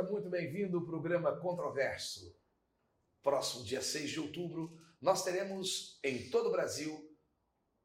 seja 0.00 0.02
muito 0.02 0.30
bem-vindo 0.30 0.78
ao 0.78 0.84
programa 0.84 1.36
Controverso. 1.36 2.34
Próximo 3.22 3.64
dia 3.64 3.82
6 3.82 4.10
de 4.10 4.20
outubro, 4.20 4.80
nós 4.98 5.22
teremos 5.22 6.00
em 6.02 6.30
todo 6.30 6.48
o 6.48 6.52
Brasil 6.52 7.14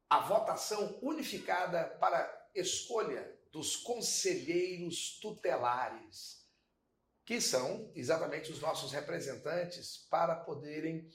a 0.08 0.20
votação 0.20 0.98
unificada 1.02 1.84
para 2.00 2.50
escolha 2.54 3.38
dos 3.52 3.76
conselheiros 3.76 5.18
tutelares, 5.20 6.48
que 7.24 7.38
são 7.38 7.92
exatamente 7.94 8.50
os 8.50 8.60
nossos 8.60 8.92
representantes 8.92 10.06
para 10.08 10.36
poderem 10.36 11.06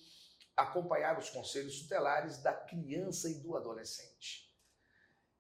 acompanhar 0.56 1.18
os 1.18 1.32
conselhos 1.32 1.82
tutelares 1.82 2.38
da 2.44 2.54
criança 2.54 3.28
e 3.28 3.40
do 3.40 3.58
adolescente. 3.58 4.54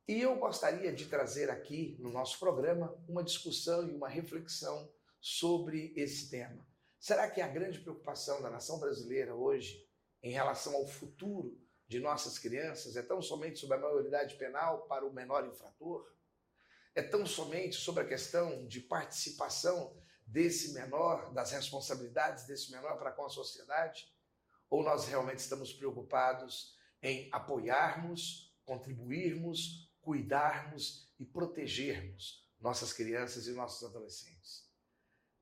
E 0.07 0.21
eu 0.21 0.35
gostaria 0.37 0.91
de 0.91 1.05
trazer 1.05 1.51
aqui 1.51 1.97
no 1.99 2.09
nosso 2.09 2.39
programa 2.39 2.97
uma 3.07 3.23
discussão 3.23 3.87
e 3.87 3.93
uma 3.93 4.09
reflexão 4.09 4.91
sobre 5.21 5.93
esse 5.95 6.29
tema. 6.31 6.67
Será 6.99 7.29
que 7.29 7.39
a 7.39 7.47
grande 7.47 7.79
preocupação 7.79 8.41
da 8.41 8.49
nação 8.49 8.79
brasileira 8.79 9.35
hoje 9.35 9.87
em 10.23 10.31
relação 10.31 10.75
ao 10.75 10.87
futuro 10.87 11.57
de 11.87 11.99
nossas 11.99 12.39
crianças 12.39 12.95
é 12.95 13.03
tão 13.03 13.21
somente 13.21 13.59
sobre 13.59 13.77
a 13.77 13.79
maioridade 13.79 14.35
penal 14.35 14.87
para 14.87 15.05
o 15.05 15.13
menor 15.13 15.47
infrator? 15.47 16.11
É 16.95 17.01
tão 17.01 17.25
somente 17.25 17.75
sobre 17.75 18.03
a 18.03 18.07
questão 18.07 18.67
de 18.67 18.81
participação 18.81 19.95
desse 20.25 20.73
menor, 20.73 21.31
das 21.33 21.51
responsabilidades 21.51 22.45
desse 22.45 22.71
menor 22.71 22.97
para 22.97 23.11
com 23.11 23.25
a 23.25 23.29
sociedade? 23.29 24.11
Ou 24.69 24.83
nós 24.83 25.07
realmente 25.07 25.39
estamos 25.39 25.71
preocupados 25.71 26.77
em 27.01 27.29
apoiarmos, 27.31 28.55
contribuirmos, 28.65 29.91
cuidarmos 30.01 31.11
e 31.19 31.25
protegermos 31.25 32.47
nossas 32.59 32.93
crianças 32.93 33.47
e 33.47 33.51
nossos 33.53 33.87
adolescentes. 33.87 34.70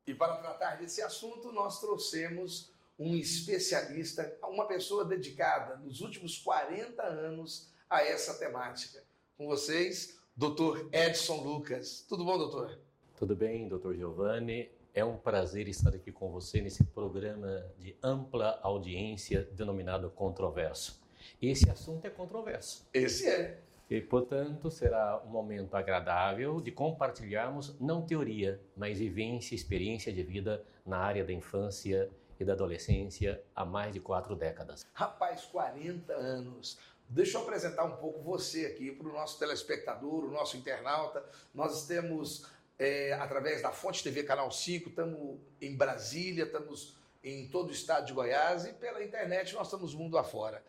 E 0.09 0.15
para 0.15 0.37
tratar 0.37 0.77
desse 0.77 1.03
assunto, 1.03 1.51
nós 1.51 1.79
trouxemos 1.79 2.71
um 2.97 3.15
especialista, 3.15 4.35
uma 4.41 4.65
pessoa 4.65 5.05
dedicada 5.05 5.75
nos 5.75 6.01
últimos 6.01 6.39
40 6.39 7.03
anos 7.03 7.71
a 7.87 8.01
essa 8.01 8.33
temática. 8.33 9.03
Com 9.37 9.45
vocês, 9.45 10.19
Dr. 10.35 10.89
Edson 10.91 11.43
Lucas. 11.43 12.03
Tudo 12.09 12.25
bom, 12.25 12.39
doutor? 12.39 12.79
Tudo 13.19 13.35
bem, 13.35 13.67
doutor 13.67 13.95
Giovanni. 13.95 14.71
É 14.95 15.05
um 15.05 15.15
prazer 15.15 15.67
estar 15.67 15.93
aqui 15.93 16.11
com 16.11 16.31
você 16.31 16.59
nesse 16.59 16.83
programa 16.83 17.63
de 17.77 17.95
ampla 18.01 18.59
audiência 18.63 19.43
denominado 19.51 20.09
Controverso. 20.09 20.99
Esse 21.39 21.69
assunto 21.69 22.07
é 22.07 22.09
controverso. 22.09 22.83
Esse 22.91 23.27
é. 23.27 23.61
E, 23.89 23.99
portanto, 23.99 24.69
será 24.69 25.19
um 25.25 25.29
momento 25.29 25.75
agradável 25.75 26.61
de 26.61 26.71
compartilharmos 26.71 27.75
não 27.79 28.05
teoria, 28.05 28.61
mas 28.77 28.99
vivência 28.99 29.55
experiência 29.55 30.13
de 30.13 30.21
vida 30.21 30.63
na 30.85 30.99
área 30.99 31.25
da 31.25 31.33
infância 31.33 32.07
e 32.39 32.45
da 32.45 32.53
adolescência 32.53 33.41
há 33.55 33.65
mais 33.65 33.93
de 33.93 33.99
quatro 33.99 34.35
décadas. 34.35 34.85
Rapaz, 34.93 35.43
40 35.45 36.13
anos. 36.13 36.77
Deixa 37.09 37.39
eu 37.39 37.41
apresentar 37.41 37.83
um 37.83 37.97
pouco 37.97 38.21
você 38.21 38.67
aqui 38.67 38.91
para 38.91 39.07
o 39.07 39.11
nosso 39.11 39.39
telespectador, 39.39 40.23
o 40.23 40.31
nosso 40.31 40.55
internauta. 40.55 41.25
Nós 41.51 41.87
temos, 41.87 42.45
é, 42.77 43.13
através 43.13 43.63
da 43.63 43.71
Fonte 43.71 44.03
TV 44.03 44.21
Canal 44.21 44.51
5, 44.51 44.89
estamos 44.89 45.39
em 45.59 45.75
Brasília, 45.75 46.43
estamos 46.43 46.95
em 47.23 47.47
todo 47.47 47.69
o 47.69 47.71
estado 47.71 48.05
de 48.05 48.13
Goiás 48.13 48.65
e 48.65 48.73
pela 48.73 49.03
internet 49.03 49.55
nós 49.55 49.65
estamos 49.65 49.95
mundo 49.95 50.15
afora. 50.17 50.63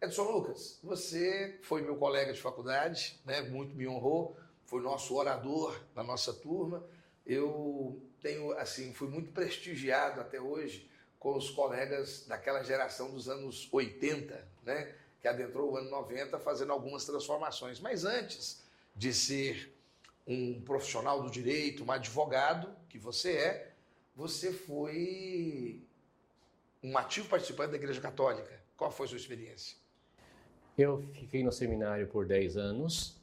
Edson 0.00 0.24
Lucas, 0.24 0.78
você 0.82 1.58
foi 1.62 1.82
meu 1.82 1.96
colega 1.96 2.32
de 2.32 2.40
faculdade, 2.40 3.20
né? 3.24 3.40
muito 3.42 3.74
me 3.74 3.88
honrou, 3.88 4.36
foi 4.66 4.82
nosso 4.82 5.14
orador 5.16 5.80
na 5.94 6.02
nossa 6.02 6.32
turma. 6.32 6.84
Eu 7.24 8.02
tenho, 8.20 8.52
assim, 8.58 8.92
fui 8.92 9.08
muito 9.08 9.32
prestigiado 9.32 10.20
até 10.20 10.40
hoje 10.40 10.90
com 11.18 11.36
os 11.36 11.48
colegas 11.50 12.26
daquela 12.26 12.62
geração 12.62 13.10
dos 13.10 13.28
anos 13.28 13.68
80, 13.72 14.46
né? 14.62 14.94
que 15.20 15.28
adentrou 15.28 15.72
o 15.72 15.76
ano 15.78 15.88
90 15.88 16.38
fazendo 16.38 16.72
algumas 16.72 17.04
transformações. 17.06 17.80
Mas 17.80 18.04
antes 18.04 18.62
de 18.94 19.12
ser 19.14 19.74
um 20.26 20.60
profissional 20.62 21.22
do 21.22 21.30
direito, 21.30 21.82
um 21.82 21.90
advogado, 21.90 22.74
que 22.88 22.98
você 22.98 23.32
é, 23.32 23.72
você 24.14 24.52
foi 24.52 25.82
um 26.82 26.96
ativo 26.98 27.28
participante 27.28 27.70
da 27.70 27.76
Igreja 27.76 28.00
Católica. 28.00 28.62
Qual 28.76 28.90
foi 28.90 29.06
a 29.06 29.08
sua 29.08 29.18
experiência? 29.18 29.83
Eu 30.76 31.02
fiquei 31.12 31.44
no 31.44 31.52
seminário 31.52 32.08
por 32.08 32.26
10 32.26 32.56
anos, 32.56 33.16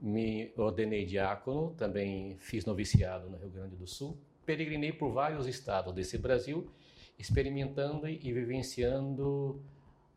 me 0.00 0.50
ordenei 0.56 1.04
diácono, 1.04 1.74
também 1.76 2.36
fiz 2.38 2.64
noviciado 2.64 3.28
no 3.28 3.36
Rio 3.36 3.50
Grande 3.50 3.76
do 3.76 3.86
Sul, 3.86 4.16
peregrinei 4.46 4.92
por 4.92 5.12
vários 5.12 5.46
estados 5.46 5.92
desse 5.94 6.16
Brasil, 6.16 6.66
experimentando 7.18 8.08
e 8.08 8.32
vivenciando 8.32 9.62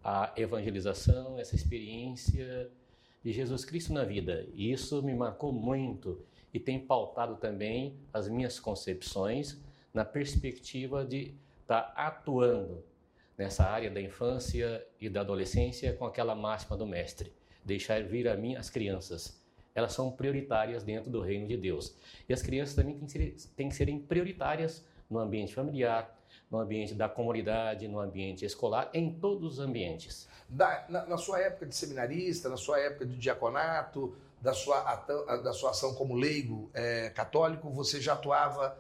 a 0.02 0.32
evangelização, 0.38 1.38
essa 1.38 1.56
experiência 1.56 2.72
de 3.22 3.34
Jesus 3.34 3.66
Cristo 3.66 3.92
na 3.92 4.06
vida. 4.06 4.48
E 4.54 4.72
isso 4.72 5.04
me 5.04 5.14
marcou 5.14 5.52
muito 5.52 6.22
e 6.54 6.60
tem 6.60 6.80
pautado 6.80 7.36
também 7.36 7.98
as 8.14 8.30
minhas 8.30 8.60
concepções 8.60 9.62
na 9.94 10.06
perspectiva 10.06 11.04
de 11.04 11.34
estar 11.62 11.82
tá 11.82 11.94
atuando 12.08 12.82
nessa 13.38 13.64
área 13.64 13.92
da 13.92 14.02
infância 14.02 14.86
e 15.00 15.08
da 15.10 15.22
adolescência 15.22 15.94
com 15.94 16.06
aquela 16.06 16.36
máxima 16.36 16.76
do 16.76 16.86
mestre: 16.86 17.32
deixar 17.64 18.04
vir 18.04 18.28
a 18.28 18.36
mim 18.36 18.56
as 18.56 18.70
crianças. 18.70 19.42
Elas 19.76 19.94
são 19.94 20.12
prioritárias 20.12 20.84
dentro 20.84 21.12
do 21.12 21.22
reino 21.22 21.48
de 21.48 21.56
Deus. 21.56 21.96
E 22.28 22.34
as 22.34 22.42
crianças 22.42 22.76
também 22.76 22.96
têm 22.96 23.06
que, 23.06 23.12
ser, 23.12 23.36
têm 23.56 23.70
que 23.70 23.76
serem 23.76 24.00
prioritárias 24.00 24.84
no 25.08 25.20
ambiente 25.20 25.54
familiar, 25.54 26.18
no 26.50 26.60
ambiente 26.60 26.96
da 26.96 27.08
comunidade, 27.08 27.88
no 27.88 28.00
ambiente 28.00 28.44
escolar, 28.44 28.90
em 28.94 29.14
todos 29.14 29.54
os 29.54 29.60
ambientes. 29.60 30.28
Da, 30.50 30.86
na, 30.90 31.06
na, 31.06 31.18
sua 31.18 31.40
época 31.42 31.68
de 31.68 31.76
seminarista, 31.76 32.50
na 32.50 32.58
sua 32.58 32.80
época 32.80 33.06
de 33.06 33.18
diaconato, 33.18 34.16
da 34.42 34.54
sua, 34.54 34.96
da 35.44 35.54
sua 35.54 35.72
ação 35.72 35.94
como 35.94 36.16
leigo 36.16 36.70
é, 36.74 37.10
católico, 37.10 37.70
você 37.70 38.00
já 38.00 38.14
atuava 38.14 38.78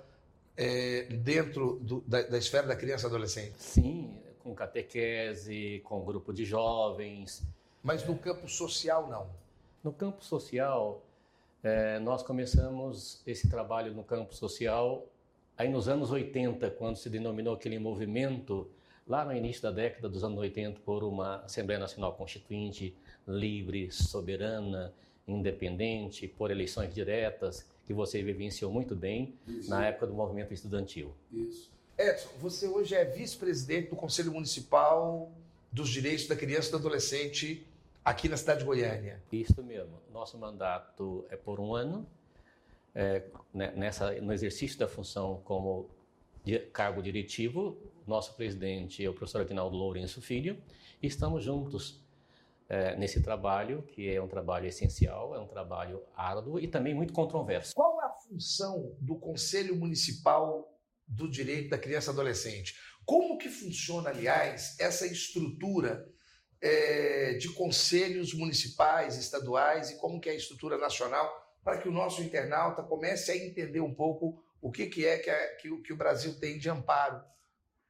é, 0.56 1.04
dentro 1.04 1.80
do, 1.82 2.02
da, 2.02 2.22
da, 2.24 2.38
esfera 2.38 2.66
da 2.68 2.76
criança 2.76 3.06
e 3.06 3.08
adolescente? 3.08 3.54
Sim, 3.58 4.18
com 4.48 4.56
catequese, 4.56 5.82
com 5.84 6.00
grupo 6.06 6.34
de 6.34 6.46
jovens. 6.46 7.44
Mas 7.84 8.06
no 8.06 8.18
campo 8.18 8.48
social, 8.48 9.08
não? 9.10 9.28
No 9.84 9.92
campo 9.92 10.24
social, 10.24 11.04
é, 11.62 12.00
nós 12.00 12.24
começamos 12.24 13.22
esse 13.28 13.50
trabalho 13.50 13.94
no 13.94 14.04
campo 14.04 14.34
social 14.34 15.06
aí 15.58 15.68
nos 15.68 15.90
anos 15.90 16.12
80, 16.12 16.70
quando 16.72 16.96
se 16.96 17.10
denominou 17.10 17.56
aquele 17.56 17.78
movimento, 17.78 18.70
lá 19.08 19.26
no 19.26 19.36
início 19.36 19.64
da 19.64 19.72
década 19.72 20.08
dos 20.08 20.24
anos 20.24 20.38
80, 20.40 20.80
por 20.86 21.04
uma 21.04 21.38
Assembleia 21.38 21.80
Nacional 21.80 22.14
Constituinte 22.14 22.96
livre, 23.28 23.92
soberana, 23.92 24.94
independente, 25.28 26.28
por 26.28 26.52
eleições 26.52 26.94
diretas, 26.94 27.68
que 27.86 27.94
você 27.94 28.22
vivenciou 28.24 28.72
muito 28.72 28.96
bem 28.96 29.34
Isso. 29.48 29.70
na 29.70 29.86
época 29.88 30.08
do 30.08 30.14
movimento 30.14 30.54
estudantil. 30.54 31.14
Isso. 31.34 31.70
Edson, 31.98 32.30
você 32.40 32.68
hoje 32.68 32.94
é 32.94 33.04
vice-presidente 33.04 33.90
do 33.90 33.96
Conselho 33.96 34.32
Municipal 34.32 35.32
dos 35.72 35.90
Direitos 35.90 36.28
da 36.28 36.36
Criança 36.36 36.68
e 36.68 36.72
do 36.72 36.78
Adolescente 36.78 37.66
aqui 38.06 38.30
na 38.30 38.38
cidade 38.38 38.60
de 38.60 38.66
Goiânia. 38.66 39.20
Isso 39.32 39.64
mesmo. 39.64 40.00
Nosso 40.14 40.38
mandato 40.38 41.26
é 41.32 41.36
por 41.36 41.60
um 41.60 41.74
ano. 41.74 42.06
É, 42.94 43.24
né, 43.52 43.74
nessa, 43.76 44.12
no 44.22 44.32
exercício 44.32 44.78
da 44.78 44.88
função 44.88 45.42
como 45.44 45.90
cargo 46.72 47.02
diretivo, 47.02 47.76
nosso 48.06 48.36
presidente 48.36 49.04
é 49.04 49.10
o 49.10 49.14
professor 49.14 49.42
Adinaldo 49.42 49.76
Lourenço 49.76 50.22
Filho, 50.22 50.58
e 51.02 51.08
estamos 51.08 51.44
juntos 51.44 52.00
é, 52.70 52.96
nesse 52.96 53.22
trabalho, 53.22 53.82
que 53.82 54.10
é 54.10 54.22
um 54.22 54.28
trabalho 54.28 54.68
essencial, 54.68 55.36
é 55.36 55.40
um 55.40 55.48
trabalho 55.48 56.02
árduo 56.16 56.60
e 56.60 56.68
também 56.68 56.94
muito 56.94 57.12
controverso. 57.12 57.74
Qual 57.76 58.02
é 58.02 58.06
a 58.06 58.10
função 58.10 58.96
do 59.00 59.16
Conselho 59.16 59.76
Municipal 59.76 60.77
do 61.08 61.30
direito 61.30 61.70
da 61.70 61.78
criança 61.78 62.12
e 62.12 62.14
adolescente. 62.14 62.76
Como 63.06 63.38
que 63.38 63.50
funciona, 63.50 64.10
aliás, 64.10 64.76
essa 64.80 65.06
estrutura 65.06 66.08
é, 66.62 67.34
de 67.34 67.50
conselhos 67.50 68.34
municipais, 68.34 69.16
estaduais 69.16 69.92
e 69.92 69.98
como 69.98 70.20
que 70.20 70.28
é 70.30 70.34
a 70.34 70.36
estrutura 70.36 70.78
nacional 70.78 71.46
para 71.64 71.78
que 71.78 71.88
o 71.88 71.92
nosso 71.92 72.22
internauta 72.22 72.84
comece 72.84 73.32
a 73.32 73.38
entender 73.38 73.80
um 73.80 73.94
pouco 73.94 74.44
o 74.62 74.72
que, 74.72 74.88
que 74.88 75.06
é 75.06 75.18
que, 75.18 75.30
é, 75.30 75.48
que, 75.56 75.82
que 75.82 75.94
o 75.94 75.98
Brasil 75.98 76.34
tem 76.40 76.58
de 76.58 76.70
amparo 76.70 77.22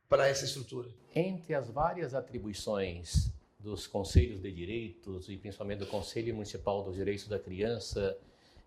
para 0.10 0.28
essa 0.28 0.46
estrutura? 0.46 0.90
Entre 1.16 1.54
as 1.54 1.70
várias 1.70 2.14
atribuições 2.14 3.32
dos 3.60 3.88
conselhos 3.88 4.42
de 4.42 4.52
direitos 4.52 5.30
e 5.30 5.38
principalmente 5.38 5.80
do 5.80 5.88
Conselho 5.88 6.34
Municipal 6.34 6.84
dos 6.84 6.96
Direitos 6.96 7.28
da 7.28 7.40
Criança 7.40 8.18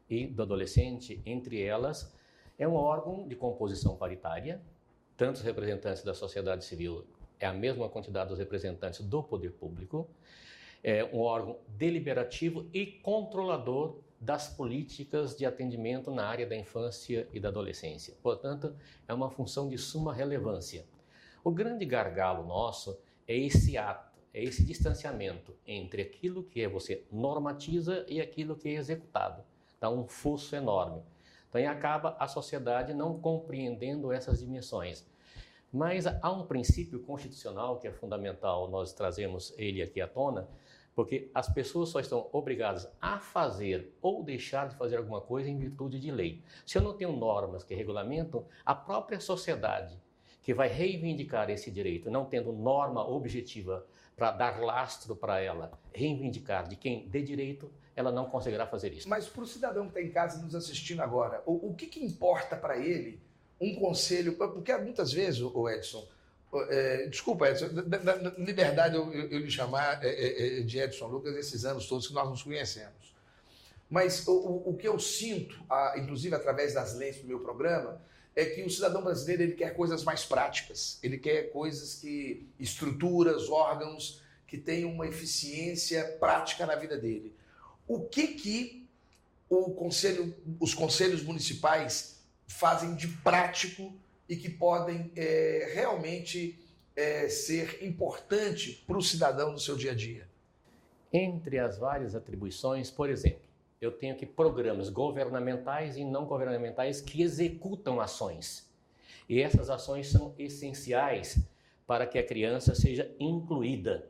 e 0.08 0.26
do 0.26 0.43
Adolescente, 0.43 1.23
entre 1.25 1.62
elas 1.62 2.12
é 2.60 2.68
um 2.68 2.74
órgão 2.74 3.26
de 3.26 3.34
composição 3.34 3.96
paritária, 3.96 4.60
tanto 5.16 5.36
os 5.36 5.42
representantes 5.42 6.04
da 6.04 6.12
sociedade 6.12 6.62
civil 6.62 7.06
é 7.40 7.46
a 7.46 7.54
mesma 7.54 7.88
quantidade 7.88 8.28
dos 8.28 8.38
representantes 8.38 9.00
do 9.00 9.22
poder 9.22 9.52
público, 9.52 10.06
é 10.84 11.02
um 11.06 11.20
órgão 11.20 11.56
deliberativo 11.66 12.68
e 12.72 12.84
controlador 12.84 13.96
das 14.20 14.48
políticas 14.48 15.34
de 15.34 15.46
atendimento 15.46 16.10
na 16.10 16.26
área 16.26 16.46
da 16.46 16.54
infância 16.54 17.26
e 17.32 17.40
da 17.40 17.48
adolescência. 17.48 18.14
Portanto, 18.22 18.76
é 19.08 19.14
uma 19.14 19.30
função 19.30 19.66
de 19.66 19.78
suma 19.78 20.12
relevância. 20.12 20.84
O 21.42 21.50
grande 21.50 21.86
gargalo 21.86 22.46
nosso 22.46 23.00
é 23.26 23.34
esse 23.34 23.78
ato, 23.78 24.20
é 24.34 24.44
esse 24.44 24.62
distanciamento 24.62 25.56
entre 25.66 26.02
aquilo 26.02 26.42
que 26.44 26.68
você 26.68 27.06
normatiza 27.10 28.04
e 28.06 28.20
aquilo 28.20 28.54
que 28.54 28.68
é 28.68 28.72
executado. 28.72 29.42
Dá 29.80 29.88
um 29.88 30.06
fosso 30.06 30.54
enorme. 30.54 31.02
Então, 31.50 31.69
acaba 31.69 32.17
a 32.19 32.29
sociedade 32.29 32.94
não 32.94 33.20
compreendendo 33.20 34.12
essas 34.12 34.38
dimensões. 34.38 35.05
Mas 35.73 36.06
há 36.06 36.32
um 36.32 36.47
princípio 36.47 37.00
constitucional 37.00 37.79
que 37.79 37.87
é 37.87 37.93
fundamental, 37.93 38.70
nós 38.70 38.93
trazemos 38.93 39.52
ele 39.58 39.82
aqui 39.82 40.00
à 40.00 40.06
tona, 40.06 40.49
porque 40.94 41.31
as 41.35 41.49
pessoas 41.49 41.88
só 41.88 42.00
estão 42.00 42.29
obrigadas 42.32 42.88
a 43.00 43.19
fazer 43.19 43.97
ou 44.02 44.23
deixar 44.23 44.69
de 44.69 44.76
fazer 44.76 44.97
alguma 44.97 45.20
coisa 45.20 45.49
em 45.49 45.56
virtude 45.56 46.00
de 46.00 46.11
lei. 46.11 46.43
Se 46.67 46.79
eu 46.79 46.82
não 46.82 46.94
tenho 46.94 47.12
normas 47.12 47.62
que 47.62 47.75
regulamentam, 47.75 48.44
a 48.64 48.75
própria 48.75 49.20
sociedade 49.20 50.00
que 50.43 50.55
vai 50.55 50.69
reivindicar 50.69 51.50
esse 51.50 51.70
direito, 51.70 52.11
não 52.11 52.25
tendo 52.25 52.52
norma 52.52 53.06
objetiva 53.08 53.87
para 54.17 54.32
dar 54.32 54.61
lastro 54.61 55.14
para 55.14 55.41
ela, 55.41 55.73
reivindicar 55.93 56.69
de 56.69 56.76
quem 56.76 57.08
dê 57.08 57.23
direito, 57.23 57.73
ela 57.94 58.12
não 58.12 58.26
conseguirá 58.26 58.66
fazer 58.66 58.92
isso. 58.92 59.08
Mas 59.08 59.26
para 59.26 59.42
o 59.42 59.46
cidadão 59.46 59.84
que 59.84 59.90
está 59.90 60.02
em 60.02 60.10
casa 60.10 60.42
nos 60.42 60.54
assistindo 60.54 61.00
agora, 61.00 61.42
o, 61.46 61.70
o 61.70 61.75
que, 61.75 61.87
que 61.87 62.04
importa 62.04 62.56
para 62.56 62.78
ele 62.78 63.20
um 63.60 63.75
conselho? 63.75 64.34
Porque 64.37 64.76
muitas 64.76 65.12
vezes, 65.12 65.40
o 65.40 65.69
Edson, 65.69 66.06
é, 66.69 67.06
desculpa, 67.06 67.48
Edson, 67.48 67.69
na 68.02 68.14
liberdade 68.38 68.96
eu, 68.96 69.12
eu, 69.12 69.28
eu, 69.31 69.38
lhe 69.38 69.50
chamar 69.50 70.04
é, 70.04 70.08
é, 70.08 70.58
é, 70.58 70.62
de 70.62 70.78
Edson 70.78 71.06
Lucas 71.06 71.37
esses 71.37 71.64
anos 71.64 71.87
todos 71.87 72.08
que 72.08 72.14
nós 72.14 72.28
nos 72.28 72.42
conhecemos. 72.42 73.14
Mas 73.88 74.26
o, 74.26 74.32
o, 74.32 74.70
o 74.70 74.76
que 74.76 74.87
eu 74.87 74.98
sinto, 74.98 75.60
a, 75.69 75.94
inclusive 75.98 76.34
através 76.34 76.75
das 76.75 76.94
lentes 76.94 77.20
do 77.20 77.26
meu 77.26 77.40
programa, 77.40 78.00
é 78.34 78.44
que 78.44 78.62
o 78.62 78.70
cidadão 78.70 79.02
brasileiro 79.02 79.42
ele 79.42 79.54
quer 79.54 79.75
coisas 79.75 80.04
mais 80.04 80.25
práticas. 80.25 80.98
Ele 81.02 81.19
quer 81.19 81.50
coisas 81.50 81.96
que 81.96 82.46
estruturas, 82.58 83.48
órgãos 83.48 84.22
que 84.46 84.58
tenham 84.58 84.90
uma 84.90 85.06
eficiência 85.06 86.04
prática 86.19 86.66
na 86.66 86.75
vida 86.75 86.96
dele. 86.96 87.34
O 87.90 87.98
que 88.02 88.28
que 88.28 88.88
o 89.48 89.72
conselho, 89.72 90.32
os 90.60 90.72
conselhos 90.72 91.25
municipais 91.25 92.25
fazem 92.46 92.94
de 92.94 93.08
prático 93.08 93.92
e 94.28 94.37
que 94.37 94.48
podem 94.48 95.10
é, 95.16 95.72
realmente 95.75 96.56
é, 96.94 97.28
ser 97.28 97.84
importante 97.84 98.84
para 98.87 98.96
o 98.96 99.02
cidadão 99.02 99.50
no 99.50 99.58
seu 99.58 99.76
dia 99.76 99.90
a 99.90 99.94
dia? 99.96 100.28
Entre 101.12 101.58
as 101.58 101.78
várias 101.78 102.14
atribuições, 102.14 102.92
por 102.92 103.10
exemplo, 103.10 103.42
eu 103.81 103.90
tenho 103.90 104.14
aqui 104.14 104.25
programas 104.25 104.88
governamentais 104.88 105.96
e 105.96 106.04
não 106.04 106.26
governamentais 106.26 107.00
que 107.00 107.20
executam 107.20 108.00
ações. 108.00 108.70
E 109.28 109.42
essas 109.42 109.69
ações 109.69 110.06
são 110.06 110.32
essenciais 110.38 111.40
para 111.88 112.06
que 112.06 112.20
a 112.20 112.25
criança 112.25 112.72
seja 112.72 113.12
incluída, 113.19 114.08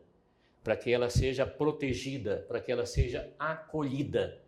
para 0.62 0.76
que 0.76 0.92
ela 0.92 1.08
seja 1.08 1.46
protegida, 1.46 2.44
para 2.48 2.60
que 2.60 2.70
ela 2.70 2.86
seja 2.86 3.32
acolhida 3.38 4.40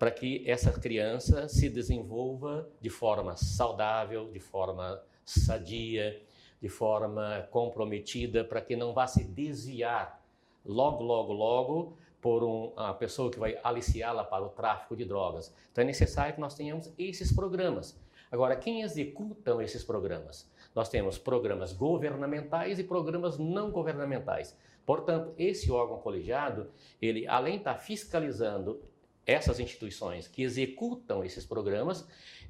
para 0.00 0.10
que 0.10 0.42
essa 0.48 0.72
criança 0.72 1.46
se 1.46 1.68
desenvolva 1.68 2.66
de 2.80 2.88
forma 2.88 3.36
saudável, 3.36 4.30
de 4.30 4.40
forma 4.40 4.98
sadia, 5.26 6.18
de 6.58 6.70
forma 6.70 7.46
comprometida, 7.50 8.42
para 8.42 8.62
que 8.62 8.74
não 8.74 8.94
vá 8.94 9.06
se 9.06 9.22
desviar 9.22 10.24
logo, 10.64 11.04
logo, 11.04 11.34
logo 11.34 11.98
por 12.18 12.42
um, 12.42 12.68
uma 12.68 12.94
pessoa 12.94 13.30
que 13.30 13.38
vai 13.38 13.58
aliciá-la 13.62 14.24
para 14.24 14.42
o 14.42 14.48
tráfico 14.48 14.96
de 14.96 15.04
drogas. 15.04 15.54
Então 15.70 15.82
é 15.82 15.86
necessário 15.86 16.34
que 16.34 16.40
nós 16.40 16.54
tenhamos 16.54 16.90
esses 16.98 17.30
programas. 17.30 18.00
Agora, 18.32 18.56
quem 18.56 18.80
executam 18.80 19.60
esses 19.60 19.84
programas? 19.84 20.50
Nós 20.74 20.88
temos 20.88 21.18
programas 21.18 21.74
governamentais 21.74 22.78
e 22.78 22.84
programas 22.84 23.36
não 23.36 23.70
governamentais. 23.70 24.56
Portanto, 24.90 25.32
esse 25.38 25.70
órgão 25.70 26.00
colegiado, 26.00 26.68
ele 27.00 27.24
além 27.28 27.52
de 27.52 27.58
estar 27.58 27.76
fiscalizando 27.76 28.82
essas 29.24 29.60
instituições 29.60 30.26
que 30.26 30.42
executam 30.42 31.22
esses 31.22 31.46
programas, 31.46 32.08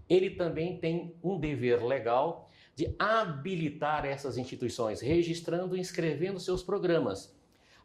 ele 0.08 0.31
também 0.31 0.78
tem 0.78 1.14
um 1.22 1.38
dever 1.38 1.84
legal 1.84 2.48
de 2.75 2.96
habilitar 2.98 4.06
essas 4.06 4.38
instituições, 4.38 5.02
registrando 5.02 5.76
e 5.76 5.81
inscrevendo 5.81 6.40
seus 6.40 6.62
programas. 6.62 7.37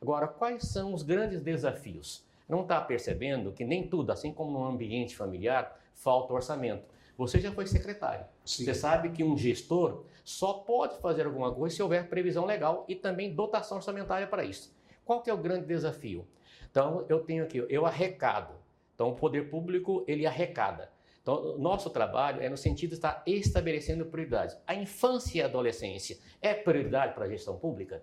Agora, 0.01 0.25
quais 0.25 0.63
são 0.63 0.93
os 0.93 1.03
grandes 1.03 1.41
desafios? 1.41 2.25
Não 2.47 2.61
está 2.61 2.79
percebendo 2.79 3.51
que 3.51 3.65
nem 3.65 3.89
tudo, 3.89 4.09
assim 4.09 4.31
como 4.31 4.57
no 4.57 4.63
ambiente 4.63 5.17
familiar, 5.17 5.77
falta 5.93 6.33
orçamento. 6.33 6.85
Você 7.17 7.39
já 7.39 7.51
foi 7.51 7.65
secretário. 7.67 8.25
Sim. 8.43 8.65
Você 8.65 8.73
sabe 8.73 9.09
que 9.11 9.23
um 9.23 9.37
gestor 9.37 10.03
só 10.23 10.53
pode 10.53 10.97
fazer 10.99 11.25
alguma 11.25 11.53
coisa 11.53 11.75
se 11.75 11.81
houver 11.81 12.09
previsão 12.09 12.45
legal 12.45 12.85
e 12.87 12.95
também 12.95 13.33
dotação 13.33 13.77
orçamentária 13.77 14.27
para 14.27 14.43
isso. 14.43 14.75
Qual 15.03 15.21
que 15.21 15.29
é 15.29 15.33
o 15.33 15.37
grande 15.37 15.65
desafio? 15.65 16.27
Então, 16.69 17.05
eu 17.07 17.19
tenho 17.19 17.43
aqui, 17.43 17.65
eu 17.69 17.85
arrecado 17.85 18.53
então, 18.95 19.09
o 19.09 19.15
poder 19.15 19.49
público, 19.49 20.03
ele 20.07 20.25
arrecada. 20.25 20.89
Então, 21.21 21.57
nosso 21.57 21.89
trabalho 21.89 22.41
é 22.41 22.49
no 22.49 22.57
sentido 22.57 22.91
de 22.91 22.95
estar 22.95 23.21
estabelecendo 23.25 24.05
prioridades. 24.05 24.57
A 24.65 24.73
infância 24.73 25.39
e 25.39 25.41
a 25.41 25.45
adolescência 25.45 26.17
é 26.41 26.53
prioridade 26.53 27.13
para 27.13 27.25
a 27.25 27.29
gestão 27.29 27.57
pública? 27.57 28.01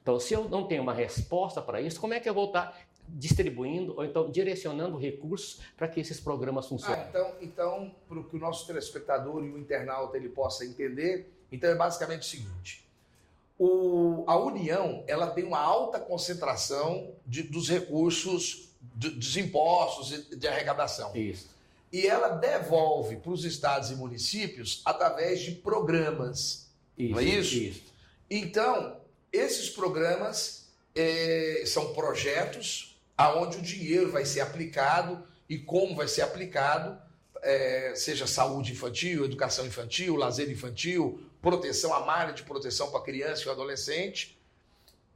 Então, 0.00 0.18
se 0.18 0.32
eu 0.32 0.48
não 0.48 0.66
tenho 0.66 0.82
uma 0.82 0.94
resposta 0.94 1.60
para 1.60 1.80
isso, 1.82 2.00
como 2.00 2.14
é 2.14 2.20
que 2.20 2.28
eu 2.28 2.32
vou 2.32 2.46
estar 2.46 2.74
distribuindo 3.08 3.94
ou 3.96 4.04
então 4.04 4.30
direcionando 4.30 4.96
recursos 4.96 5.60
para 5.76 5.88
que 5.88 6.00
esses 6.00 6.20
programas 6.20 6.66
funcionem? 6.66 7.00
Ah, 7.00 7.06
então, 7.08 7.34
então 7.40 7.94
para 8.08 8.22
que 8.22 8.36
o 8.36 8.38
nosso 8.38 8.66
telespectador 8.66 9.44
e 9.44 9.50
o 9.50 9.58
internauta 9.58 10.16
ele 10.16 10.28
possa 10.28 10.64
entender, 10.64 11.32
então 11.50 11.68
é 11.68 11.74
basicamente 11.74 12.22
o 12.22 12.24
seguinte: 12.24 12.84
o, 13.58 14.24
a 14.26 14.38
União 14.38 15.04
ela 15.06 15.28
tem 15.28 15.44
uma 15.44 15.60
alta 15.60 16.00
concentração 16.00 17.12
de, 17.26 17.42
dos 17.42 17.68
recursos 17.68 18.70
dos 18.80 19.36
impostos 19.36 20.12
e 20.32 20.36
de 20.36 20.48
arrecadação. 20.48 21.14
Isso. 21.14 21.50
E 21.92 22.06
ela 22.06 22.28
devolve 22.28 23.16
para 23.16 23.32
os 23.32 23.44
estados 23.44 23.90
e 23.90 23.96
municípios 23.96 24.80
através 24.84 25.40
de 25.40 25.52
programas. 25.52 26.68
Isso, 26.96 27.12
não 27.12 27.18
é 27.18 27.24
isso? 27.24 27.54
isso. 27.56 27.82
Então, 28.30 28.96
esses 29.32 29.68
programas 29.68 30.68
é, 30.94 31.64
são 31.66 31.92
projetos 31.92 32.89
aonde 33.20 33.58
o 33.58 33.60
dinheiro 33.60 34.10
vai 34.10 34.24
ser 34.24 34.40
aplicado 34.40 35.22
e 35.46 35.58
como 35.58 35.94
vai 35.94 36.08
ser 36.08 36.22
aplicado, 36.22 36.98
é, 37.42 37.92
seja 37.94 38.26
saúde 38.26 38.72
infantil, 38.72 39.26
educação 39.26 39.66
infantil, 39.66 40.16
lazer 40.16 40.50
infantil, 40.50 41.22
proteção, 41.42 41.92
a 41.92 42.00
malha 42.00 42.32
de 42.32 42.42
proteção 42.44 42.90
para 42.90 43.02
criança 43.02 43.46
e 43.46 43.50
adolescente, 43.50 44.40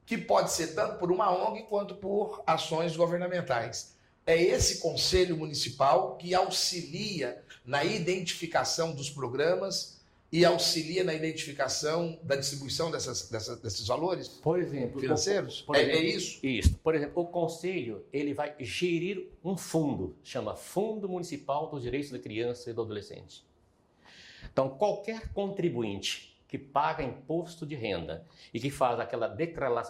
que 0.04 0.18
pode 0.18 0.52
ser 0.52 0.75
tanto 0.75 0.99
por 0.99 1.11
uma 1.11 1.30
ONG 1.30 1.62
quanto 1.62 1.94
por 1.94 2.42
ações 2.46 2.94
governamentais. 2.94 3.94
É 4.26 4.37
esse 4.37 4.80
conselho 4.80 5.34
municipal 5.34 6.18
que 6.18 6.34
auxilia 6.34 7.42
na 7.64 7.84
identificação 7.84 8.94
dos 8.94 9.08
programas 9.08 9.94
e 10.35 10.45
auxilia 10.45 11.05
na 11.05 11.14
identificação 11.14 12.19
da 12.21 12.35
distribuição 12.35 12.91
dessas, 12.91 13.31
dessas 13.31 13.61
desses 13.61 13.87
valores 13.87 14.26
por 14.26 14.59
exemplo, 14.59 15.00
financeiros? 15.00 15.61
Por, 15.61 15.67
por 15.67 15.76
é, 15.76 15.83
exemplo, 15.83 16.00
é, 16.00 16.03
isso? 16.03 16.45
Isso. 16.45 16.79
Por 16.83 16.93
exemplo, 16.93 17.23
o 17.23 17.26
conselho 17.26 18.05
ele 18.12 18.35
vai 18.35 18.53
gerir 18.59 19.29
um 19.45 19.57
fundo, 19.57 20.17
chama 20.25 20.57
Fundo 20.57 21.09
Municipal 21.09 21.71
dos 21.71 21.85
Direitos 21.85 22.11
da 22.11 22.19
Criança 22.19 22.69
e 22.69 22.73
do 22.73 22.83
Adolescente. 22.83 23.45
Então, 24.53 24.71
qualquer 24.71 25.33
contribuinte 25.33 26.37
que 26.49 26.59
paga 26.59 27.05
imposto 27.05 27.64
de 27.64 27.76
renda 27.76 28.26
e 28.53 28.59
que 28.59 28.71
faz 28.71 28.99
aquela 28.99 29.29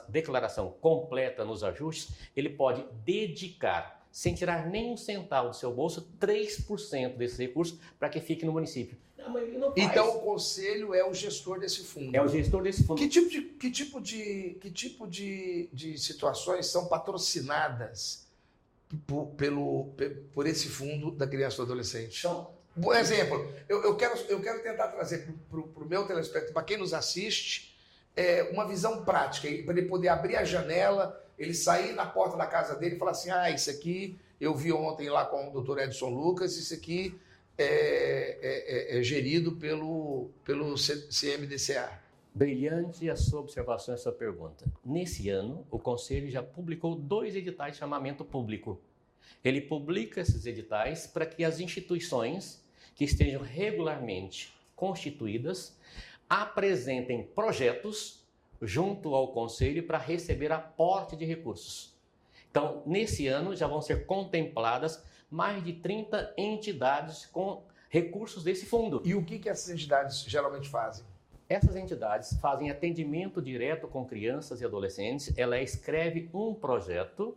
declaração 0.08 0.74
completa 0.78 1.42
nos 1.42 1.64
ajustes, 1.64 2.14
ele 2.36 2.50
pode 2.50 2.84
dedicar, 3.02 4.03
sem 4.14 4.32
tirar 4.32 4.70
nem 4.70 4.92
um 4.92 4.96
centavo 4.96 5.48
do 5.48 5.56
seu 5.56 5.72
bolso, 5.72 6.08
3% 6.20 7.16
desse 7.16 7.36
recurso 7.42 7.80
para 7.98 8.08
que 8.08 8.20
fique 8.20 8.46
no 8.46 8.52
município. 8.52 8.96
Não, 9.18 9.72
então 9.76 10.18
o 10.18 10.20
conselho 10.20 10.94
é 10.94 11.04
o 11.04 11.12
gestor 11.12 11.58
desse 11.58 11.82
fundo. 11.82 12.14
É 12.14 12.22
o 12.22 12.28
gestor 12.28 12.62
desse 12.62 12.84
fundo. 12.84 12.96
Que 12.96 13.08
tipo 13.08 13.28
de, 13.28 13.42
que 13.42 13.70
tipo 13.72 14.00
de, 14.00 14.56
que 14.60 14.70
tipo 14.70 15.08
de, 15.08 15.68
de 15.72 15.98
situações 15.98 16.66
são 16.66 16.86
patrocinadas 16.86 18.24
por, 19.04 19.26
pelo, 19.36 19.88
por 20.32 20.46
esse 20.46 20.68
fundo 20.68 21.10
da 21.10 21.26
criança 21.26 21.56
e 21.56 21.56
do 21.56 21.62
adolescente? 21.64 22.20
São 22.20 22.54
por 22.80 22.94
exemplo, 22.94 23.52
eu, 23.68 23.82
eu, 23.82 23.96
quero, 23.96 24.16
eu 24.28 24.40
quero 24.40 24.62
tentar 24.62 24.88
trazer 24.88 25.28
para 25.50 25.60
o 25.60 25.88
meu 25.88 26.06
telespectador, 26.06 26.52
para 26.52 26.62
quem 26.62 26.76
nos 26.76 26.92
assiste, 26.94 27.76
é, 28.16 28.44
uma 28.52 28.66
visão 28.66 29.04
prática, 29.04 29.48
para 29.64 29.76
ele 29.76 29.88
poder 29.88 30.08
abrir 30.08 30.36
a 30.36 30.44
janela, 30.44 31.23
ele 31.38 31.54
sair 31.54 31.92
na 31.92 32.06
porta 32.06 32.36
da 32.36 32.46
casa 32.46 32.76
dele 32.76 32.96
e 32.96 32.98
falar 32.98 33.12
assim: 33.12 33.30
ah, 33.30 33.50
isso 33.50 33.70
aqui 33.70 34.18
eu 34.40 34.54
vi 34.54 34.72
ontem 34.72 35.08
lá 35.08 35.24
com 35.24 35.48
o 35.48 35.50
doutor 35.52 35.80
Edson 35.80 36.10
Lucas, 36.10 36.56
isso 36.56 36.74
aqui 36.74 37.18
é, 37.56 37.64
é, 37.64 38.96
é, 38.96 38.98
é 38.98 39.02
gerido 39.02 39.52
pelo, 39.52 40.30
pelo 40.44 40.74
CMDCA. 40.74 42.02
Brilhante 42.34 43.08
a 43.08 43.14
sua 43.14 43.40
observação 43.40 43.94
e 43.94 43.96
a 43.96 43.98
sua 43.98 44.10
pergunta. 44.10 44.64
Nesse 44.84 45.28
ano, 45.28 45.64
o 45.70 45.78
Conselho 45.78 46.28
já 46.28 46.42
publicou 46.42 46.96
dois 46.96 47.36
editais 47.36 47.74
de 47.74 47.78
chamamento 47.78 48.24
público 48.24 48.80
Ele 49.44 49.60
publica 49.60 50.20
esses 50.20 50.44
editais 50.44 51.06
para 51.06 51.26
que 51.26 51.44
as 51.44 51.60
instituições 51.60 52.60
que 52.96 53.04
estejam 53.04 53.40
regularmente 53.40 54.52
constituídas 54.74 55.76
apresentem 56.28 57.22
projetos 57.22 58.23
junto 58.60 59.14
ao 59.14 59.28
conselho 59.28 59.86
para 59.86 59.98
receber 59.98 60.52
aporte 60.52 61.16
de 61.16 61.24
recursos. 61.24 61.94
Então, 62.50 62.82
nesse 62.86 63.26
ano 63.26 63.56
já 63.56 63.66
vão 63.66 63.80
ser 63.80 64.06
contempladas 64.06 65.02
mais 65.30 65.64
de 65.64 65.72
30 65.72 66.34
entidades 66.36 67.26
com 67.26 67.64
recursos 67.88 68.44
desse 68.44 68.66
fundo. 68.66 69.02
E 69.04 69.14
o 69.14 69.24
que, 69.24 69.38
que 69.38 69.48
essas 69.48 69.68
entidades 69.70 70.24
geralmente 70.24 70.68
fazem? 70.68 71.04
Essas 71.48 71.76
entidades 71.76 72.38
fazem 72.38 72.70
atendimento 72.70 73.42
direto 73.42 73.86
com 73.86 74.04
crianças 74.04 74.60
e 74.60 74.64
adolescentes. 74.64 75.36
Ela 75.36 75.60
escreve 75.60 76.30
um 76.32 76.54
projeto, 76.54 77.36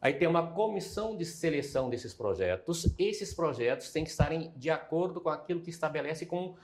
aí 0.00 0.12
tem 0.14 0.26
uma 0.26 0.52
comissão 0.52 1.16
de 1.16 1.24
seleção 1.24 1.88
desses 1.88 2.12
projetos. 2.12 2.92
Esses 2.98 3.32
projetos 3.32 3.92
têm 3.92 4.02
que 4.02 4.10
estarem 4.10 4.52
de 4.56 4.70
acordo 4.70 5.20
com 5.20 5.28
aquilo 5.28 5.60
que 5.60 5.70
estabelece 5.70 6.26
como 6.26 6.56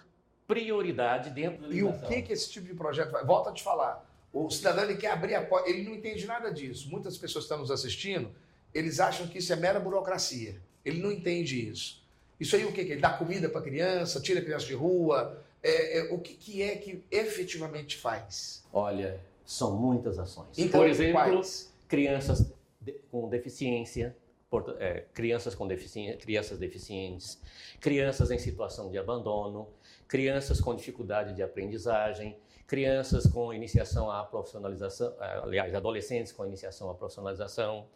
prioridade 0.50 1.30
dentro 1.30 1.68
da 1.68 1.74
E 1.74 1.84
o 1.84 1.92
que, 2.00 2.22
que 2.22 2.32
esse 2.32 2.50
tipo 2.50 2.66
de 2.66 2.74
projeto 2.74 3.12
vai? 3.12 3.24
Volta 3.24 3.50
a 3.50 3.52
te 3.52 3.62
falar. 3.62 4.04
O 4.32 4.50
cidadão 4.50 4.84
ele 4.84 4.96
quer 4.96 5.12
abrir 5.12 5.36
a 5.36 5.44
porta, 5.44 5.70
ele 5.70 5.82
não 5.82 5.94
entende 5.94 6.26
nada 6.26 6.52
disso. 6.52 6.90
Muitas 6.90 7.16
pessoas 7.16 7.44
que 7.44 7.52
estão 7.52 7.58
nos 7.58 7.70
assistindo, 7.70 8.30
eles 8.74 8.98
acham 8.98 9.28
que 9.28 9.38
isso 9.38 9.52
é 9.52 9.56
mera 9.56 9.78
burocracia. 9.78 10.60
Ele 10.84 11.00
não 11.00 11.12
entende 11.12 11.68
isso. 11.68 12.02
Isso 12.38 12.56
aí 12.56 12.64
o 12.64 12.72
que? 12.72 12.80
Ele 12.80 12.96
dá 12.96 13.10
comida 13.10 13.48
para 13.48 13.60
a 13.60 13.64
criança, 13.64 14.20
tira 14.20 14.40
a 14.40 14.42
criança 14.42 14.66
de 14.66 14.74
rua, 14.74 15.40
é, 15.62 15.98
é, 15.98 16.02
o 16.12 16.18
que, 16.18 16.34
que, 16.34 16.62
é 16.62 16.76
que 16.76 17.04
efetivamente 17.10 17.96
faz? 17.96 18.64
Olha, 18.72 19.20
são 19.44 19.76
muitas 19.76 20.18
ações. 20.18 20.58
Então, 20.58 20.80
Por 20.80 20.88
exemplo, 20.88 21.12
quais? 21.12 21.72
crianças 21.86 22.52
de, 22.80 22.92
com 23.10 23.28
deficiência, 23.28 24.16
é, 24.78 25.04
crianças 25.14 25.54
com 25.54 25.66
deficiência, 25.66 26.16
crianças 26.16 26.58
deficientes, 26.58 27.40
crianças 27.80 28.30
em 28.30 28.38
situação 28.38 28.90
de 28.90 28.98
abandono, 28.98 29.68
crianças 30.08 30.60
com 30.60 30.74
dificuldade 30.74 31.34
de 31.34 31.42
aprendizagem, 31.42 32.36
crianças 32.66 33.26
com 33.26 33.52
iniciação 33.52 34.10
à 34.10 34.24
profissionalização, 34.24 35.12
aliás, 35.42 35.74
adolescentes 35.74 36.32
com 36.32 36.46
iniciação 36.46 36.88
à 36.90 36.94
profissionalização, 36.94 37.86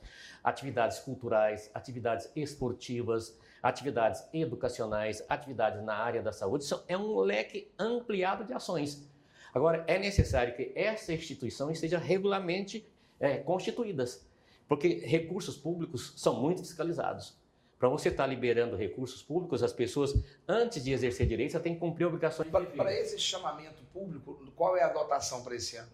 atividades 0.43 0.99
culturais, 0.99 1.71
atividades 1.73 2.31
esportivas, 2.35 3.39
atividades 3.63 4.27
educacionais, 4.33 5.25
atividades 5.29 5.83
na 5.83 5.95
área 5.95 6.23
da 6.23 6.33
saúde. 6.33 6.65
Isso 6.65 6.85
é 6.87 6.99
um 6.99 7.19
leque 7.21 7.73
ampliado 7.79 8.45
de 8.45 8.53
ações. 8.53 9.09
Agora, 9.55 9.85
é 9.87 9.99
necessário 9.99 10.55
que 10.57 10.73
essa 10.75 11.13
instituição 11.13 11.71
esteja 11.71 11.97
regularmente 11.97 12.85
é, 13.21 13.39
constituídas, 13.39 14.27
porque 14.69 15.01
recursos 15.05 15.57
públicos 15.57 16.13
são 16.17 16.41
muito 16.41 16.61
fiscalizados. 16.61 17.37
Para 17.79 17.89
você 17.89 18.09
estar 18.09 18.27
liberando 18.27 18.77
recursos 18.77 19.23
públicos, 19.23 19.63
as 19.63 19.73
pessoas, 19.73 20.15
antes 20.49 20.83
de 20.83 20.93
exercer 20.93 21.27
direitos, 21.27 21.61
têm 21.61 21.75
que 21.75 21.81
cumprir 21.81 22.07
obrigações. 22.07 22.49
Para 22.49 22.93
esse 22.93 23.19
chamamento 23.19 23.83
público, 23.93 24.39
qual 24.57 24.77
é 24.77 24.83
a 24.83 24.89
dotação 24.89 25.43
para 25.43 25.55
esse 25.55 25.77
ano? 25.77 25.91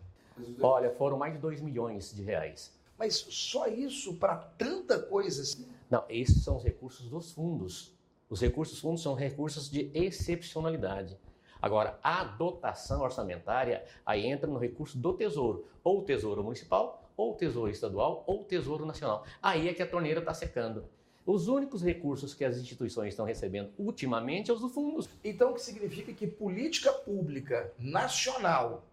Olha, 0.60 0.90
foram 0.90 1.18
mais 1.18 1.34
de 1.34 1.40
2 1.40 1.60
milhões 1.60 2.14
de 2.14 2.22
reais. 2.22 2.72
Mas 2.96 3.16
só 3.16 3.66
isso 3.66 4.14
para 4.16 4.36
tanta 4.36 5.00
coisa 5.00 5.42
assim? 5.42 5.66
Não, 5.90 6.04
esses 6.08 6.44
são 6.44 6.56
os 6.58 6.62
recursos 6.62 7.08
dos 7.08 7.32
fundos. 7.32 7.92
Os 8.28 8.40
recursos 8.40 8.74
dos 8.74 8.82
fundos 8.82 9.02
são 9.02 9.14
recursos 9.14 9.68
de 9.70 9.90
excepcionalidade. 9.92 11.18
Agora, 11.60 11.98
a 12.02 12.24
dotação 12.24 13.02
orçamentária 13.02 13.84
aí 14.06 14.26
entra 14.26 14.48
no 14.48 14.58
recurso 14.58 14.96
do 14.96 15.12
Tesouro, 15.14 15.66
ou 15.82 16.04
Tesouro 16.04 16.44
Municipal, 16.44 16.99
ou 17.16 17.34
Tesouro 17.34 17.70
Estadual, 17.70 18.24
ou 18.26 18.44
Tesouro 18.44 18.86
Nacional. 18.86 19.24
Aí 19.42 19.68
é 19.68 19.74
que 19.74 19.82
a 19.82 19.86
torneira 19.86 20.20
está 20.20 20.34
secando. 20.34 20.88
Os 21.24 21.48
únicos 21.48 21.82
recursos 21.82 22.34
que 22.34 22.44
as 22.44 22.56
instituições 22.56 23.10
estão 23.10 23.24
recebendo 23.24 23.70
ultimamente 23.78 24.46
são 24.46 24.56
os 24.56 24.62
dos 24.62 24.72
fundos. 24.72 25.08
Então, 25.22 25.50
o 25.50 25.54
que 25.54 25.62
significa 25.62 26.12
que 26.12 26.26
política 26.26 26.92
pública 26.92 27.72
nacional 27.78 28.84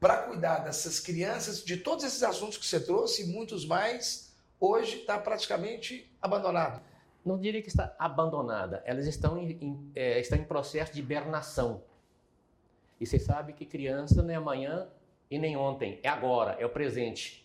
para 0.00 0.24
cuidar 0.24 0.58
dessas 0.58 0.98
crianças, 0.98 1.62
de 1.62 1.76
todos 1.76 2.04
esses 2.04 2.24
assuntos 2.24 2.58
que 2.58 2.66
você 2.66 2.80
trouxe 2.80 3.22
e 3.22 3.26
muitos 3.26 3.64
mais, 3.64 4.34
hoje 4.58 4.96
está 4.96 5.16
praticamente 5.16 6.12
abandonado. 6.20 6.82
Não 7.24 7.38
diria 7.38 7.62
que 7.62 7.68
está 7.68 7.94
abandonada, 7.98 8.82
elas 8.84 9.06
estão 9.06 9.38
em, 9.38 9.52
em, 9.60 9.92
é, 9.94 10.18
estão 10.18 10.36
em 10.36 10.44
processo 10.44 10.92
de 10.92 10.98
hibernação. 10.98 11.84
E 12.98 13.06
você 13.06 13.18
sabe 13.18 13.52
que 13.52 13.64
criança 13.64 14.22
não 14.22 14.30
é 14.30 14.34
amanhã 14.34 14.88
e 15.32 15.38
nem 15.38 15.56
ontem, 15.56 15.98
é 16.02 16.10
agora, 16.10 16.56
é 16.60 16.66
o 16.66 16.68
presente. 16.68 17.42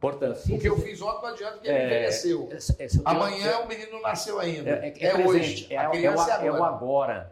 Portanto, 0.00 0.40
o 0.50 0.58
que 0.58 0.66
eu 0.66 0.78
fiz 0.78 1.00
ontem 1.02 1.22
não 1.22 1.28
adianta 1.28 1.52
porque 1.52 1.68
ele 1.68 1.78
é, 1.78 1.84
envelheceu. 1.84 2.48
É, 2.50 2.84
é, 2.84 2.88
Amanhã 3.04 3.50
eu, 3.50 3.60
o 3.60 3.68
menino 3.68 3.92
não 3.92 4.00
nasceu 4.00 4.40
ainda. 4.40 4.70
É, 4.70 4.94
é 4.98 5.26
hoje. 5.26 5.66
É, 5.70 5.88
o, 5.88 5.94
é, 5.94 6.50
o 6.50 6.64
agora. 6.64 7.30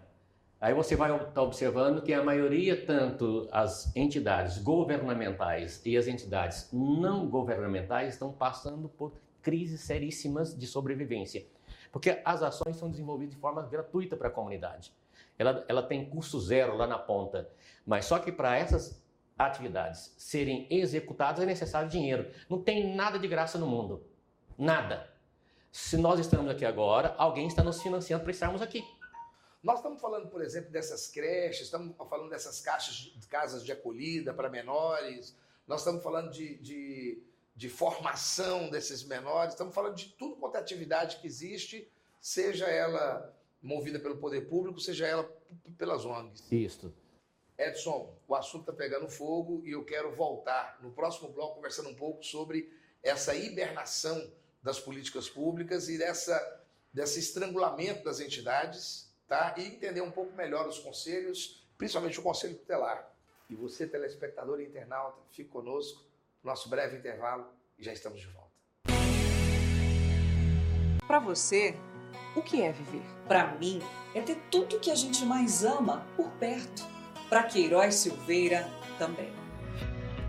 Aí 0.60 0.74
você 0.74 0.94
vai 0.94 1.10
estar 1.16 1.42
observando 1.42 2.02
que 2.02 2.12
a 2.12 2.22
maioria, 2.22 2.84
tanto 2.84 3.48
as 3.50 3.90
entidades 3.96 4.58
governamentais 4.58 5.80
e 5.86 5.96
as 5.96 6.06
entidades 6.06 6.68
não 6.70 7.26
governamentais, 7.26 8.12
estão 8.12 8.30
passando 8.30 8.86
por 8.86 9.14
crises 9.40 9.80
seríssimas 9.80 10.56
de 10.56 10.66
sobrevivência. 10.66 11.46
Porque 11.90 12.20
as 12.22 12.42
ações 12.42 12.76
são 12.76 12.90
desenvolvidas 12.90 13.34
de 13.34 13.40
forma 13.40 13.62
gratuita 13.62 14.14
para 14.14 14.28
a 14.28 14.30
comunidade. 14.30 14.92
Ela, 15.38 15.64
ela 15.66 15.82
tem 15.82 16.04
custo 16.04 16.38
zero 16.38 16.76
lá 16.76 16.86
na 16.86 16.98
ponta. 16.98 17.48
Mas 17.86 18.04
só 18.04 18.18
que 18.18 18.30
para 18.30 18.58
essas 18.58 19.02
atividades 19.46 20.14
serem 20.16 20.66
executadas 20.70 21.42
é 21.42 21.46
necessário 21.46 21.88
dinheiro. 21.88 22.30
Não 22.48 22.62
tem 22.62 22.94
nada 22.94 23.18
de 23.18 23.26
graça 23.26 23.58
no 23.58 23.66
mundo. 23.66 24.04
Nada. 24.56 25.10
Se 25.72 25.96
nós 25.96 26.18
estamos 26.18 26.50
aqui 26.50 26.64
agora, 26.64 27.14
alguém 27.16 27.46
está 27.46 27.62
nos 27.62 27.80
financiando 27.80 28.24
para 28.24 28.32
estarmos 28.32 28.60
aqui. 28.60 28.84
Nós 29.62 29.76
estamos 29.78 30.00
falando, 30.00 30.28
por 30.28 30.42
exemplo, 30.42 30.70
dessas 30.70 31.08
creches, 31.08 31.62
estamos 31.62 31.94
falando 32.08 32.30
dessas 32.30 32.60
caixas, 32.60 33.12
casas 33.28 33.64
de 33.64 33.70
acolhida 33.70 34.32
para 34.32 34.48
menores, 34.48 35.36
nós 35.66 35.80
estamos 35.80 36.02
falando 36.02 36.30
de, 36.30 36.56
de, 36.58 37.22
de, 37.54 37.68
formação 37.68 38.70
desses 38.70 39.04
menores, 39.04 39.52
estamos 39.52 39.74
falando 39.74 39.94
de 39.94 40.06
tudo 40.08 40.36
quanto 40.36 40.56
é 40.56 40.58
atividade 40.58 41.18
que 41.18 41.26
existe, 41.26 41.90
seja 42.20 42.66
ela 42.66 43.32
movida 43.62 44.00
pelo 44.00 44.16
poder 44.16 44.48
público, 44.48 44.80
seja 44.80 45.06
ela 45.06 45.30
pelas 45.76 46.06
ONGs. 46.06 46.50
Isso. 46.50 46.92
Edson, 47.60 48.16
o 48.26 48.34
assunto 48.34 48.62
está 48.62 48.72
pegando 48.72 49.08
fogo 49.08 49.62
e 49.66 49.72
eu 49.72 49.84
quero 49.84 50.14
voltar 50.14 50.78
no 50.80 50.90
próximo 50.90 51.28
bloco 51.28 51.56
conversando 51.56 51.90
um 51.90 51.94
pouco 51.94 52.24
sobre 52.24 52.72
essa 53.02 53.34
hibernação 53.34 54.32
das 54.62 54.80
políticas 54.80 55.28
públicas 55.28 55.88
e 55.88 55.98
dessa, 55.98 56.64
desse 56.92 57.20
estrangulamento 57.20 58.04
das 58.04 58.18
entidades 58.18 59.12
tá? 59.28 59.54
e 59.58 59.66
entender 59.66 60.00
um 60.00 60.10
pouco 60.10 60.34
melhor 60.34 60.66
os 60.66 60.78
conselhos, 60.78 61.66
principalmente 61.76 62.18
o 62.18 62.22
Conselho 62.22 62.56
Tutelar. 62.56 63.10
E 63.50 63.54
você, 63.54 63.86
telespectador 63.86 64.60
e 64.60 64.64
internauta, 64.64 65.18
fique 65.30 65.50
conosco, 65.50 66.04
nosso 66.42 66.68
breve 66.68 66.96
intervalo 66.96 67.46
e 67.78 67.84
já 67.84 67.92
estamos 67.92 68.20
de 68.20 68.26
volta. 68.28 68.50
Para 71.06 71.18
você, 71.18 71.74
o 72.36 72.42
que 72.42 72.62
é 72.62 72.72
viver? 72.72 73.02
Para 73.26 73.54
mim, 73.58 73.80
é 74.14 74.22
ter 74.22 74.36
tudo 74.50 74.80
que 74.80 74.90
a 74.90 74.94
gente 74.94 75.24
mais 75.24 75.64
ama 75.64 76.06
por 76.16 76.30
perto. 76.38 76.99
Para 77.30 77.44
Queiroz 77.44 77.94
Silveira, 77.94 78.68
também. 78.98 79.28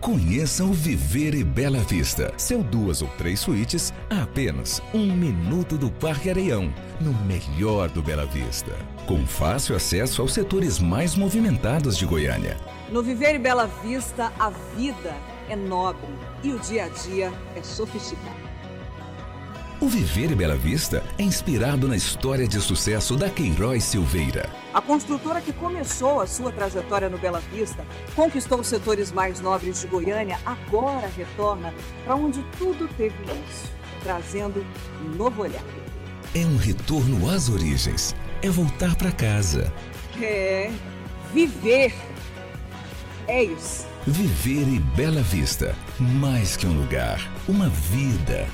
Conheça 0.00 0.64
o 0.64 0.72
Viver 0.72 1.34
e 1.34 1.42
Bela 1.42 1.80
Vista. 1.80 2.32
Seu 2.36 2.62
duas 2.62 3.02
ou 3.02 3.08
três 3.18 3.40
suítes 3.40 3.92
a 4.08 4.22
apenas 4.22 4.80
um 4.94 5.12
minuto 5.12 5.76
do 5.76 5.90
Parque 5.90 6.30
Areião, 6.30 6.72
no 7.00 7.12
melhor 7.24 7.88
do 7.88 8.00
Bela 8.02 8.24
Vista. 8.24 8.72
Com 9.04 9.26
fácil 9.26 9.74
acesso 9.74 10.22
aos 10.22 10.32
setores 10.32 10.78
mais 10.78 11.16
movimentados 11.16 11.98
de 11.98 12.06
Goiânia. 12.06 12.56
No 12.88 13.02
Viver 13.02 13.34
e 13.34 13.38
Bela 13.38 13.66
Vista, 13.82 14.32
a 14.38 14.50
vida 14.76 15.14
é 15.48 15.56
nobre 15.56 16.08
e 16.44 16.52
o 16.52 16.58
dia 16.60 16.84
a 16.84 16.88
dia 16.88 17.32
é 17.56 17.62
sofisticado. 17.64 18.41
O 19.82 19.88
Viver 19.88 20.30
e 20.30 20.34
Bela 20.36 20.54
Vista 20.54 21.02
é 21.18 21.24
inspirado 21.24 21.88
na 21.88 21.96
história 21.96 22.46
de 22.46 22.60
sucesso 22.60 23.16
da 23.16 23.28
Queiroz 23.28 23.82
Silveira. 23.82 24.48
A 24.72 24.80
construtora 24.80 25.40
que 25.40 25.52
começou 25.52 26.20
a 26.20 26.26
sua 26.28 26.52
trajetória 26.52 27.10
no 27.10 27.18
Bela 27.18 27.42
Vista, 27.52 27.84
conquistou 28.14 28.60
os 28.60 28.68
setores 28.68 29.10
mais 29.10 29.40
nobres 29.40 29.80
de 29.80 29.88
Goiânia, 29.88 30.38
agora 30.46 31.10
retorna 31.16 31.74
para 32.04 32.14
onde 32.14 32.44
tudo 32.56 32.86
teve 32.96 33.16
início, 33.24 33.70
trazendo 34.04 34.64
um 35.04 35.16
novo 35.16 35.42
olhar. 35.42 35.64
É 36.32 36.46
um 36.46 36.56
retorno 36.56 37.28
às 37.28 37.48
origens, 37.48 38.14
é 38.40 38.48
voltar 38.48 38.94
para 38.94 39.10
casa. 39.10 39.72
É 40.22 40.70
viver. 41.34 41.92
É 43.26 43.42
isso. 43.42 43.84
Viver 44.06 44.68
e 44.68 44.78
Bela 44.78 45.22
Vista, 45.22 45.74
mais 45.98 46.56
que 46.56 46.68
um 46.68 46.72
lugar, 46.72 47.20
uma 47.48 47.68
vida. 47.68 48.46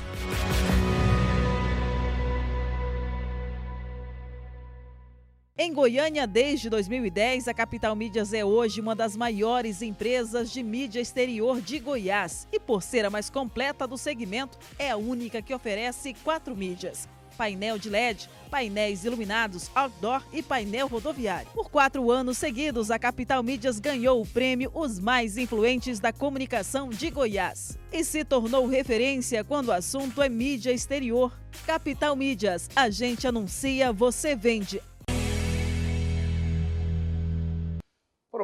Em 5.61 5.73
Goiânia, 5.73 6.25
desde 6.25 6.69
2010, 6.69 7.49
a 7.49 7.53
Capital 7.53 7.93
Mídias 7.93 8.31
é 8.31 8.45
hoje 8.45 8.79
uma 8.79 8.95
das 8.95 9.17
maiores 9.17 9.81
empresas 9.81 10.53
de 10.53 10.63
mídia 10.63 11.01
exterior 11.01 11.59
de 11.59 11.79
Goiás 11.79 12.47
e, 12.49 12.57
por 12.57 12.81
ser 12.81 13.03
a 13.03 13.09
mais 13.09 13.29
completa 13.29 13.85
do 13.85 13.97
segmento, 13.97 14.57
é 14.79 14.89
a 14.89 14.95
única 14.95 15.41
que 15.41 15.53
oferece 15.53 16.13
quatro 16.23 16.55
mídias 16.55 17.09
painel 17.37 17.77
de 17.77 17.89
LED, 17.89 18.29
painéis 18.51 19.05
iluminados, 19.05 19.71
outdoor 19.73 20.21
e 20.33 20.43
painel 20.43 20.87
rodoviário. 20.87 21.49
Por 21.53 21.69
quatro 21.69 22.11
anos 22.11 22.37
seguidos, 22.37 22.91
a 22.91 22.99
Capital 22.99 23.41
Mídias 23.41 23.79
ganhou 23.79 24.21
o 24.21 24.27
prêmio 24.27 24.69
Os 24.73 24.99
Mais 24.99 25.37
Influentes 25.37 26.01
da 26.01 26.11
Comunicação 26.11 26.89
de 26.89 27.09
Goiás 27.09 27.77
e 27.93 28.03
se 28.03 28.25
tornou 28.25 28.67
referência 28.67 29.41
quando 29.41 29.69
o 29.69 29.71
assunto 29.71 30.21
é 30.21 30.27
mídia 30.27 30.73
exterior. 30.73 31.31
Capital 31.65 32.13
Mídias, 32.13 32.69
a 32.75 32.89
gente 32.89 33.25
anuncia, 33.25 33.93
você 33.93 34.35
vende. 34.35 34.81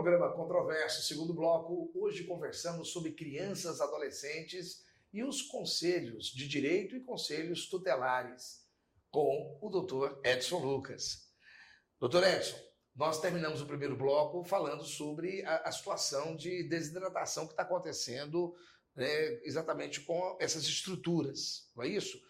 Programa 0.05 0.31
Controverso, 0.35 1.01
segundo 1.01 1.33
bloco. 1.33 1.91
Hoje 1.95 2.25
conversamos 2.25 2.89
sobre 2.89 3.13
crianças, 3.13 3.81
adolescentes 3.81 4.85
e 5.11 5.23
os 5.23 5.41
conselhos 5.41 6.27
de 6.27 6.47
direito 6.47 6.95
e 6.95 7.03
conselhos 7.03 7.67
tutelares 7.67 8.63
com 9.09 9.57
o 9.59 9.67
doutor 9.67 10.21
Edson 10.23 10.59
Lucas. 10.59 11.33
Doutor 11.99 12.23
Edson, 12.23 12.55
nós 12.95 13.19
terminamos 13.19 13.61
o 13.61 13.65
primeiro 13.65 13.97
bloco 13.97 14.43
falando 14.43 14.83
sobre 14.83 15.43
a, 15.43 15.67
a 15.67 15.71
situação 15.71 16.35
de 16.35 16.61
desidratação 16.69 17.47
que 17.47 17.53
está 17.53 17.63
acontecendo 17.63 18.55
né, 18.95 19.39
exatamente 19.43 20.01
com 20.01 20.37
essas 20.39 20.65
estruturas, 20.65 21.71
não 21.75 21.83
é 21.83 21.87
isso? 21.87 22.21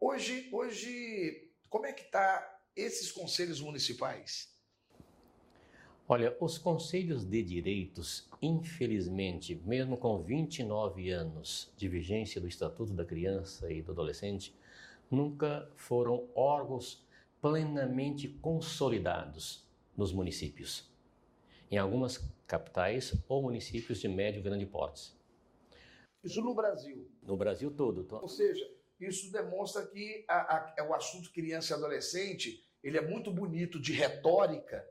Hoje, 0.00 0.48
hoje 0.50 1.52
como 1.68 1.84
é 1.84 1.92
que 1.92 2.04
está 2.04 2.58
esses 2.74 3.12
conselhos 3.12 3.60
municipais? 3.60 4.55
Olha, 6.08 6.36
os 6.40 6.56
conselhos 6.56 7.24
de 7.24 7.42
direitos, 7.42 8.28
infelizmente, 8.40 9.60
mesmo 9.64 9.96
com 9.96 10.22
29 10.22 11.10
anos 11.10 11.72
de 11.76 11.88
vigência 11.88 12.40
do 12.40 12.46
Estatuto 12.46 12.92
da 12.92 13.04
Criança 13.04 13.72
e 13.72 13.82
do 13.82 13.90
Adolescente, 13.90 14.54
nunca 15.10 15.68
foram 15.74 16.28
órgãos 16.32 17.04
plenamente 17.42 18.28
consolidados 18.28 19.66
nos 19.96 20.12
municípios, 20.12 20.88
em 21.68 21.76
algumas 21.76 22.24
capitais 22.46 23.12
ou 23.28 23.42
municípios 23.42 23.98
de 23.98 24.06
médio 24.06 24.38
e 24.38 24.42
grande 24.42 24.64
porte. 24.64 25.12
Isso 26.22 26.40
no 26.40 26.54
Brasil? 26.54 27.10
No 27.20 27.36
Brasil 27.36 27.68
todo. 27.72 28.06
Ou 28.12 28.28
seja, 28.28 28.64
isso 29.00 29.32
demonstra 29.32 29.84
que 29.84 30.24
a, 30.28 30.56
a, 30.56 30.74
é 30.78 30.82
o 30.84 30.94
assunto 30.94 31.32
criança 31.32 31.72
e 31.72 31.76
adolescente 31.76 32.64
ele 32.80 32.96
é 32.96 33.00
muito 33.00 33.32
bonito 33.32 33.80
de 33.80 33.92
retórica, 33.92 34.88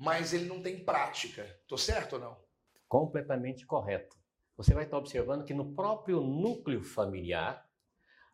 mas 0.00 0.32
ele 0.32 0.46
não 0.46 0.62
tem 0.62 0.82
prática. 0.82 1.44
Estou 1.60 1.76
certo 1.76 2.14
ou 2.14 2.20
não? 2.20 2.42
Completamente 2.88 3.66
correto. 3.66 4.16
Você 4.56 4.72
vai 4.72 4.84
estar 4.84 4.96
observando 4.96 5.44
que 5.44 5.52
no 5.52 5.74
próprio 5.74 6.22
núcleo 6.22 6.82
familiar 6.82 7.68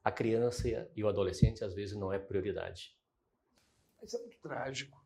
a 0.03 0.13
criança 0.13 0.69
e 0.95 1.03
o 1.03 1.09
adolescente 1.09 1.65
às 1.65 1.75
vezes 1.75 1.97
não 1.97 2.13
é 2.13 2.21
prioridade. 2.21 2.97
Isso 4.01 4.17
é 4.17 4.21
muito 4.21 4.39
trágico. 4.39 5.05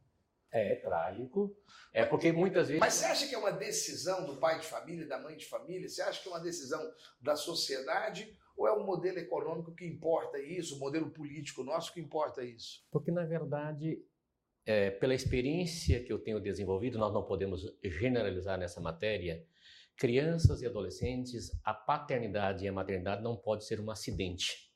É, 0.52 0.72
é 0.72 0.76
trágico. 0.76 1.56
É 1.94 2.04
porque 2.04 2.30
muitas 2.30 2.68
vezes. 2.68 2.80
Mas 2.80 2.94
você 2.94 3.06
acha 3.06 3.26
que 3.26 3.34
é 3.34 3.38
uma 3.38 3.52
decisão 3.52 4.26
do 4.26 4.36
pai 4.36 4.58
de 4.58 4.66
família, 4.66 5.06
da 5.06 5.18
mãe 5.18 5.38
de 5.38 5.46
família? 5.46 5.88
Você 5.88 6.02
acha 6.02 6.22
que 6.22 6.28
é 6.28 6.32
uma 6.32 6.40
decisão 6.40 6.82
da 7.18 7.36
sociedade? 7.36 8.36
Ou 8.54 8.68
é 8.68 8.72
o 8.72 8.84
modelo 8.84 9.18
econômico 9.18 9.74
que 9.74 9.86
importa 9.86 10.38
isso, 10.38 10.76
o 10.76 10.78
modelo 10.78 11.10
político 11.10 11.64
nosso 11.64 11.94
que 11.94 12.00
importa 12.00 12.44
isso? 12.44 12.84
Porque, 12.90 13.10
na 13.10 13.24
verdade, 13.24 14.04
é, 14.66 14.90
pela 14.90 15.14
experiência 15.14 16.02
que 16.02 16.12
eu 16.12 16.18
tenho 16.18 16.40
desenvolvido, 16.40 16.98
nós 16.98 17.12
não 17.12 17.24
podemos 17.24 17.66
generalizar 17.82 18.58
nessa 18.58 18.80
matéria. 18.80 19.44
Crianças 19.96 20.62
e 20.62 20.66
adolescentes, 20.66 21.50
a 21.64 21.74
paternidade 21.74 22.64
e 22.64 22.68
a 22.68 22.72
maternidade 22.72 23.22
não 23.22 23.36
pode 23.36 23.64
ser 23.64 23.80
um 23.80 23.90
acidente 23.90 24.70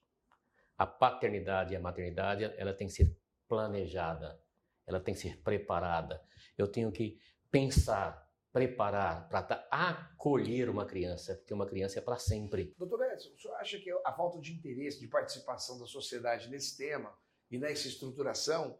a 0.76 0.86
paternidade 0.86 1.72
e 1.72 1.76
a 1.76 1.80
maternidade, 1.80 2.44
ela 2.56 2.74
tem 2.74 2.86
que 2.86 2.92
ser 2.92 3.16
planejada, 3.48 4.40
ela 4.86 5.00
tem 5.00 5.14
que 5.14 5.20
ser 5.20 5.40
preparada. 5.42 6.22
Eu 6.58 6.68
tenho 6.68 6.90
que 6.90 7.18
pensar, 7.50 8.28
preparar 8.52 9.28
para 9.28 9.66
acolher 9.70 10.68
uma 10.68 10.84
criança, 10.84 11.36
porque 11.36 11.54
uma 11.54 11.66
criança 11.66 11.98
é 11.98 12.02
para 12.02 12.18
sempre. 12.18 12.74
Doutor 12.76 13.04
Edson, 13.12 13.30
o 13.30 13.38
senhor 13.38 13.54
acha 13.56 13.78
que 13.78 13.90
a 14.04 14.12
falta 14.12 14.40
de 14.40 14.52
interesse, 14.52 15.00
de 15.00 15.08
participação 15.08 15.78
da 15.78 15.86
sociedade 15.86 16.48
nesse 16.48 16.76
tema 16.76 17.16
e 17.50 17.58
nessa 17.58 17.86
estruturação 17.88 18.78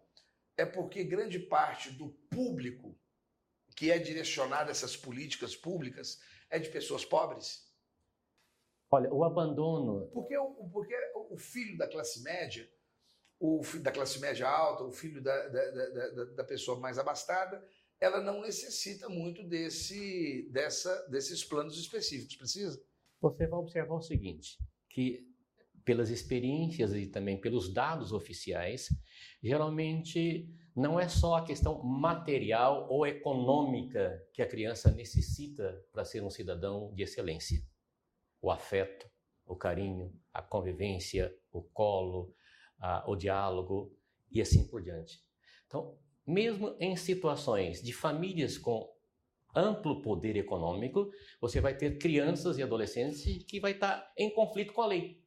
é 0.57 0.65
porque 0.65 1.05
grande 1.05 1.39
parte 1.39 1.91
do 1.91 2.11
público 2.31 2.99
que 3.77 3.91
é 3.91 3.99
direcionado 3.99 4.69
a 4.69 4.71
essas 4.71 4.97
políticas 4.97 5.57
públicas 5.57 6.21
é 6.49 6.59
de 6.59 6.69
pessoas 6.69 7.05
pobres? 7.05 7.69
Olha, 8.91 9.13
o 9.13 9.25
abandono. 9.25 10.09
Porque, 10.13 10.37
porque 10.73 10.95
o 11.31 11.37
filho 11.37 11.77
da 11.77 11.89
classe 11.89 12.23
média, 12.23 12.71
o 13.41 13.63
filho 13.65 13.83
da 13.83 13.91
classe 13.91 14.21
média 14.21 14.49
alta, 14.49 14.85
o 14.85 14.93
filho 14.93 15.21
da, 15.21 15.49
da, 15.49 15.71
da, 15.71 16.25
da 16.27 16.45
pessoa 16.45 16.79
mais 16.79 16.99
abastada, 16.99 17.67
ela 18.01 18.21
não 18.21 18.43
necessita 18.43 19.09
muito 19.09 19.43
desse, 19.43 20.49
dessa, 20.53 21.09
desses 21.09 21.43
planos 21.45 21.77
específicos. 21.77 22.37
Precisa? 22.37 22.81
Você 23.21 23.47
vai 23.47 23.59
observar 23.59 23.95
o 23.95 24.03
seguinte: 24.03 24.59
que 24.89 25.27
pelas 25.85 26.11
experiências 26.11 26.95
e 26.95 27.07
também 27.07 27.41
pelos 27.41 27.73
dados 27.73 28.13
oficiais, 28.13 28.89
geralmente 29.43 30.49
não 30.75 30.99
é 30.99 31.09
só 31.09 31.37
a 31.37 31.45
questão 31.45 31.83
material 31.83 32.87
ou 32.91 33.07
econômica 33.07 34.21
que 34.33 34.43
a 34.43 34.47
criança 34.47 34.91
necessita 34.91 35.85
para 35.93 36.05
ser 36.05 36.23
um 36.23 36.31
cidadão 36.31 36.93
de 36.95 37.03
excelência 37.03 37.63
o 38.45 38.51
afeto, 38.51 39.11
o 39.47 39.57
carinho, 39.57 40.13
a 40.31 40.43
convivência, 40.43 41.35
o 41.51 41.63
colo, 41.63 42.35
a, 42.79 43.11
o 43.11 43.17
diálogo 43.17 43.97
e 44.31 44.43
assim 44.43 44.69
por 44.69 44.83
diante. 44.83 45.19
Então, 45.67 45.99
mesmo 46.27 46.77
em 46.79 46.95
situações 46.95 47.83
de 47.83 47.95
famílias 47.95 48.59
com 48.59 48.87
amplo 49.57 50.03
poder 50.03 50.37
econômico, 50.37 51.11
você 51.41 51.59
vai 51.59 51.75
ter 51.75 51.97
crianças 51.97 52.59
e 52.59 52.63
adolescentes 52.63 53.45
que 53.45 53.59
vai 53.61 53.73
estar 53.73 54.13
em 54.15 54.29
conflito 54.35 54.75
com 54.75 54.83
a 54.83 54.89
lei. 54.89 55.24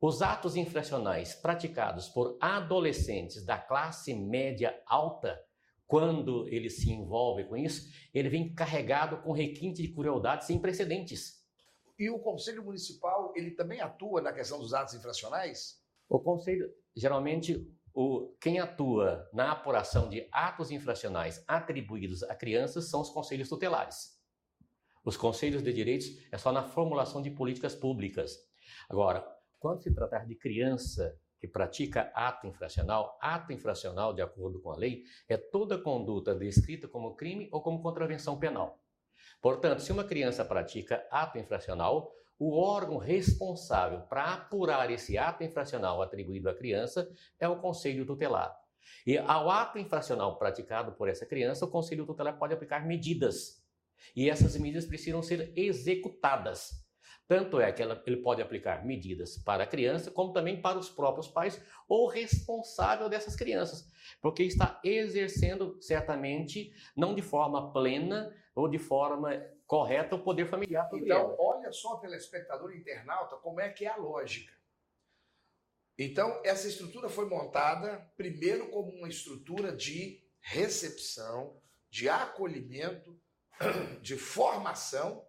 Os 0.00 0.20
atos 0.20 0.56
infracionais 0.56 1.34
praticados 1.34 2.08
por 2.08 2.36
adolescentes 2.40 3.44
da 3.44 3.56
classe 3.56 4.14
média 4.14 4.78
alta, 4.86 5.40
quando 5.86 6.46
ele 6.48 6.68
se 6.68 6.90
envolve 6.90 7.44
com 7.44 7.56
isso, 7.56 7.90
ele 8.12 8.28
vem 8.28 8.54
carregado 8.54 9.22
com 9.22 9.32
requinte 9.32 9.80
de 9.80 9.88
crueldade 9.88 10.44
sem 10.44 10.58
precedentes. 10.58 11.42
E 11.98 12.10
o 12.10 12.18
Conselho 12.18 12.62
Municipal, 12.62 13.32
ele 13.34 13.52
também 13.52 13.80
atua 13.80 14.20
na 14.20 14.32
questão 14.32 14.58
dos 14.58 14.74
atos 14.74 14.92
infracionais? 14.92 15.80
O 16.08 16.20
Conselho, 16.20 16.70
geralmente, 16.94 17.66
o, 17.94 18.36
quem 18.38 18.58
atua 18.58 19.26
na 19.32 19.52
apuração 19.52 20.10
de 20.10 20.28
atos 20.30 20.70
infracionais 20.70 21.42
atribuídos 21.48 22.22
a 22.22 22.34
crianças 22.34 22.90
são 22.90 23.00
os 23.00 23.08
conselhos 23.08 23.48
tutelares. 23.48 24.14
Os 25.02 25.16
conselhos 25.16 25.62
de 25.62 25.72
direitos 25.72 26.08
é 26.30 26.36
só 26.36 26.52
na 26.52 26.64
formulação 26.64 27.22
de 27.22 27.30
políticas 27.30 27.74
públicas. 27.74 28.36
Agora, 28.90 29.35
quando 29.66 29.82
se 29.82 29.92
tratar 29.92 30.24
de 30.24 30.36
criança 30.36 31.18
que 31.40 31.48
pratica 31.48 32.12
ato 32.14 32.46
infracional, 32.46 33.18
ato 33.20 33.52
infracional, 33.52 34.14
de 34.14 34.22
acordo 34.22 34.60
com 34.60 34.70
a 34.70 34.76
lei, 34.76 35.02
é 35.28 35.36
toda 35.36 35.76
conduta 35.76 36.32
descrita 36.36 36.86
como 36.86 37.16
crime 37.16 37.48
ou 37.50 37.60
como 37.60 37.82
contravenção 37.82 38.38
penal. 38.38 38.80
Portanto, 39.42 39.80
se 39.82 39.90
uma 39.90 40.04
criança 40.04 40.44
pratica 40.44 41.04
ato 41.10 41.36
infracional, 41.36 42.12
o 42.38 42.56
órgão 42.56 42.96
responsável 42.96 44.02
para 44.02 44.34
apurar 44.34 44.88
esse 44.88 45.18
ato 45.18 45.42
infracional 45.42 46.00
atribuído 46.00 46.48
à 46.48 46.54
criança 46.54 47.10
é 47.36 47.48
o 47.48 47.58
Conselho 47.58 48.06
Tutelar. 48.06 48.56
E 49.04 49.18
ao 49.18 49.50
ato 49.50 49.80
infracional 49.80 50.38
praticado 50.38 50.92
por 50.92 51.08
essa 51.08 51.26
criança, 51.26 51.64
o 51.64 51.70
Conselho 51.70 52.06
Tutelar 52.06 52.38
pode 52.38 52.54
aplicar 52.54 52.86
medidas. 52.86 53.66
E 54.14 54.30
essas 54.30 54.56
medidas 54.56 54.86
precisam 54.86 55.20
ser 55.22 55.52
executadas. 55.56 56.85
Tanto 57.28 57.60
é 57.60 57.72
que 57.72 57.82
ela, 57.82 58.00
ele 58.06 58.18
pode 58.18 58.40
aplicar 58.40 58.84
medidas 58.84 59.36
para 59.38 59.64
a 59.64 59.66
criança, 59.66 60.10
como 60.10 60.32
também 60.32 60.60
para 60.60 60.78
os 60.78 60.88
próprios 60.88 61.26
pais 61.26 61.60
ou 61.88 62.06
responsável 62.06 63.08
dessas 63.08 63.34
crianças, 63.34 63.90
porque 64.22 64.44
está 64.44 64.80
exercendo 64.84 65.76
certamente, 65.82 66.72
não 66.96 67.14
de 67.14 67.22
forma 67.22 67.72
plena, 67.72 68.32
ou 68.54 68.68
de 68.68 68.78
forma 68.78 69.30
correta 69.66 70.14
o 70.14 70.22
poder 70.22 70.46
familiar. 70.46 70.88
Então, 70.94 71.36
olha 71.38 71.72
só, 71.72 71.96
telespectador 71.96 72.74
internauta, 72.74 73.36
como 73.36 73.60
é 73.60 73.68
que 73.68 73.84
é 73.84 73.88
a 73.88 73.96
lógica. 73.96 74.54
Então, 75.98 76.40
essa 76.44 76.68
estrutura 76.68 77.08
foi 77.08 77.28
montada 77.28 78.10
primeiro 78.16 78.70
como 78.70 78.90
uma 78.92 79.08
estrutura 79.08 79.74
de 79.74 80.22
recepção, 80.40 81.60
de 81.90 82.08
acolhimento, 82.08 83.18
de 84.00 84.16
formação 84.16 85.25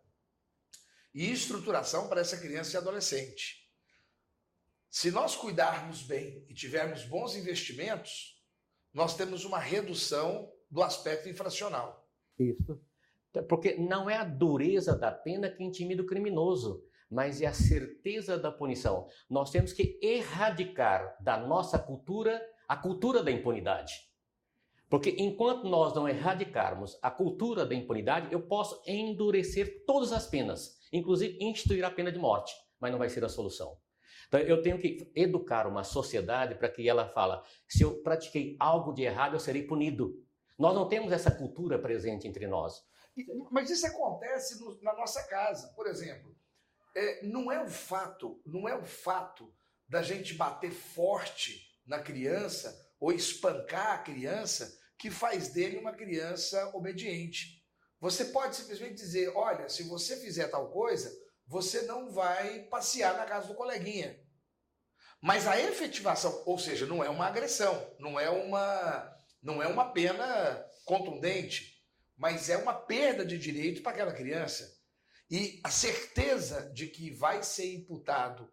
e 1.18 1.32
estruturação 1.32 2.08
para 2.08 2.22
essa 2.22 2.38
criança 2.38 2.76
e 2.76 2.78
adolescente. 2.78 3.68
Se 4.88 5.10
nós 5.10 5.36
cuidarmos 5.36 6.04
bem 6.04 6.46
e 6.48 6.54
tivermos 6.54 7.06
bons 7.06 7.36
investimentos, 7.36 8.40
nós 8.94 9.18
temos 9.18 9.44
uma 9.44 9.58
redução 9.58 10.54
do 10.70 10.84
aspecto 10.84 11.28
infracional. 11.28 12.08
Isso. 12.38 12.80
Porque 13.50 13.74
não 13.76 14.08
é 14.08 14.16
a 14.16 14.24
dureza 14.24 14.96
da 14.96 15.12
pena 15.12 15.50
que 15.50 15.64
intimida 15.64 16.04
o 16.04 16.06
criminoso, 16.06 16.84
mas 17.10 17.42
é 17.42 17.48
a 17.48 17.54
certeza 17.54 18.38
da 18.38 18.52
punição. 18.52 19.08
Nós 19.28 19.50
temos 19.50 19.74
que 19.74 20.00
erradicar 20.00 21.18
da 21.20 21.36
nossa 21.36 21.80
cultura 21.80 22.40
a 22.68 22.78
cultura 22.78 23.24
da 23.24 23.32
impunidade. 23.32 24.07
Porque 24.90 25.16
enquanto 25.18 25.68
nós 25.68 25.94
não 25.94 26.08
erradicarmos 26.08 26.98
a 27.02 27.12
cultura 27.12 27.66
da 27.66 27.76
impunidade, 27.76 28.32
eu 28.32 28.42
posso 28.42 28.82
endurecer 28.88 29.84
todas 29.86 30.14
as 30.14 30.28
penas, 30.28 30.78
inclusive 30.94 31.38
instituir 31.42 31.84
a 31.84 31.92
pena 31.92 32.12
de 32.12 32.18
morte, 32.18 32.54
mas 32.80 32.92
não 32.92 33.00
vai 33.00 33.10
ser 33.10 33.24
a 33.26 33.30
solução. 33.30 33.78
Então 34.28 34.40
eu 34.40 34.62
tenho 34.62 34.80
que 34.80 35.12
educar 35.16 35.68
uma 35.68 35.84
sociedade 35.84 36.56
para 36.56 36.70
que 36.70 36.88
ela 36.88 37.10
fala: 37.10 37.44
se 37.68 37.84
eu 37.84 38.02
pratiquei 38.02 38.56
algo 38.60 38.94
de 38.94 39.04
errado, 39.04 39.34
eu 39.34 39.40
serei 39.40 39.64
punido. 39.64 40.24
Nós 40.58 40.74
não 40.74 40.88
temos 40.88 41.12
essa 41.12 41.32
cultura 41.32 41.78
presente 41.78 42.28
entre 42.28 42.48
nós. 42.48 42.82
Mas 43.52 43.70
isso 43.70 43.86
acontece 43.88 44.60
no, 44.60 44.82
na 44.82 44.94
nossa 44.94 45.24
casa, 45.28 45.68
por 45.76 45.88
exemplo. 45.88 46.36
É, 46.96 47.26
não 47.26 47.52
é 47.52 47.64
o 47.64 47.68
fato, 47.68 48.42
não 48.46 48.68
é 48.68 48.76
o 48.76 48.86
fato 48.86 49.54
da 49.88 50.02
gente 50.02 50.34
bater 50.34 50.72
forte 50.72 51.68
na 51.86 52.00
criança 52.00 52.87
ou 53.00 53.12
espancar 53.12 53.94
a 53.94 53.98
criança 54.00 54.78
que 54.98 55.12
faz 55.12 55.50
dele 55.50 55.78
uma 55.78 55.94
criança 55.94 56.72
obediente. 56.76 57.64
Você 58.00 58.26
pode 58.26 58.56
simplesmente 58.56 58.96
dizer: 58.96 59.30
olha, 59.36 59.70
se 59.70 59.84
você 59.84 60.18
fizer 60.18 60.48
tal 60.48 60.70
coisa, 60.72 61.12
você 61.46 61.84
não 61.84 62.12
vai 62.12 62.64
passear 62.64 63.16
na 63.18 63.26
casa 63.26 63.48
do 63.48 63.56
coleguinha. 63.56 64.20
Mas 65.22 65.48
a 65.48 65.60
efetivação, 65.60 66.44
ou 66.46 66.60
seja, 66.60 66.86
não 66.86 67.04
é 67.04 67.10
uma 67.10 67.26
agressão, 67.26 67.96
não 68.00 68.20
é 68.20 68.30
uma, 68.30 69.18
não 69.42 69.62
é 69.64 69.68
uma 69.68 69.92
pena 69.92 70.64
contundente, 70.86 71.84
mas 72.16 72.50
é 72.50 72.58
uma 72.58 72.74
perda 72.74 73.26
de 73.26 73.38
direito 73.38 73.82
para 73.82 73.92
aquela 73.92 74.14
criança. 74.14 74.78
E 75.30 75.60
a 75.64 75.70
certeza 75.70 76.72
de 76.72 76.88
que 76.88 77.12
vai 77.12 77.44
ser 77.44 77.74
imputado 77.74 78.52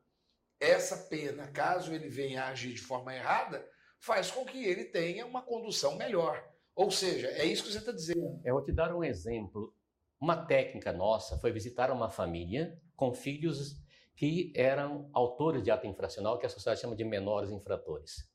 essa 0.59 0.97
pena, 0.97 1.51
caso 1.53 1.93
ele 1.93 2.09
venha 2.09 2.47
agir 2.47 2.73
de 2.73 2.81
forma 2.81 3.15
errada, 3.15 3.65
faz 4.05 4.31
com 4.31 4.45
que 4.45 4.63
ele 4.63 4.85
tenha 4.85 5.25
uma 5.25 5.41
condução 5.41 5.97
melhor. 5.97 6.47
Ou 6.77 6.91
seja, 6.91 7.29
é 7.29 7.47
isso 7.47 7.65
que 7.65 7.73
você 7.73 7.79
está 7.79 7.91
dizendo. 7.91 8.39
Eu 8.45 8.55
vou 8.55 8.63
te 8.63 8.71
dar 8.71 8.95
um 8.95 9.03
exemplo. 9.03 9.75
Uma 10.21 10.37
técnica 10.45 10.93
nossa 10.93 11.39
foi 11.39 11.51
visitar 11.51 11.91
uma 11.91 12.11
família 12.11 12.79
com 12.95 13.15
filhos 13.15 13.83
que 14.15 14.53
eram 14.55 15.09
autores 15.13 15.63
de 15.63 15.71
ato 15.71 15.87
infracional, 15.87 16.39
que 16.39 16.45
a 16.45 16.51
sociedade 16.51 16.83
chama 16.83 16.95
de 16.95 17.03
menores 17.03 17.51
infratores. 17.51 18.31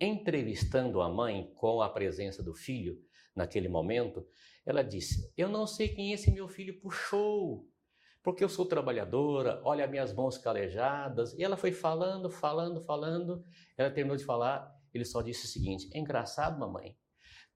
Entrevistando 0.00 1.00
a 1.00 1.08
mãe 1.08 1.52
com 1.54 1.80
a 1.80 1.88
presença 1.88 2.42
do 2.42 2.52
filho 2.52 2.98
naquele 3.36 3.68
momento, 3.68 4.26
ela 4.66 4.82
disse: 4.82 5.32
Eu 5.36 5.48
não 5.48 5.66
sei 5.66 5.88
quem 5.88 6.12
esse 6.12 6.30
meu 6.32 6.48
filho 6.48 6.80
puxou, 6.80 7.68
porque 8.20 8.42
eu 8.42 8.48
sou 8.48 8.66
trabalhadora, 8.66 9.60
olha 9.64 9.86
minhas 9.86 10.12
mãos 10.12 10.36
calejadas. 10.38 11.34
E 11.34 11.44
ela 11.44 11.56
foi 11.56 11.70
falando, 11.70 12.28
falando, 12.28 12.82
falando. 12.82 13.44
Ela 13.76 13.90
terminou 13.90 14.16
de 14.16 14.24
falar, 14.24 14.73
ele 14.98 15.04
só 15.04 15.22
disse 15.22 15.46
o 15.46 15.48
seguinte: 15.48 15.88
É 15.92 15.98
engraçado, 15.98 16.58
mamãe. 16.58 16.96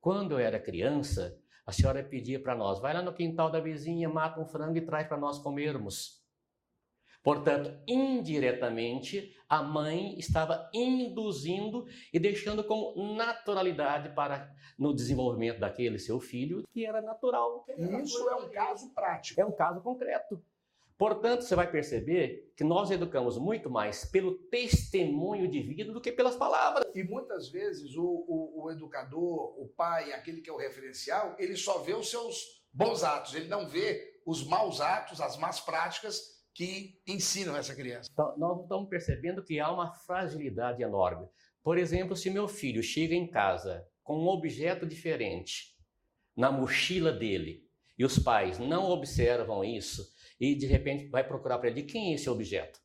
Quando 0.01 0.33
eu 0.33 0.39
era 0.39 0.61
criança, 0.61 1.39
a 1.67 1.73
senhora 1.73 2.03
pedia 2.03 2.41
para 2.41 2.55
nós: 2.55 2.81
vai 2.81 2.95
lá 2.95 3.03
no 3.03 3.13
quintal 3.13 3.51
da 3.51 3.61
vizinha, 3.61 4.09
mata 4.09 4.41
um 4.41 4.47
frango 4.47 4.79
e 4.79 4.85
traz 4.85 5.07
para 5.07 5.17
nós 5.17 5.39
comermos. 5.39 6.19
Portanto, 7.23 7.79
indiretamente, 7.87 9.37
a 9.49 9.63
mãe 9.63 10.19
estava 10.19 10.71
induzindo 10.73 11.85
e 12.13 12.19
deixando 12.19 12.65
como 12.65 13.15
naturalidade 13.15 14.15
para 14.15 14.51
no 14.79 14.95
desenvolvimento 14.95 15.59
daquele 15.59 15.99
seu 15.99 16.21
filho, 16.21 16.63
que 16.71 16.87
era 16.87 17.03
natural. 17.03 17.67
Isso 18.03 18.29
é 18.31 18.35
um 18.37 18.49
caso 18.49 18.95
prático. 18.95 19.41
É 19.41 19.45
um 19.45 19.53
caso 19.53 19.83
concreto. 19.83 20.43
Portanto, 20.99 21.43
você 21.43 21.55
vai 21.55 21.71
perceber 21.71 22.53
que 22.57 22.65
nós 22.65 22.91
educamos 22.91 23.39
muito 23.39 23.71
mais 23.71 24.05
pelo 24.05 24.35
testemunho 24.35 25.49
de 25.49 25.63
vida 25.63 25.93
do 25.93 26.01
que 26.01 26.11
pelas 26.11 26.35
palavras. 26.35 26.85
E 26.93 27.05
muitas 27.05 27.49
vezes 27.49 27.95
o, 27.95 28.03
o, 28.03 28.65
o, 28.65 28.71
educador, 28.73 29.55
o 29.63 29.69
pai, 29.77 30.13
aquele 30.13 30.41
que 30.41 30.51
é 30.51 30.53
o 30.53 30.57
referencial, 30.57 31.37
ele 31.39 31.57
só 31.57 31.79
vê 31.79 31.95
os 31.95 32.11
seus 32.11 32.65
bons 32.73 33.05
atos, 33.05 33.33
ele 33.35 33.47
não 33.47 33.69
vê 33.69 34.21
os 34.27 34.45
maus 34.45 34.81
atos, 34.81 35.21
as 35.21 35.39
más 35.39 35.61
práticas 35.61 36.37
que 36.53 37.01
ensinam 37.07 37.57
essa 37.57 37.77
criança. 37.77 38.11
Então, 38.13 38.37
nós 38.37 38.61
estamos 38.63 38.89
percebendo 38.89 39.45
que 39.45 39.61
há 39.61 39.71
uma 39.71 39.93
fragilidade 39.93 40.83
enorme. 40.83 41.29
Por 41.63 41.79
exemplo, 41.79 42.17
se 42.17 42.29
meu 42.29 42.49
filho 42.49 42.83
chega 42.83 43.15
em 43.15 43.31
casa 43.31 43.87
com 44.03 44.19
um 44.19 44.27
objeto 44.27 44.85
diferente 44.85 45.77
na 46.37 46.51
mochila 46.51 47.13
dele 47.13 47.65
e 47.97 48.05
os 48.05 48.19
pais 48.19 48.59
não 48.59 48.91
observam 48.91 49.65
isso, 49.65 50.18
e 50.41 50.55
de 50.55 50.67
repente 50.67 51.09
vai 51.09 51.27
procurar 51.27 51.59
para 51.59 51.69
ele 51.69 51.83
quem 51.83 52.13
é 52.13 52.15
esse 52.15 52.29
objeto. 52.29 52.81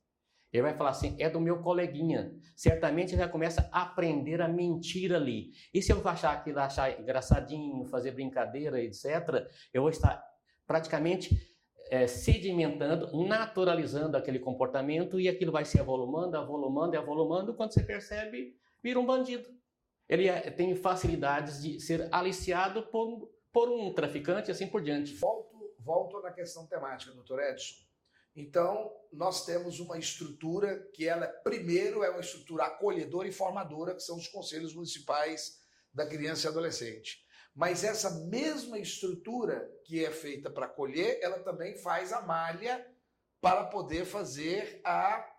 Ele 0.53 0.61
vai 0.61 0.75
falar 0.75 0.91
assim: 0.91 1.15
é 1.19 1.29
do 1.29 1.41
meu 1.41 1.61
coleguinha. 1.61 2.31
Certamente 2.55 3.13
ele 3.13 3.21
já 3.21 3.27
começa 3.27 3.67
a 3.71 3.81
aprender 3.81 4.39
a 4.39 4.47
mentir 4.47 5.11
ali. 5.11 5.51
E 5.73 5.81
se 5.81 5.91
eu 5.91 6.07
achar 6.07 6.31
aquilo, 6.33 6.59
achar 6.59 6.99
engraçadinho, 6.99 7.85
fazer 7.85 8.11
brincadeira, 8.11 8.79
etc., 8.79 9.47
eu 9.73 9.81
vou 9.81 9.89
estar 9.89 10.23
praticamente 10.67 11.35
é, 11.89 12.05
sedimentando, 12.05 13.09
naturalizando 13.27 14.15
aquele 14.15 14.39
comportamento 14.39 15.19
e 15.19 15.27
aquilo 15.27 15.51
vai 15.51 15.65
se 15.65 15.79
avolumando, 15.79 16.37
avolumando, 16.37 16.95
avolumando. 16.95 17.55
Quando 17.55 17.73
você 17.73 17.83
percebe, 17.83 18.55
vira 18.81 18.99
um 18.99 19.05
bandido. 19.05 19.49
Ele 20.07 20.27
é, 20.27 20.51
tem 20.51 20.75
facilidades 20.75 21.61
de 21.63 21.79
ser 21.79 22.07
aliciado 22.11 22.83
por, 22.83 23.27
por 23.51 23.69
um 23.69 23.91
traficante 23.93 24.49
e 24.49 24.51
assim 24.51 24.67
por 24.67 24.83
diante. 24.83 25.15
Volto 25.15 25.42
volto 25.84 26.22
na 26.22 26.32
questão 26.32 26.65
temática, 26.65 27.12
doutor 27.13 27.41
Edson. 27.41 27.84
Então, 28.36 28.91
nós 29.12 29.46
temos 29.46 29.80
uma 29.80 29.98
estrutura 29.98 30.89
que 30.93 31.08
ela, 31.08 31.28
primeiro, 31.28 32.04
é 32.04 32.10
uma 32.10 32.22
estrutura 32.22 32.65
acolhedora 32.65 33.28
e 33.28 33.32
formadora, 33.32 33.93
que 33.93 34.02
são 34.02 34.17
os 34.17 34.28
conselhos 34.28 34.74
municipais 34.74 35.62
da 35.93 36.08
criança 36.08 36.48
e 36.48 36.50
adolescente. 36.50 37.24
Mas 37.56 37.84
essa 37.84 38.10
mesma 38.26 38.80
estrutura 38.80 39.69
que 39.86 40.04
é 40.04 40.10
feita 40.10 40.50
para 40.50 40.65
acolher, 40.65 41.19
ela 41.22 41.39
também 41.39 41.78
faz 41.78 42.12
a 42.12 42.22
malha 42.22 42.84
para 43.39 43.65
poder 43.65 44.06
fazer 44.06 44.82
a, 44.84 45.30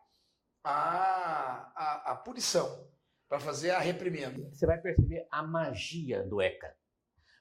a, 0.63 1.73
a, 1.75 2.13
a 2.13 2.17
punição, 2.17 2.89
para 3.29 3.41
fazer 3.41 3.71
a 3.71 3.81
reprimenda. 3.81 4.49
Você 4.51 4.67
vai 4.67 4.81
perceber 4.81 5.27
a 5.31 5.43
magia 5.43 6.23
do 6.23 6.41
ECA. 6.41 6.77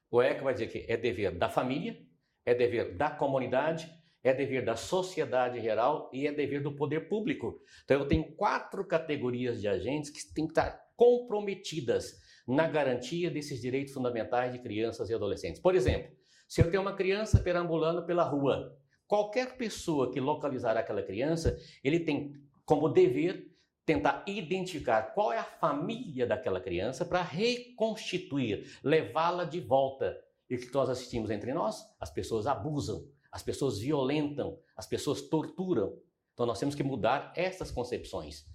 O 0.10 0.22
ECA 0.22 0.44
vai 0.44 0.54
dizer 0.54 0.68
que 0.70 0.92
é 0.92 0.98
dever 0.98 1.38
da 1.38 1.50
família, 1.50 2.04
é 2.46 2.54
dever 2.54 2.96
da 2.96 3.10
comunidade, 3.10 3.90
é 4.24 4.34
dever 4.34 4.64
da 4.64 4.76
sociedade 4.76 5.62
geral 5.62 6.10
e 6.14 6.26
é 6.28 6.32
dever 6.32 6.62
do 6.62 6.76
poder 6.76 7.10
público. 7.10 7.60
Então 7.84 8.00
eu 8.00 8.08
tenho 8.08 8.36
quatro 8.36 8.86
categorias 8.86 9.60
de 9.60 9.68
agentes 9.68 10.10
que 10.10 10.34
têm 10.34 10.46
que 10.46 10.52
estar 10.52 10.82
comprometidas 10.96 12.22
na 12.48 12.68
garantia 12.68 13.30
desses 13.30 13.62
direitos 13.62 13.94
fundamentais 13.94 14.54
de 14.54 14.60
crianças 14.60 15.10
e 15.10 15.14
adolescentes. 15.14 15.62
Por 15.62 15.76
exemplo, 15.76 16.12
se 16.48 16.62
eu 16.62 16.70
tenho 16.70 16.82
uma 16.82 16.96
criança 16.96 17.40
perambulando 17.40 18.06
pela 18.06 18.24
rua, 18.24 18.78
qualquer 19.08 19.58
pessoa 19.58 20.12
que 20.12 20.20
localizar 20.20 20.78
aquela 20.78 21.02
criança, 21.02 21.58
ele 21.84 22.00
tem 22.00 22.34
como 22.66 22.90
dever 22.90 23.52
tentar 23.86 24.24
identificar 24.26 25.14
qual 25.14 25.34
é 25.34 25.38
a 25.38 25.44
família 25.44 26.26
daquela 26.26 26.62
criança 26.62 27.04
para 27.04 27.22
reconstituir, 27.22 28.80
levá-la 28.82 29.44
de 29.44 29.60
volta 29.60 30.18
e 30.50 30.56
o 30.56 30.60
que 30.60 30.74
nós 30.74 30.90
assistimos 30.90 31.30
entre 31.30 31.54
nós? 31.54 31.84
As 32.00 32.10
pessoas 32.10 32.48
abusam, 32.48 33.08
as 33.32 33.42
pessoas 33.42 33.80
violentam, 33.80 34.60
as 34.76 34.86
pessoas 34.86 35.22
torturam. 35.22 36.00
Então 36.34 36.46
nós 36.46 36.60
temos 36.60 36.76
que 36.76 36.84
mudar 36.84 37.34
essas 37.36 37.72
concepções. 37.72 38.46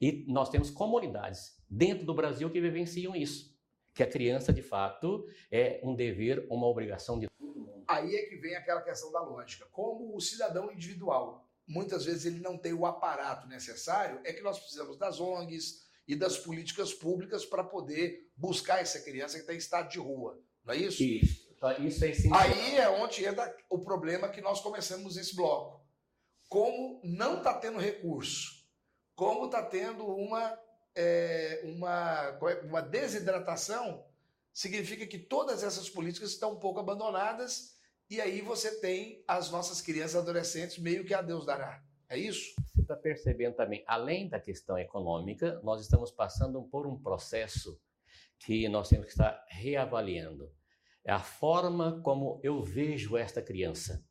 E 0.00 0.24
nós 0.28 0.48
temos 0.48 0.70
comunidades 0.70 1.62
dentro 1.68 2.04
do 2.04 2.14
Brasil 2.14 2.50
que 2.50 2.60
vivenciam 2.60 3.14
isso. 3.14 3.54
Que 3.92 4.02
a 4.02 4.10
criança, 4.10 4.52
de 4.52 4.62
fato, 4.62 5.26
é 5.50 5.80
um 5.84 5.94
dever, 5.94 6.46
uma 6.50 6.66
obrigação 6.66 7.18
de 7.18 7.28
todo 7.38 7.54
mundo. 7.54 7.84
Aí 7.86 8.16
é 8.16 8.26
que 8.26 8.36
vem 8.36 8.56
aquela 8.56 8.82
questão 8.82 9.12
da 9.12 9.20
lógica. 9.20 9.66
Como 9.70 10.16
o 10.16 10.20
cidadão 10.20 10.72
individual, 10.72 11.48
muitas 11.66 12.04
vezes 12.04 12.24
ele 12.26 12.40
não 12.40 12.58
tem 12.58 12.72
o 12.72 12.86
aparato 12.86 13.46
necessário, 13.46 14.20
é 14.24 14.32
que 14.32 14.42
nós 14.42 14.58
precisamos 14.58 14.96
das 14.96 15.20
ONGs 15.20 15.84
e 16.06 16.14
das 16.14 16.36
políticas 16.38 16.92
públicas 16.92 17.46
para 17.46 17.64
poder 17.64 18.30
buscar 18.36 18.80
essa 18.80 19.00
criança 19.00 19.36
que 19.36 19.42
está 19.42 19.54
em 19.54 19.58
estado 19.58 19.88
de 19.88 19.98
rua. 19.98 20.38
Não 20.64 20.74
é 20.74 20.76
isso? 20.76 21.02
Isso. 21.02 21.44
Então, 21.56 21.72
isso 21.84 22.04
é 22.04 22.10
essencial. 22.10 22.40
Aí 22.40 22.76
é 22.76 22.88
onde 22.88 23.24
entra 23.24 23.54
o 23.70 23.78
problema 23.78 24.28
que 24.28 24.40
nós 24.40 24.60
começamos 24.60 25.16
esse 25.16 25.34
bloco. 25.34 25.84
Como 26.48 27.00
não 27.02 27.38
está 27.38 27.54
tendo 27.54 27.78
recurso, 27.78 28.64
como 29.14 29.46
está 29.46 29.62
tendo 29.62 30.06
uma, 30.06 30.58
é, 30.94 31.62
uma, 31.64 32.38
é, 32.50 32.60
uma 32.66 32.80
desidratação, 32.80 34.04
significa 34.52 35.06
que 35.06 35.18
todas 35.18 35.62
essas 35.62 35.88
políticas 35.88 36.30
estão 36.30 36.52
um 36.52 36.58
pouco 36.58 36.80
abandonadas 36.80 37.74
e 38.10 38.20
aí 38.20 38.40
você 38.40 38.80
tem 38.80 39.24
as 39.26 39.50
nossas 39.50 39.80
crianças 39.80 40.14
e 40.14 40.18
adolescentes 40.18 40.78
meio 40.78 41.04
que 41.04 41.14
a 41.14 41.22
Deus 41.22 41.46
dará. 41.46 41.82
É 42.08 42.18
isso? 42.18 42.54
Você 42.72 42.82
está 42.82 42.94
percebendo 42.94 43.56
também, 43.56 43.82
além 43.86 44.28
da 44.28 44.38
questão 44.38 44.78
econômica, 44.78 45.60
nós 45.64 45.80
estamos 45.80 46.10
passando 46.10 46.62
por 46.62 46.86
um 46.86 46.96
processo 46.96 47.80
que 48.38 48.68
nós 48.68 48.88
temos 48.88 49.06
que 49.06 49.12
estar 49.12 49.44
reavaliando. 49.48 50.50
É 51.04 51.12
a 51.12 51.20
forma 51.20 52.00
como 52.02 52.40
eu 52.42 52.62
vejo 52.62 53.16
esta 53.16 53.42
criança. 53.42 54.04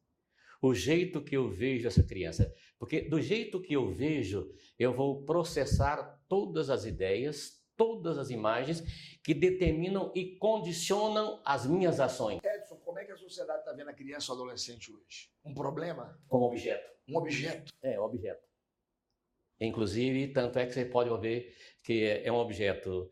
O 0.61 0.73
jeito 0.73 1.23
que 1.23 1.35
eu 1.35 1.49
vejo 1.49 1.87
essa 1.87 2.03
criança. 2.03 2.53
Porque 2.77 3.01
do 3.01 3.19
jeito 3.19 3.61
que 3.61 3.73
eu 3.73 3.91
vejo, 3.91 4.49
eu 4.79 4.93
vou 4.93 5.25
processar 5.25 6.21
todas 6.29 6.69
as 6.69 6.85
ideias, 6.85 7.63
todas 7.75 8.17
as 8.17 8.29
imagens 8.29 8.81
que 9.23 9.33
determinam 9.33 10.11
e 10.15 10.37
condicionam 10.37 11.41
as 11.43 11.65
minhas 11.65 11.99
ações. 11.99 12.39
Edson, 12.43 12.75
como 12.77 12.99
é 12.99 13.05
que 13.05 13.11
a 13.11 13.17
sociedade 13.17 13.59
está 13.59 13.73
vendo 13.73 13.89
a 13.89 13.93
criança 13.93 14.31
ou 14.31 14.37
adolescente 14.37 14.91
hoje? 14.91 15.29
Um 15.43 15.53
problema? 15.53 16.17
Como 16.27 16.45
objeto. 16.45 16.93
Um 17.07 17.17
objeto? 17.17 17.73
É, 17.81 17.99
objeto. 17.99 18.47
Inclusive, 19.59 20.27
tanto 20.29 20.59
é 20.59 20.65
que 20.65 20.73
você 20.73 20.85
pode 20.85 21.09
ver 21.21 21.55
que 21.83 22.05
é 22.05 22.31
um 22.31 22.35
objeto. 22.35 23.11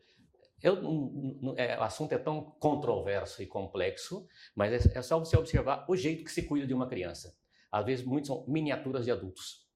Eu, 0.62 1.54
é, 1.56 1.78
o 1.78 1.82
assunto 1.82 2.12
é 2.12 2.18
tão 2.18 2.42
controverso 2.60 3.42
e 3.42 3.46
complexo, 3.46 4.28
mas 4.54 4.86
é, 4.86 4.98
é 4.98 5.02
só 5.02 5.18
você 5.18 5.36
observar 5.36 5.84
o 5.88 5.96
jeito 5.96 6.24
que 6.24 6.30
se 6.30 6.44
cuida 6.44 6.66
de 6.66 6.74
uma 6.74 6.88
criança. 6.88 7.36
Às 7.70 7.84
vezes, 7.84 8.04
muitos 8.04 8.28
são 8.28 8.44
miniaturas 8.46 9.04
de 9.04 9.10
adultos. 9.10 9.66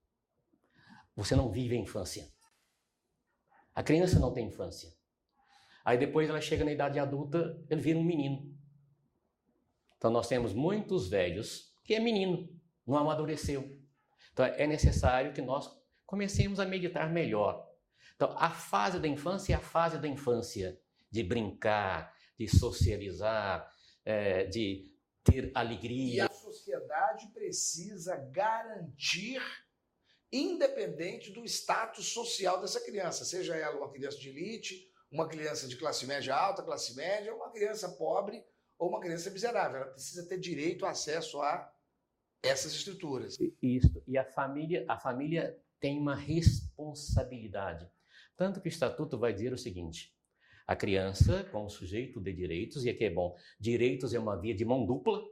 Você 1.17 1.35
não 1.35 1.51
vive 1.51 1.77
a 1.77 1.81
infância. 1.81 2.29
A 3.75 3.83
criança 3.83 4.19
não 4.19 4.33
tem 4.33 4.47
infância. 4.47 4.95
Aí 5.85 5.97
depois 5.99 6.29
ela 6.29 6.41
chega 6.41 6.65
na 6.65 6.73
idade 6.73 6.99
adulta, 6.99 7.57
ele 7.71 7.81
vira 7.81 7.99
um 7.99 8.05
menino. 8.05 8.53
Então 9.97 10.11
nós 10.11 10.29
temos 10.29 10.53
muitos 10.53 11.09
velhos 11.09 11.73
que 11.85 11.95
é 11.95 12.01
menino, 12.01 12.49
não 12.87 12.97
amadureceu. 12.97 13.81
Então 14.33 14.45
é 14.45 14.67
necessário 14.67 15.33
que 15.33 15.41
nós 15.41 15.71
comecemos 16.05 16.59
a 16.59 16.65
meditar 16.65 17.11
melhor. 17.11 17.66
Então, 18.17 18.35
a 18.39 18.51
fase 18.51 18.99
da 18.99 19.07
infância 19.07 19.53
é 19.53 19.57
a 19.57 19.61
fase 19.61 19.99
da 19.99 20.09
infância, 20.09 20.81
de 21.11 21.23
brincar, 21.23 22.13
de 22.39 22.49
socializar, 22.49 23.71
é, 24.05 24.45
de 24.45 24.91
ter 25.23 25.53
alegria. 25.55 26.15
E 26.15 26.21
a 26.21 26.29
sociedade 26.31 27.29
precisa 27.29 28.17
garantir, 28.17 29.43
independente 30.33 31.31
do 31.31 31.45
status 31.45 32.09
social 32.09 32.61
dessa 32.61 32.81
criança, 32.81 33.25
seja 33.25 33.55
ela 33.55 33.77
uma 33.77 33.93
criança 33.93 34.19
de 34.19 34.31
elite, 34.31 34.91
uma 35.11 35.29
criança 35.29 35.69
de 35.69 35.77
classe 35.77 36.07
média 36.07 36.35
alta, 36.35 36.63
classe 36.63 36.95
média, 36.97 37.35
uma 37.35 37.51
criança 37.51 37.89
pobre 37.91 38.43
ou 38.79 38.89
uma 38.89 39.01
criança 39.01 39.31
miserável. 39.31 39.83
Ela 39.83 39.91
precisa 39.91 40.27
ter 40.27 40.39
direito, 40.39 40.87
acesso 40.87 41.41
a 41.43 41.73
essas 42.43 42.73
estruturas. 42.73 43.37
Isso. 43.61 44.03
E 44.07 44.17
a 44.17 44.25
família, 44.25 44.85
a 44.89 44.99
família 44.99 45.59
tem 45.81 45.99
uma 45.99 46.15
responsabilidade. 46.15 47.91
Tanto 48.37 48.61
que 48.61 48.69
o 48.69 48.71
estatuto 48.71 49.19
vai 49.19 49.33
dizer 49.33 49.53
o 49.53 49.59
seguinte: 49.59 50.15
a 50.67 50.77
criança, 50.77 51.45
como 51.51 51.71
sujeito 51.71 52.21
de 52.21 52.33
direitos, 52.33 52.85
e 52.85 52.91
aqui 52.91 53.05
é 53.05 53.11
bom, 53.11 53.35
direitos 53.59 54.13
é 54.13 54.19
uma 54.19 54.39
via 54.39 54.55
de 54.55 54.65
mão 54.65 54.85
dupla, 54.85 55.23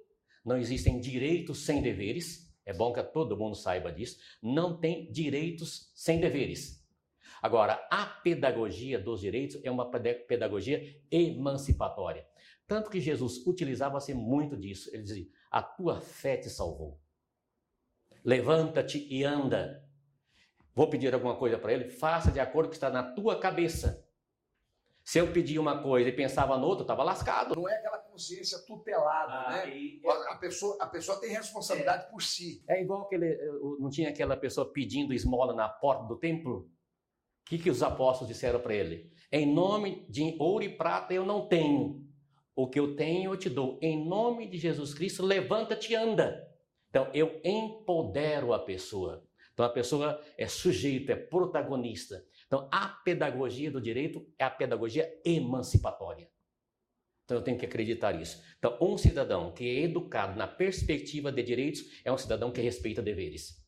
não 0.45 0.57
existem 0.57 1.01
direitos 1.01 1.65
sem 1.65 1.83
deveres, 1.83 2.53
é 2.65 2.73
bom 2.73 2.93
que 2.93 3.03
todo 3.03 3.37
mundo 3.37 3.55
saiba 3.55 3.93
disso, 3.93 4.19
não 4.43 4.79
tem 4.79 5.11
direitos 5.11 5.91
sem 5.95 6.21
deveres. 6.21 6.83
Agora, 7.43 7.87
a 7.91 8.07
pedagogia 8.07 8.99
dos 8.99 9.21
direitos 9.21 9.61
é 9.63 9.71
uma 9.71 9.91
pedagogia 9.91 10.99
emancipatória. 11.11 12.27
Tanto 12.67 12.89
que 12.89 13.01
Jesus 13.01 13.47
utilizava-se 13.47 14.15
muito 14.15 14.57
disso. 14.57 14.89
Ele 14.95 15.03
dizia: 15.03 15.27
A 15.51 15.63
tua 15.63 16.01
fé 16.01 16.39
te 16.39 16.49
salvou. 16.49 16.99
Levanta-te 18.25 19.07
e 19.11 19.23
anda 19.25 19.84
vou 20.75 20.89
pedir 20.89 21.15
alguma 21.15 21.37
coisa 21.37 21.59
para 21.59 21.73
ele, 21.73 21.89
faça 21.89 22.31
de 22.31 22.41
acordo 22.41 22.67
com 22.67 22.69
o 22.69 22.71
que 22.71 22.77
está 22.77 22.91
na 22.91 23.03
tua 23.03 23.39
cabeça. 23.39 24.05
Se 25.05 25.19
eu 25.19 25.31
pedir 25.31 25.59
uma 25.59 25.83
coisa 25.83 26.09
e 26.09 26.13
pensava 26.13 26.57
no 26.57 26.67
outro, 26.67 26.83
estava 26.83 27.05
lascado. 27.05 27.55
Não 27.55 27.69
é 27.69 27.77
aquela 27.77 27.99
consciência 27.99 28.59
tutelada, 28.67 29.33
ah, 29.33 29.51
né? 29.51 29.77
E... 29.77 30.01
A, 30.31 30.37
pessoa, 30.37 30.79
a 30.81 30.87
pessoa 30.87 31.21
tem 31.21 31.31
responsabilidade 31.31 32.05
é, 32.05 32.07
por 32.07 32.23
si. 32.23 32.65
É 32.67 32.81
igual 32.81 33.03
aquele. 33.03 33.37
Não 33.79 33.91
tinha 33.91 34.09
aquela 34.09 34.35
pessoa 34.35 34.73
pedindo 34.73 35.13
esmola 35.13 35.55
na 35.55 35.69
porta 35.69 36.05
do 36.05 36.17
templo? 36.17 36.61
O 36.61 37.45
que, 37.45 37.59
que 37.59 37.69
os 37.69 37.83
apóstolos 37.83 38.33
disseram 38.33 38.61
para 38.61 38.75
ele? 38.75 39.13
Em 39.31 39.53
nome 39.53 40.07
de 40.09 40.35
ouro 40.39 40.65
e 40.65 40.75
prata 40.75 41.13
eu 41.13 41.27
não 41.27 41.47
tenho. 41.47 42.03
O 42.57 42.67
que 42.67 42.81
eu 42.81 42.97
tenho 42.97 43.33
eu 43.33 43.37
te 43.37 43.51
dou. 43.51 43.79
Em 43.83 44.09
nome 44.09 44.49
de 44.49 44.57
Jesus 44.57 44.95
Cristo, 44.95 45.23
levanta-te 45.23 45.93
e 45.93 45.97
anda. 45.97 46.49
Então 46.89 47.11
eu 47.13 47.41
empodero 47.45 48.55
a 48.55 48.59
pessoa. 48.59 49.23
Então 49.55 49.65
a 49.65 49.71
pessoa 49.71 50.21
é 50.37 50.47
sujeito, 50.49 51.11
é 51.11 51.17
protagonista. 51.17 52.27
Então 52.47 52.69
a 52.71 52.89
pedagogia 52.89 53.71
do 53.71 53.81
direito 53.81 54.27
é 54.37 54.45
a 54.45 54.51
pedagogia 54.51 55.09
emancipatória. 55.25 56.29
Então 57.25 57.39
eu 57.39 57.43
tenho 57.43 57.59
que 57.59 57.65
acreditar 57.65 58.13
nisso. 58.13 58.43
Então 58.59 58.77
um 58.81 58.99
cidadão 58.99 59.53
que 59.53 59.65
é 59.65 59.83
educado 59.85 60.37
na 60.37 60.47
perspectiva 60.47 61.31
de 61.33 61.43
direitos 61.43 62.03
é 62.05 62.13
um 62.13 62.19
cidadão 62.19 62.53
que 62.53 62.61
respeita 62.61 63.01
deveres. 63.01 63.65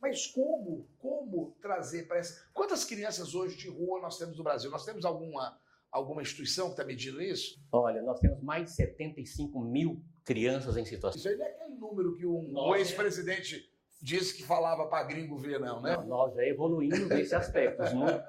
Mas 0.00 0.26
como, 0.26 0.88
como 0.98 1.54
trazer 1.60 2.08
para 2.08 2.18
essa... 2.18 2.48
Quantas 2.54 2.86
crianças 2.86 3.34
hoje 3.34 3.58
de 3.58 3.68
rua 3.68 4.00
nós 4.00 4.16
temos 4.16 4.38
no 4.38 4.42
Brasil? 4.42 4.70
Nós 4.70 4.86
temos 4.86 5.04
alguma, 5.04 5.60
alguma 5.92 6.22
instituição 6.22 6.68
que 6.68 6.72
está 6.72 6.84
medindo 6.84 7.20
isso? 7.20 7.62
Olha, 7.70 8.00
nós 8.00 8.18
temos 8.18 8.42
mais 8.42 8.64
de 8.64 8.70
75 8.72 9.60
mil 9.60 10.02
crianças 10.24 10.78
em 10.78 10.86
situação. 10.86 11.18
Isso 11.18 11.28
aí 11.28 11.36
não 11.36 11.44
é 11.44 11.50
aquele 11.50 11.74
número 11.74 12.16
que 12.16 12.24
um, 12.24 12.50
um 12.50 12.74
ex-presidente 12.74 13.69
disse 14.00 14.34
que 14.36 14.42
falava 14.42 14.86
para 14.86 15.04
gringo 15.04 15.36
ver, 15.36 15.60
não, 15.60 15.80
né? 15.80 15.96
Nós 16.06 16.34
já 16.34 16.44
evoluímos 16.44 17.08
nesse 17.08 17.34
aspecto. 17.34 17.82
Os, 17.82 17.92
números, 17.92 18.22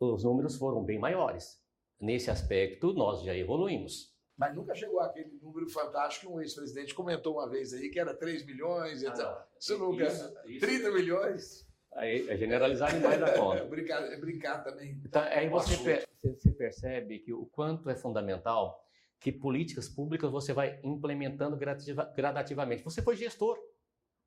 os 0.00 0.24
números 0.24 0.56
foram 0.56 0.82
bem 0.84 0.98
maiores. 0.98 1.62
Nesse 2.00 2.30
aspecto, 2.30 2.92
nós 2.92 3.22
já 3.22 3.34
evoluímos. 3.34 4.14
Mas 4.36 4.54
nunca 4.54 4.74
chegou 4.74 5.00
aquele 5.00 5.38
número 5.40 5.68
fantástico 5.70 6.26
que 6.26 6.32
um 6.32 6.40
ex-presidente 6.40 6.94
comentou 6.94 7.34
uma 7.34 7.48
vez 7.48 7.72
aí, 7.72 7.88
que 7.88 8.00
era 8.00 8.12
3 8.12 8.44
milhões, 8.44 9.02
etc. 9.02 9.20
Ah, 9.20 9.46
isso 9.58 9.78
nunca. 9.78 10.04
Isso, 10.04 10.34
isso, 10.46 10.66
30 10.66 10.90
milhões. 10.90 11.66
Aí 11.92 12.28
é 12.28 12.36
generalizar 12.36 12.92
demais 12.92 13.20
da 13.20 13.32
conta. 13.32 13.62
é, 13.62 13.66
brincar, 13.66 14.12
é 14.12 14.16
brincar 14.16 14.64
também. 14.64 15.00
Então, 15.04 15.22
aí 15.22 15.48
você, 15.48 15.76
per, 15.76 16.08
você 16.22 16.50
percebe 16.50 17.20
que 17.20 17.32
o 17.32 17.46
quanto 17.46 17.88
é 17.88 17.94
fundamental 17.94 18.84
que 19.20 19.30
políticas 19.30 19.88
públicas 19.88 20.30
você 20.30 20.52
vai 20.52 20.78
implementando 20.82 21.56
gradativamente. 21.56 22.82
Você 22.82 23.00
foi 23.00 23.16
gestor. 23.16 23.58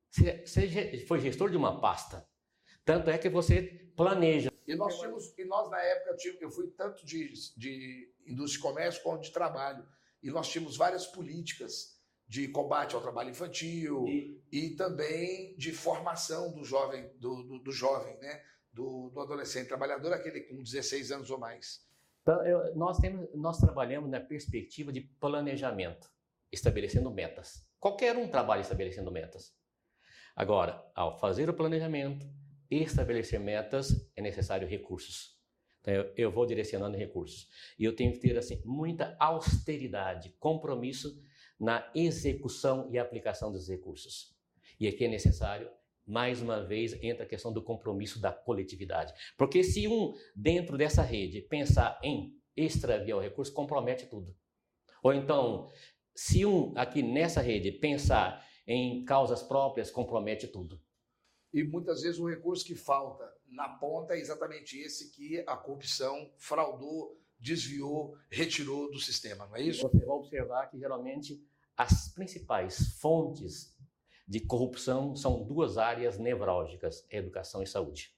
Você 0.10 1.06
foi 1.08 1.20
gestor 1.20 1.50
de 1.50 1.58
uma 1.58 1.80
pasta. 1.80 2.28
Tanto 2.86 3.10
é 3.10 3.18
que 3.18 3.30
você 3.30 3.64
planeja. 3.96 4.50
E 4.66 4.76
nós 4.76 4.98
tínhamos, 5.00 5.34
e 5.38 5.46
nós 5.46 5.70
na 5.70 5.80
época, 5.80 6.18
eu 6.40 6.52
fui 6.52 6.68
tanto 6.68 7.06
de, 7.06 7.32
de 7.56 8.14
indústria 8.26 8.60
e 8.60 8.62
comércio 8.62 9.04
quanto 9.04 9.24
de 9.24 9.32
trabalho. 9.32 9.86
E 10.22 10.30
nós 10.30 10.48
tínhamos 10.50 10.76
várias 10.78 11.06
políticas 11.06 11.98
de 12.28 12.48
combate 12.50 12.94
ao 12.94 13.02
trabalho 13.02 13.30
infantil 13.30 14.06
e, 14.08 14.44
e 14.52 14.70
também 14.76 15.56
de 15.58 15.72
formação 15.72 16.54
do 16.54 16.64
jovem, 16.64 17.10
do, 17.18 17.44
do, 17.44 17.60
do 17.60 17.72
jovem, 17.72 18.18
né? 18.18 18.44
Do, 18.74 19.10
do, 19.10 19.22
adolescente 19.22 19.68
trabalhador, 19.68 20.14
aquele 20.14 20.42
com 20.42 20.62
16 20.62 21.12
anos 21.12 21.32
ou 21.32 21.40
mais. 21.40 21.82
Então, 22.22 22.46
eu, 22.46 22.76
nós, 22.76 23.00
temos, 23.00 23.28
nós 23.34 23.58
trabalhamos 23.58 24.10
na 24.10 24.20
perspectiva 24.20 24.92
de 24.92 25.02
planejamento, 25.02 26.12
estabelecendo 26.52 27.10
metas. 27.10 27.66
Qualquer 27.80 28.16
um 28.18 28.28
trabalha 28.28 28.62
estabelecendo 28.62 29.10
metas. 29.10 29.56
Agora, 30.38 30.88
ao 30.94 31.18
fazer 31.18 31.50
o 31.50 31.54
planejamento, 31.54 32.24
estabelecer 32.70 33.40
metas, 33.40 34.08
é 34.16 34.22
necessário 34.22 34.68
recursos. 34.68 35.36
Então, 35.82 35.92
eu, 35.92 36.14
eu 36.16 36.32
vou 36.32 36.46
direcionando 36.46 36.96
recursos. 36.96 37.48
E 37.80 37.84
eu 37.84 37.96
tenho 37.96 38.14
que 38.14 38.20
ter, 38.20 38.38
assim, 38.38 38.62
muita 38.64 39.18
austeridade, 39.20 40.36
compromisso 40.40 41.20
na 41.60 41.92
execução 41.96 42.88
e 42.92 43.00
aplicação 43.00 43.52
dos 43.52 43.68
recursos. 43.68 44.38
E 44.80 44.88
aqui 44.88 45.06
é 45.06 45.08
necessário, 45.08 45.72
mais 46.06 46.40
uma 46.40 46.64
vez, 46.64 46.94
entra 47.02 47.24
a 47.24 47.28
questão 47.28 47.52
do 47.52 47.64
compromisso 47.64 48.22
da 48.22 48.32
coletividade. 48.32 49.12
Porque 49.40 49.64
se 49.64 49.88
um, 49.88 50.14
dentro 50.36 50.78
dessa 50.78 51.02
rede, 51.02 51.42
pensar 51.42 52.00
em 52.04 52.40
extraviar 52.56 53.18
o 53.18 53.22
recurso, 53.22 53.52
compromete 53.52 54.06
tudo. 54.06 54.38
Ou 55.02 55.16
então, 55.16 55.68
se 56.16 56.46
um 56.46 56.74
aqui 56.76 57.02
nessa 57.02 57.42
rede 57.42 57.72
pensar 57.72 58.47
em 58.68 59.06
causas 59.06 59.42
próprias 59.42 59.90
compromete 59.90 60.48
tudo. 60.48 60.80
E 61.54 61.64
muitas 61.64 62.02
vezes 62.02 62.20
o 62.20 62.28
recurso 62.28 62.66
que 62.66 62.76
falta 62.76 63.34
na 63.48 63.70
ponta 63.70 64.14
é 64.14 64.20
exatamente 64.20 64.78
esse 64.78 65.10
que 65.12 65.40
a 65.48 65.56
corrupção 65.56 66.30
fraudou, 66.36 67.18
desviou, 67.40 68.18
retirou 68.30 68.92
do 68.92 69.00
sistema, 69.00 69.48
não 69.48 69.56
é 69.56 69.62
isso? 69.62 69.84
Você 69.84 70.06
vai 70.06 70.16
observar 70.16 70.68
que 70.68 70.78
geralmente 70.78 71.42
as 71.78 72.10
principais 72.14 73.00
fontes 73.00 73.76
de 74.28 74.42
corrupção 74.42 75.16
são 75.16 75.46
duas 75.46 75.78
áreas 75.78 76.18
nevrálgicas: 76.18 77.08
educação 77.10 77.64
e 77.64 77.68
saúde. 77.68 78.14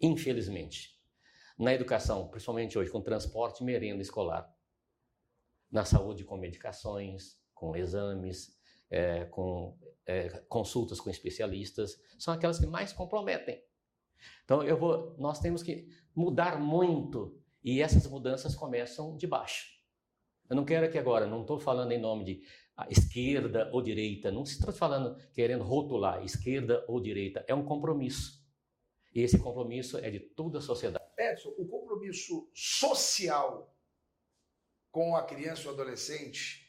Infelizmente, 0.00 0.98
na 1.56 1.72
educação, 1.72 2.28
principalmente 2.28 2.76
hoje 2.78 2.90
com 2.90 3.00
transporte 3.00 3.60
e 3.60 3.64
merenda 3.64 4.02
escolar, 4.02 4.52
na 5.70 5.84
saúde 5.84 6.24
com 6.24 6.36
medicações, 6.36 7.37
com 7.58 7.76
exames, 7.76 8.56
é, 8.88 9.24
com 9.26 9.76
é, 10.06 10.28
consultas 10.48 11.00
com 11.00 11.10
especialistas, 11.10 12.00
são 12.18 12.32
aquelas 12.32 12.58
que 12.58 12.66
mais 12.66 12.92
comprometem. 12.92 13.62
Então 14.44 14.62
eu 14.62 14.76
vou, 14.76 15.14
nós 15.18 15.40
temos 15.40 15.62
que 15.62 15.88
mudar 16.14 16.58
muito 16.60 17.38
e 17.62 17.82
essas 17.82 18.06
mudanças 18.06 18.54
começam 18.54 19.16
de 19.16 19.26
baixo. 19.26 19.66
Eu 20.48 20.56
não 20.56 20.64
quero 20.64 20.86
aqui 20.86 20.98
agora, 20.98 21.26
não 21.26 21.42
estou 21.42 21.58
falando 21.58 21.92
em 21.92 22.00
nome 22.00 22.24
de 22.24 22.42
esquerda 22.88 23.68
ou 23.72 23.82
direita, 23.82 24.30
não 24.30 24.44
estou 24.44 24.72
falando 24.72 25.16
querendo 25.32 25.64
rotular 25.64 26.24
esquerda 26.24 26.84
ou 26.88 27.00
direita, 27.00 27.44
é 27.46 27.54
um 27.54 27.64
compromisso. 27.64 28.38
E 29.14 29.20
esse 29.20 29.38
compromisso 29.38 29.98
é 29.98 30.10
de 30.10 30.20
toda 30.20 30.58
a 30.58 30.62
sociedade. 30.62 31.04
Edson, 31.18 31.52
o 31.58 31.66
compromisso 31.66 32.48
social 32.54 33.74
com 34.90 35.16
a 35.16 35.24
criança 35.24 35.68
ou 35.68 35.74
adolescente, 35.74 36.67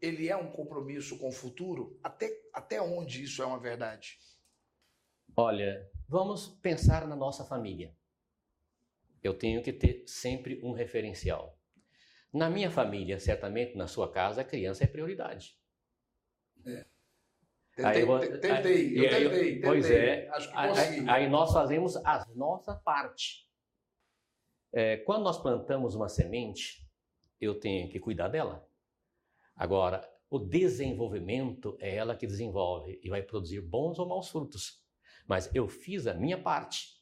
ele 0.00 0.28
é 0.28 0.36
um 0.36 0.50
compromisso 0.50 1.18
com 1.18 1.28
o 1.28 1.32
futuro? 1.32 1.98
Até, 2.02 2.30
até 2.52 2.80
onde 2.80 3.22
isso 3.22 3.42
é 3.42 3.46
uma 3.46 3.58
verdade? 3.58 4.18
Olha, 5.36 5.88
vamos 6.08 6.48
pensar 6.48 7.06
na 7.06 7.16
nossa 7.16 7.44
família. 7.44 7.94
Eu 9.22 9.34
tenho 9.34 9.62
que 9.62 9.72
ter 9.72 10.04
sempre 10.06 10.60
um 10.62 10.72
referencial. 10.72 11.58
Na 12.32 12.48
minha 12.48 12.70
família, 12.70 13.18
certamente 13.18 13.76
na 13.76 13.86
sua 13.86 14.10
casa, 14.10 14.42
a 14.42 14.44
criança 14.44 14.84
é 14.84 14.86
prioridade. 14.86 15.58
É. 16.66 16.84
Tentei, 17.74 18.02
aí, 18.02 18.40
tentei, 18.40 18.98
eu 18.98 19.02
aí, 19.02 19.08
tentei, 19.08 19.28
tentei, 19.28 19.60
Pois 19.60 19.90
é, 19.90 20.28
acho 20.30 20.50
que. 20.50 20.56
Aí, 20.56 21.08
aí 21.08 21.30
nós 21.30 21.52
fazemos 21.52 21.96
a 21.96 22.26
nossa 22.34 22.74
parte. 22.74 23.48
É, 24.72 24.96
quando 24.98 25.22
nós 25.22 25.40
plantamos 25.40 25.94
uma 25.94 26.08
semente, 26.08 26.84
eu 27.40 27.58
tenho 27.58 27.88
que 27.88 28.00
cuidar 28.00 28.28
dela. 28.28 28.67
Agora, 29.58 30.08
o 30.30 30.38
desenvolvimento 30.38 31.76
é 31.80 31.96
ela 31.96 32.14
que 32.14 32.28
desenvolve 32.28 33.00
e 33.02 33.10
vai 33.10 33.22
produzir 33.22 33.60
bons 33.60 33.98
ou 33.98 34.06
maus 34.06 34.28
frutos. 34.28 34.80
Mas 35.26 35.52
eu 35.52 35.66
fiz 35.66 36.06
a 36.06 36.14
minha 36.14 36.40
parte. 36.40 36.96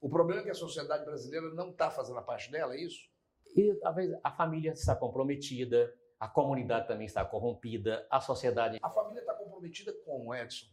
O 0.00 0.08
problema 0.08 0.40
é 0.40 0.44
que 0.44 0.50
a 0.50 0.54
sociedade 0.54 1.04
brasileira 1.04 1.52
não 1.52 1.70
está 1.70 1.90
fazendo 1.90 2.18
a 2.18 2.22
parte 2.22 2.50
dela, 2.50 2.74
é 2.74 2.80
isso? 2.80 3.06
E 3.54 3.74
talvez 3.74 4.10
a 4.24 4.30
família 4.32 4.72
está 4.72 4.96
comprometida, 4.96 5.92
a 6.18 6.26
comunidade 6.26 6.88
também 6.88 7.04
está 7.04 7.22
corrompida, 7.22 8.06
a 8.10 8.18
sociedade. 8.18 8.78
A 8.80 8.88
família 8.88 9.20
está 9.20 9.34
comprometida 9.34 9.92
como, 10.04 10.34
Edson? 10.34 10.66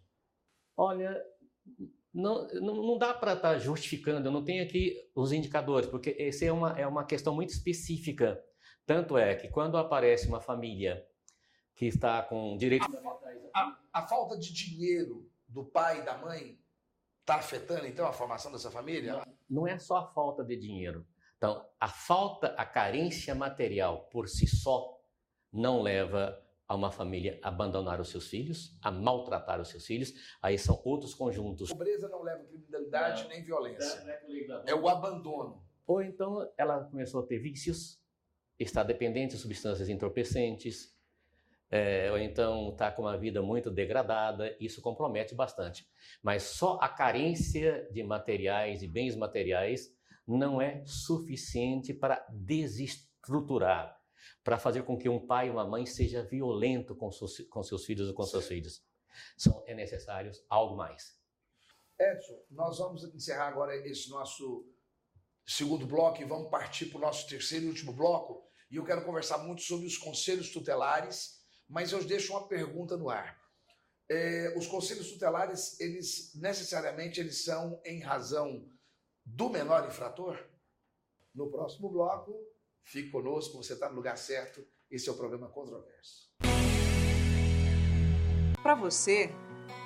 Olha, 0.77 1.21
não, 2.13 2.47
não, 2.47 2.75
não 2.75 2.97
dá 2.97 3.13
para 3.13 3.33
estar 3.33 3.53
tá 3.53 3.59
justificando, 3.59 4.29
eu 4.29 4.31
não 4.31 4.45
tenho 4.45 4.63
aqui 4.63 4.95
os 5.13 5.33
indicadores, 5.33 5.89
porque 5.89 6.15
essa 6.17 6.45
é 6.45 6.51
uma, 6.51 6.79
é 6.79 6.87
uma 6.87 7.05
questão 7.05 7.35
muito 7.35 7.49
específica. 7.49 8.41
Tanto 8.85 9.17
é 9.17 9.35
que 9.35 9.49
quando 9.49 9.77
aparece 9.77 10.27
uma 10.27 10.39
família 10.39 11.05
que 11.77 11.85
está 11.85 12.23
com 12.23 12.57
direito. 12.57 12.85
A, 13.53 13.61
a, 13.61 13.79
a 13.93 14.07
falta 14.07 14.37
de 14.37 14.51
dinheiro 14.51 15.29
do 15.47 15.63
pai 15.63 16.01
e 16.01 16.05
da 16.05 16.17
mãe 16.17 16.59
está 17.21 17.35
afetando 17.35 17.85
então 17.85 18.07
a 18.07 18.11
formação 18.11 18.51
dessa 18.51 18.71
família? 18.71 19.13
Não, 19.13 19.23
não 19.49 19.67
é 19.67 19.77
só 19.77 19.97
a 19.97 20.07
falta 20.07 20.43
de 20.43 20.57
dinheiro. 20.57 21.05
Então, 21.37 21.63
a 21.79 21.87
falta, 21.87 22.47
a 22.57 22.65
carência 22.65 23.35
material 23.35 24.09
por 24.11 24.27
si 24.27 24.47
só 24.47 24.99
não 25.53 25.81
leva 25.81 26.43
a 26.67 26.75
uma 26.75 26.91
família 26.91 27.39
a 27.43 27.49
abandonar 27.49 28.01
os 28.01 28.09
seus 28.09 28.27
filhos, 28.27 28.75
a 28.81 28.91
maltratar 28.91 29.61
os 29.61 29.69
seus 29.69 29.85
filhos. 29.85 30.13
Aí 30.41 30.57
são 30.57 30.81
outros 30.83 31.13
conjuntos. 31.13 31.69
A 31.69 31.75
pobreza 31.75 32.09
não 32.09 32.23
leva 32.23 32.43
criminalidade 32.43 33.23
não, 33.23 33.29
nem 33.29 33.43
violência. 33.43 34.03
É, 34.65 34.71
é 34.71 34.75
o 34.75 34.89
abandono. 34.89 35.63
Ou 35.85 36.01
então 36.01 36.51
ela 36.57 36.83
começou 36.85 37.21
a 37.21 37.25
ter 37.27 37.37
vícios, 37.37 38.01
está 38.59 38.81
dependente 38.83 39.35
de 39.35 39.41
substâncias 39.41 39.87
entorpecentes, 39.87 40.96
é, 41.69 42.09
ou 42.11 42.17
então 42.17 42.69
está 42.69 42.91
com 42.91 43.03
uma 43.03 43.17
vida 43.17 43.41
muito 43.41 43.69
degradada, 43.69 44.55
isso 44.59 44.81
compromete 44.81 45.35
bastante. 45.35 45.87
Mas 46.21 46.43
só 46.43 46.77
a 46.81 46.87
carência 46.87 47.87
de 47.91 48.03
materiais 48.03 48.81
e 48.81 48.87
bens 48.87 49.15
materiais 49.15 49.93
não 50.25 50.61
é 50.61 50.83
suficiente 50.85 51.93
para 51.93 52.25
desestruturar, 52.29 53.97
para 54.43 54.57
fazer 54.57 54.83
com 54.83 54.97
que 54.97 55.09
um 55.09 55.25
pai 55.25 55.47
e 55.47 55.51
uma 55.51 55.65
mãe 55.65 55.85
seja 55.85 56.23
violento 56.23 56.95
com, 56.95 57.11
seus, 57.11 57.39
com 57.49 57.63
seus 57.63 57.85
filhos 57.85 58.09
ou 58.09 58.13
com 58.13 58.23
seus 58.23 58.47
filhos. 58.47 58.83
São, 59.37 59.63
é 59.65 59.73
necessário 59.73 60.31
algo 60.49 60.75
mais. 60.75 61.17
Edson, 61.99 62.39
nós 62.51 62.77
vamos 62.77 63.03
encerrar 63.03 63.47
agora 63.47 63.75
esse 63.87 64.09
nosso 64.09 64.69
segundo 65.45 65.87
bloco 65.87 66.21
e 66.21 66.25
vamos 66.25 66.49
partir 66.49 66.87
para 66.87 66.97
o 66.97 67.01
nosso 67.01 67.27
terceiro 67.27 67.65
e 67.65 67.69
último 67.69 67.91
bloco. 67.93 68.45
E 68.69 68.75
eu 68.75 68.85
quero 68.85 69.03
conversar 69.03 69.39
muito 69.39 69.61
sobre 69.61 69.87
os 69.87 69.97
conselhos 69.97 70.51
tutelares, 70.51 71.36
mas 71.69 71.91
eu 71.91 72.03
deixo 72.03 72.33
uma 72.33 72.47
pergunta 72.47 72.95
no 72.95 73.09
ar. 73.09 73.37
É, 74.09 74.53
os 74.57 74.67
conselhos 74.67 75.11
tutelares, 75.11 75.79
eles 75.79 76.33
necessariamente 76.35 77.19
eles 77.19 77.43
são 77.43 77.81
em 77.85 77.99
razão 77.99 78.69
do 79.25 79.49
menor 79.49 79.85
infrator? 79.85 80.39
No 81.35 81.51
próximo 81.51 81.89
bloco, 81.89 82.33
fique 82.83 83.09
conosco, 83.09 83.57
você 83.57 83.73
está 83.73 83.89
no 83.89 83.95
lugar 83.95 84.17
certo. 84.17 84.65
Esse 84.89 85.09
é 85.09 85.11
o 85.11 85.17
programa 85.17 85.49
Controverso. 85.49 86.33
Para 88.63 88.75
você, 88.75 89.29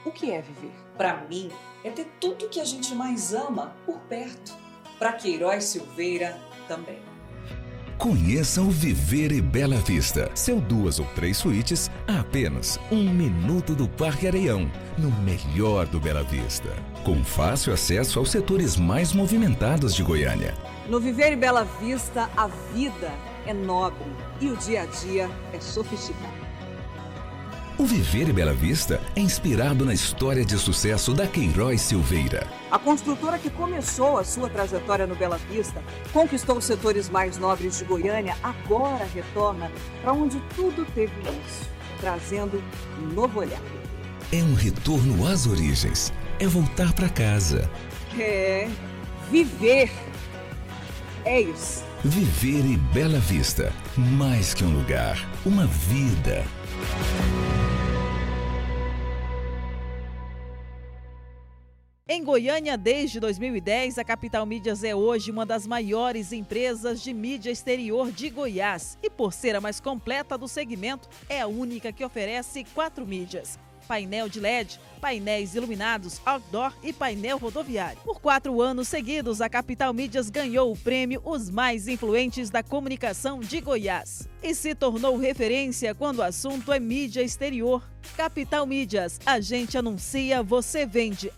o 0.05 0.11
que 0.11 0.31
é 0.31 0.41
viver? 0.41 0.71
Para 0.95 1.27
mim, 1.27 1.49
é 1.83 1.89
ter 1.89 2.05
tudo 2.19 2.49
que 2.49 2.59
a 2.59 2.65
gente 2.65 2.93
mais 2.93 3.33
ama 3.33 3.75
por 3.85 3.99
perto. 4.01 4.51
Para 4.99 5.13
Queiroz 5.13 5.63
Silveira, 5.63 6.37
também. 6.67 7.10
Conheça 8.01 8.63
o 8.63 8.71
Viver 8.71 9.31
e 9.31 9.39
Bela 9.39 9.75
Vista. 9.75 10.31
Seu 10.33 10.59
duas 10.59 10.97
ou 10.97 11.05
três 11.13 11.37
suítes 11.37 11.91
a 12.07 12.21
apenas 12.21 12.79
um 12.91 13.03
minuto 13.03 13.75
do 13.75 13.87
Parque 13.87 14.25
Areião, 14.25 14.71
no 14.97 15.11
melhor 15.21 15.85
do 15.85 15.99
Bela 15.99 16.23
Vista. 16.23 16.69
Com 17.03 17.23
fácil 17.23 17.71
acesso 17.71 18.17
aos 18.17 18.31
setores 18.31 18.75
mais 18.75 19.13
movimentados 19.13 19.93
de 19.93 20.01
Goiânia. 20.01 20.55
No 20.89 20.99
Viver 20.99 21.33
e 21.33 21.35
Bela 21.35 21.63
Vista, 21.79 22.27
a 22.35 22.47
vida 22.73 23.11
é 23.45 23.53
nobre 23.53 24.11
e 24.39 24.47
o 24.47 24.57
dia 24.57 24.81
a 24.81 24.85
dia 24.87 25.29
é 25.53 25.59
sofisticado. 25.59 26.40
O 27.81 27.83
Viver 27.83 28.29
e 28.29 28.31
Bela 28.31 28.53
Vista 28.53 29.01
é 29.15 29.19
inspirado 29.19 29.83
na 29.83 29.91
história 29.91 30.45
de 30.45 30.55
sucesso 30.55 31.15
da 31.15 31.25
Queiroz 31.25 31.81
Silveira. 31.81 32.45
A 32.69 32.77
construtora 32.77 33.39
que 33.39 33.49
começou 33.49 34.19
a 34.19 34.23
sua 34.23 34.47
trajetória 34.47 35.07
no 35.07 35.15
Bela 35.15 35.39
Vista, 35.49 35.81
conquistou 36.13 36.59
os 36.59 36.65
setores 36.65 37.09
mais 37.09 37.39
nobres 37.39 37.79
de 37.79 37.85
Goiânia, 37.85 38.37
agora 38.43 39.03
retorna 39.05 39.71
para 39.99 40.13
onde 40.13 40.39
tudo 40.55 40.85
teve 40.93 41.11
início, 41.21 41.65
trazendo 41.99 42.63
um 43.01 43.15
novo 43.15 43.39
olhar. 43.39 43.59
É 44.31 44.43
um 44.43 44.53
retorno 44.53 45.25
às 45.25 45.47
origens, 45.47 46.13
é 46.39 46.45
voltar 46.45 46.93
para 46.93 47.09
casa. 47.09 47.67
É 48.15 48.69
viver. 49.31 49.91
É 51.25 51.41
isso. 51.41 51.83
Viver 52.05 52.63
e 52.63 52.77
Bela 52.77 53.19
Vista, 53.19 53.73
mais 53.97 54.53
que 54.53 54.63
um 54.63 54.69
lugar, 54.71 55.17
uma 55.43 55.65
vida. 55.65 56.45
Em 62.13 62.25
Goiânia, 62.25 62.77
desde 62.77 63.21
2010, 63.21 63.97
a 63.97 64.03
Capital 64.03 64.45
Mídias 64.45 64.83
é 64.83 64.93
hoje 64.93 65.31
uma 65.31 65.45
das 65.45 65.65
maiores 65.65 66.33
empresas 66.33 67.01
de 67.01 67.13
mídia 67.13 67.49
exterior 67.49 68.11
de 68.11 68.29
Goiás 68.29 68.97
e, 69.01 69.09
por 69.09 69.31
ser 69.31 69.55
a 69.55 69.61
mais 69.61 69.79
completa 69.79 70.37
do 70.37 70.45
segmento, 70.45 71.07
é 71.29 71.39
a 71.39 71.47
única 71.47 71.93
que 71.93 72.03
oferece 72.03 72.65
quatro 72.75 73.07
mídias 73.07 73.57
painel 73.87 74.29
de 74.29 74.39
LED, 74.39 74.79
painéis 75.01 75.55
iluminados, 75.55 76.21
outdoor 76.25 76.73
e 76.83 76.93
painel 76.93 77.37
rodoviário. 77.37 77.99
Por 78.03 78.21
quatro 78.21 78.61
anos 78.61 78.87
seguidos, 78.87 79.41
a 79.41 79.49
Capital 79.49 79.93
Mídias 79.93 80.29
ganhou 80.29 80.71
o 80.71 80.77
prêmio 80.77 81.21
Os 81.25 81.49
Mais 81.49 81.87
Influentes 81.87 82.49
da 82.49 82.63
Comunicação 82.63 83.39
de 83.39 83.59
Goiás 83.59 84.29
e 84.41 84.55
se 84.55 84.75
tornou 84.75 85.17
referência 85.17 85.93
quando 85.93 86.19
o 86.19 86.23
assunto 86.23 86.71
é 86.71 86.79
mídia 86.79 87.21
exterior. 87.21 87.83
Capital 88.15 88.65
Mídias, 88.65 89.19
a 89.25 89.41
gente 89.41 89.77
anuncia, 89.77 90.41
você 90.41 90.85
vende. 90.85 91.31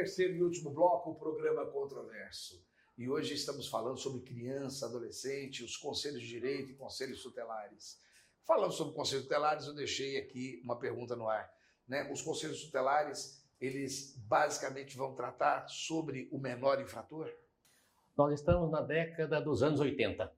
Terceiro 0.00 0.34
e 0.34 0.42
último 0.42 0.70
bloco, 0.70 1.10
o 1.10 1.14
programa 1.14 1.66
Controverso. 1.66 2.64
E 2.96 3.06
hoje 3.06 3.34
estamos 3.34 3.68
falando 3.68 3.98
sobre 3.98 4.22
criança, 4.22 4.86
adolescente, 4.86 5.62
os 5.62 5.76
conselhos 5.76 6.22
de 6.22 6.26
direito 6.26 6.70
e 6.70 6.74
conselhos 6.74 7.22
tutelares. 7.22 8.00
Falando 8.46 8.72
sobre 8.72 8.94
conselhos 8.94 9.24
tutelares, 9.24 9.66
eu 9.66 9.74
deixei 9.74 10.16
aqui 10.16 10.58
uma 10.64 10.78
pergunta 10.78 11.14
no 11.14 11.28
ar. 11.28 11.52
Né? 11.86 12.10
Os 12.10 12.22
conselhos 12.22 12.64
tutelares, 12.64 13.44
eles 13.60 14.16
basicamente 14.26 14.96
vão 14.96 15.14
tratar 15.14 15.68
sobre 15.68 16.30
o 16.32 16.38
menor 16.38 16.80
infrator? 16.80 17.30
Nós 18.16 18.32
estamos 18.32 18.70
na 18.70 18.80
década 18.80 19.38
dos 19.38 19.62
anos 19.62 19.80
80. 19.80 20.32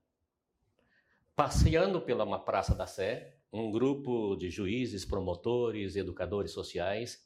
Passeando 1.37 2.01
pela 2.01 2.25
uma 2.25 2.41
Praça 2.41 2.75
da 2.75 2.89
Sé, 2.89 3.37
um 3.53 3.71
grupo 3.71 4.35
de 4.35 4.51
juízes, 4.51 5.05
promotores, 5.05 5.95
educadores 5.95 6.51
sociais 6.51 7.25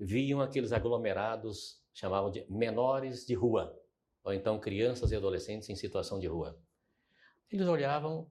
viam 0.00 0.40
aqueles 0.40 0.72
aglomerados, 0.72 1.78
chamavam 1.92 2.30
de 2.30 2.46
menores 2.48 3.26
de 3.26 3.34
rua, 3.34 3.78
ou 4.24 4.32
então 4.32 4.58
crianças 4.58 5.12
e 5.12 5.16
adolescentes 5.16 5.68
em 5.68 5.76
situação 5.76 6.18
de 6.18 6.26
rua. 6.26 6.58
Eles 7.50 7.66
olhavam, 7.66 8.30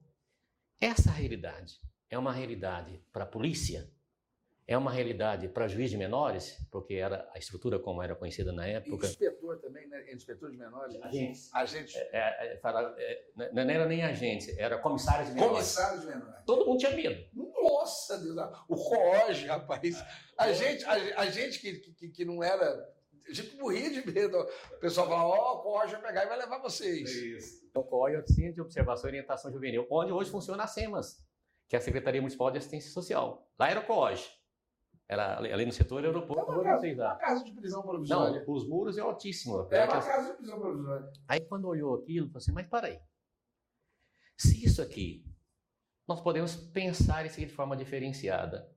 essa 0.80 1.10
realidade 1.10 1.80
é 2.08 2.18
uma 2.18 2.32
realidade 2.32 3.00
para 3.12 3.22
a 3.22 3.26
polícia, 3.26 3.88
é 4.66 4.78
uma 4.78 4.90
realidade 4.92 5.48
para 5.48 5.66
juiz 5.66 5.90
de 5.90 5.96
menores, 5.96 6.56
porque 6.70 6.94
era 6.94 7.28
a 7.34 7.38
estrutura 7.38 7.78
como 7.78 8.02
era 8.02 8.14
conhecida 8.14 8.52
na 8.52 8.66
época. 8.66 9.06
E 9.06 9.10
inspetor 9.10 9.58
também, 9.58 9.88
né? 9.88 10.12
Inspetor 10.12 10.50
de 10.50 10.56
menores. 10.56 11.02
Agentes. 11.02 11.54
Agente. 11.54 11.98
É, 11.98 12.08
é, 12.12 12.60
é, 12.62 13.52
não 13.52 13.62
era 13.62 13.86
nem 13.86 14.02
agente, 14.02 14.54
era 14.58 14.78
comissário 14.78 15.26
de 15.26 15.32
menores. 15.32 15.52
Comissário 15.52 16.00
de 16.00 16.06
menores. 16.06 16.44
Todo 16.46 16.66
mundo 16.66 16.78
tinha 16.78 16.92
medo. 16.92 17.49
Nossa 17.62 18.18
Deus, 18.18 18.36
o 18.68 18.76
COOG, 18.76 19.46
rapaz. 19.46 20.04
A 20.36 20.52
gente, 20.52 20.84
a, 20.84 21.20
a 21.20 21.26
gente 21.26 21.58
que, 21.58 21.78
que, 21.92 22.08
que 22.08 22.24
não 22.24 22.42
era 22.42 22.88
a 23.30 23.32
gente 23.32 23.56
morria 23.56 23.90
de 23.90 24.04
medo. 24.06 24.38
O 24.38 24.80
pessoal 24.80 25.08
fala, 25.08 25.24
ó, 25.24 25.54
oh, 25.54 25.58
o 25.58 25.62
COI 25.62 25.86
vai 25.88 26.02
pegar 26.02 26.24
e 26.24 26.28
vai 26.28 26.38
levar 26.38 26.58
vocês. 26.58 27.10
Isso. 27.10 27.70
O 27.74 27.84
COI 27.84 28.14
é 28.14 28.18
o 28.18 28.26
Centro 28.26 28.54
de 28.54 28.60
Observação 28.60 29.08
e 29.08 29.12
Orientação 29.12 29.52
Juvenil, 29.52 29.86
onde 29.88 30.12
hoje 30.12 30.30
funciona 30.30 30.64
a 30.64 30.66
SEMAS, 30.66 31.24
que 31.68 31.76
é 31.76 31.78
a 31.78 31.82
Secretaria 31.82 32.20
Municipal 32.20 32.50
de 32.50 32.58
Assistência 32.58 32.90
Social. 32.90 33.48
Lá 33.58 33.70
era 33.70 33.80
o 33.80 33.86
COI. 33.86 34.16
Era 35.08 35.38
ali 35.38 35.66
no 35.66 35.72
setor 35.72 36.04
aeroporto. 36.04 36.52
É 36.52 36.54
uma, 36.54 36.62
casa, 36.62 36.86
uma 36.86 37.16
casa 37.16 37.44
de 37.44 37.52
prisão 37.52 37.82
provisória. 37.82 38.44
Não, 38.46 38.54
os 38.54 38.68
muros 38.68 38.96
é 38.96 39.00
altíssimo. 39.00 39.68
É, 39.70 39.78
é 39.78 39.84
uma 39.84 40.02
casa 40.02 40.30
de 40.30 40.36
prisão 40.36 40.60
provisória. 40.60 41.12
Aí 41.26 41.40
quando 41.40 41.66
olhou 41.66 41.96
aquilo, 41.96 42.26
falou 42.28 42.38
assim, 42.38 42.52
mas 42.52 42.66
para 42.68 42.88
aí. 42.88 43.00
Se 44.36 44.64
isso 44.64 44.80
aqui, 44.80 45.24
nós 46.10 46.20
podemos 46.20 46.56
pensar 46.56 47.24
isso 47.24 47.38
de 47.38 47.46
forma 47.46 47.76
diferenciada. 47.76 48.68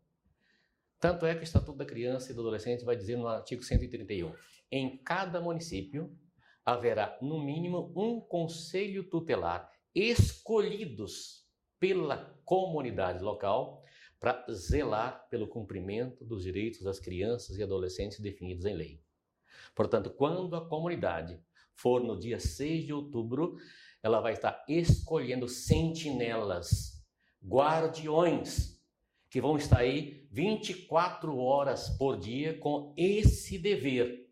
Tanto 1.00 1.26
é 1.26 1.34
que 1.34 1.42
o 1.42 1.44
Estatuto 1.44 1.80
da 1.80 1.84
Criança 1.84 2.32
e 2.32 2.36
do 2.36 2.42
Adolescente 2.42 2.86
vai 2.86 2.96
dizer 2.96 3.18
no 3.18 3.28
artigo 3.28 3.64
131: 3.64 4.36
em 4.72 5.00
cada 5.00 5.42
município 5.42 6.16
haverá, 6.64 7.18
no 7.24 7.44
mínimo, 7.44 7.92
um 7.96 8.22
conselho 8.22 9.10
tutelar 9.10 9.68
escolhidos 9.96 11.48
pela 11.80 12.40
comunidade 12.46 13.24
local 13.24 13.84
para 14.20 14.46
zelar 14.52 15.28
pelo 15.28 15.48
cumprimento 15.48 16.24
dos 16.24 16.44
direitos 16.44 16.84
das 16.84 17.00
crianças 17.00 17.58
e 17.58 17.64
adolescentes 17.64 18.20
definidos 18.20 18.64
em 18.66 18.76
lei. 18.76 19.02
Portanto, 19.74 20.12
quando 20.12 20.56
a 20.56 20.70
comunidade 20.70 21.42
for 21.74 22.04
no 22.04 22.18
dia 22.18 22.40
6 22.40 22.86
de 22.86 22.94
outubro, 22.94 23.58
ela 24.04 24.22
vai 24.22 24.34
estar 24.34 24.64
escolhendo 24.68 25.48
sentinelas, 25.50 26.93
guardiões 27.46 28.80
que 29.30 29.42
vão 29.42 29.58
estar 29.58 29.80
aí 29.80 30.28
24 30.32 31.38
horas 31.38 31.90
por 31.90 32.18
dia 32.18 32.58
com 32.60 32.94
esse 32.98 33.58
dever 33.58 34.30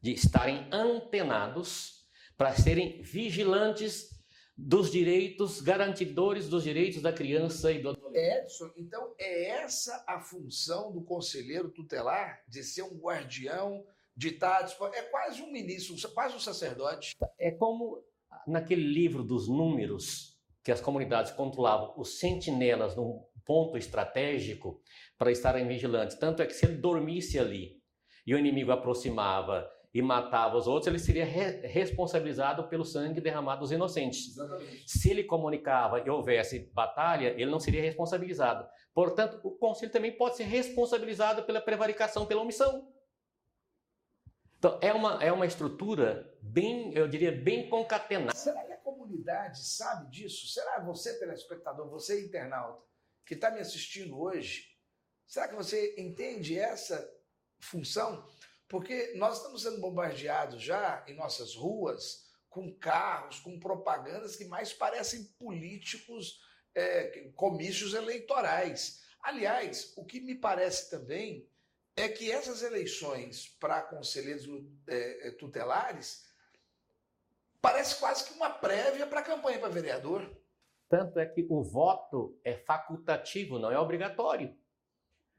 de 0.00 0.12
estarem 0.12 0.66
antenados 0.72 2.06
para 2.36 2.54
serem 2.54 3.02
vigilantes 3.02 4.10
dos 4.56 4.90
direitos, 4.90 5.60
garantidores 5.60 6.48
dos 6.48 6.64
direitos 6.64 7.00
da 7.00 7.12
criança 7.12 7.72
e 7.72 7.80
do 7.80 7.90
adolescente. 7.90 8.42
Edson, 8.42 8.70
então 8.76 9.14
é 9.18 9.48
essa 9.62 10.04
a 10.06 10.20
função 10.20 10.92
do 10.92 11.02
conselheiro 11.02 11.70
tutelar, 11.70 12.42
de 12.46 12.62
ser 12.62 12.82
um 12.82 12.98
guardião, 12.98 13.84
de 14.16 14.28
estar 14.28 14.68
é 14.92 15.02
quase 15.02 15.42
um 15.42 15.50
ministro, 15.50 15.96
quase 16.12 16.36
um 16.36 16.40
sacerdote. 16.40 17.16
É 17.38 17.50
como 17.50 18.04
naquele 18.46 18.82
livro 18.82 19.24
dos 19.24 19.48
números 19.48 20.31
que 20.64 20.70
as 20.72 20.80
comunidades 20.80 21.32
controlavam 21.32 21.94
os 21.96 22.18
sentinelas 22.18 22.96
no 22.96 23.26
ponto 23.44 23.76
estratégico 23.76 24.80
para 25.18 25.32
estarem 25.32 25.66
vigilantes. 25.66 26.16
Tanto 26.16 26.42
é 26.42 26.46
que 26.46 26.54
se 26.54 26.64
ele 26.64 26.76
dormisse 26.76 27.38
ali 27.38 27.80
e 28.26 28.34
o 28.34 28.38
inimigo 28.38 28.70
aproximava 28.70 29.68
e 29.94 30.00
matava 30.00 30.56
os 30.56 30.66
outros, 30.66 30.86
ele 30.86 30.98
seria 30.98 31.24
re 31.24 31.66
responsabilizado 31.66 32.66
pelo 32.68 32.84
sangue 32.84 33.20
derramado 33.20 33.60
dos 33.60 33.72
inocentes. 33.72 34.28
Exatamente. 34.28 34.84
Se 34.86 35.10
ele 35.10 35.24
comunicava 35.24 36.00
e 36.00 36.08
houvesse 36.08 36.70
batalha, 36.72 37.34
ele 37.36 37.50
não 37.50 37.60
seria 37.60 37.82
responsabilizado. 37.82 38.66
Portanto, 38.94 39.40
o 39.44 39.50
conselho 39.50 39.92
também 39.92 40.16
pode 40.16 40.36
ser 40.36 40.44
responsabilizado 40.44 41.42
pela 41.42 41.60
prevaricação, 41.60 42.24
pela 42.24 42.40
omissão. 42.40 42.88
Então, 44.56 44.78
é 44.80 44.92
uma, 44.92 45.22
é 45.22 45.32
uma 45.32 45.44
estrutura 45.44 46.32
bem, 46.40 46.92
eu 46.94 47.08
diria, 47.08 47.32
bem 47.32 47.68
concatenada. 47.68 48.32
Comunidade 48.82 49.64
sabe 49.64 50.10
disso? 50.10 50.48
Será 50.48 50.80
você, 50.80 51.18
telespectador, 51.18 51.88
você, 51.88 52.24
internauta, 52.24 52.82
que 53.24 53.34
está 53.34 53.50
me 53.50 53.60
assistindo 53.60 54.20
hoje, 54.20 54.76
será 55.26 55.48
que 55.48 55.54
você 55.54 55.94
entende 55.98 56.58
essa 56.58 57.08
função? 57.60 58.28
Porque 58.68 59.12
nós 59.16 59.36
estamos 59.36 59.62
sendo 59.62 59.80
bombardeados 59.80 60.62
já 60.62 61.04
em 61.06 61.14
nossas 61.14 61.54
ruas 61.54 62.30
com 62.48 62.72
carros, 62.74 63.40
com 63.40 63.58
propagandas 63.58 64.36
que 64.36 64.44
mais 64.44 64.72
parecem 64.72 65.24
políticos, 65.38 66.40
é, 66.74 67.30
comícios 67.34 67.94
eleitorais. 67.94 69.02
Aliás, 69.22 69.92
o 69.96 70.04
que 70.04 70.20
me 70.20 70.34
parece 70.34 70.90
também 70.90 71.48
é 71.96 72.08
que 72.08 72.30
essas 72.30 72.62
eleições 72.62 73.48
para 73.60 73.82
conselheiros 73.82 74.46
é, 74.86 75.30
tutelares 75.32 76.24
parece 77.62 78.00
quase 78.00 78.24
que 78.24 78.34
uma 78.34 78.50
prévia 78.50 79.06
para 79.06 79.20
a 79.20 79.24
campanha 79.24 79.58
para 79.58 79.68
vereador. 79.68 80.28
Tanto 80.88 81.18
é 81.18 81.24
que 81.24 81.46
o 81.48 81.62
voto 81.62 82.38
é 82.44 82.54
facultativo, 82.54 83.58
não 83.58 83.70
é 83.70 83.78
obrigatório. 83.78 84.54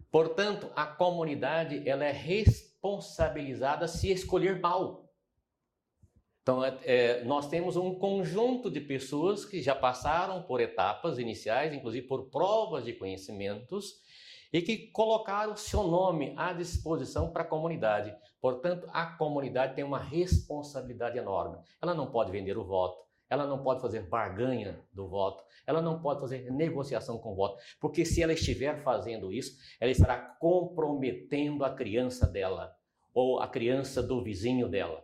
Portanto, 0.09 0.71
a 0.75 0.85
comunidade 0.85 1.87
ela 1.87 2.05
é 2.05 2.11
responsabilizada 2.11 3.87
se 3.87 4.09
escolher 4.09 4.59
mal. 4.59 5.11
Então, 6.41 6.63
é, 6.63 6.77
é, 6.83 7.23
nós 7.23 7.47
temos 7.47 7.75
um 7.75 7.95
conjunto 7.95 8.69
de 8.69 8.81
pessoas 8.81 9.45
que 9.45 9.61
já 9.61 9.73
passaram 9.73 10.43
por 10.43 10.59
etapas 10.59 11.17
iniciais, 11.17 11.73
inclusive 11.73 12.05
por 12.07 12.29
provas 12.29 12.85
de 12.85 12.93
conhecimentos, 12.93 14.01
e 14.51 14.61
que 14.61 14.87
colocaram 14.91 15.55
seu 15.55 15.83
nome 15.83 16.33
à 16.37 16.53
disposição 16.53 17.31
para 17.31 17.43
a 17.43 17.47
comunidade. 17.47 18.15
Portanto, 18.43 18.89
a 18.91 19.05
comunidade 19.05 19.73
tem 19.73 19.85
uma 19.85 19.99
responsabilidade 19.99 21.17
enorme. 21.17 21.59
Ela 21.81 21.93
não 21.93 22.11
pode 22.11 22.29
vender 22.29 22.57
o 22.57 22.65
voto, 22.65 23.01
ela 23.29 23.47
não 23.47 23.63
pode 23.63 23.79
fazer 23.79 24.01
barganha 24.09 24.85
do 24.91 25.07
voto, 25.07 25.41
ela 25.65 25.81
não 25.81 26.01
pode 26.01 26.19
fazer 26.19 26.51
negociação 26.51 27.17
com 27.17 27.31
o 27.31 27.35
voto, 27.35 27.63
porque 27.79 28.03
se 28.03 28.21
ela 28.21 28.33
estiver 28.33 28.83
fazendo 28.83 29.31
isso, 29.31 29.57
ela 29.79 29.91
estará 29.91 30.17
comprometendo 30.41 31.63
a 31.63 31.73
criança 31.73 32.27
dela 32.27 32.75
ou 33.13 33.39
a 33.39 33.47
criança 33.47 34.03
do 34.03 34.21
vizinho 34.21 34.67
dela. 34.67 35.01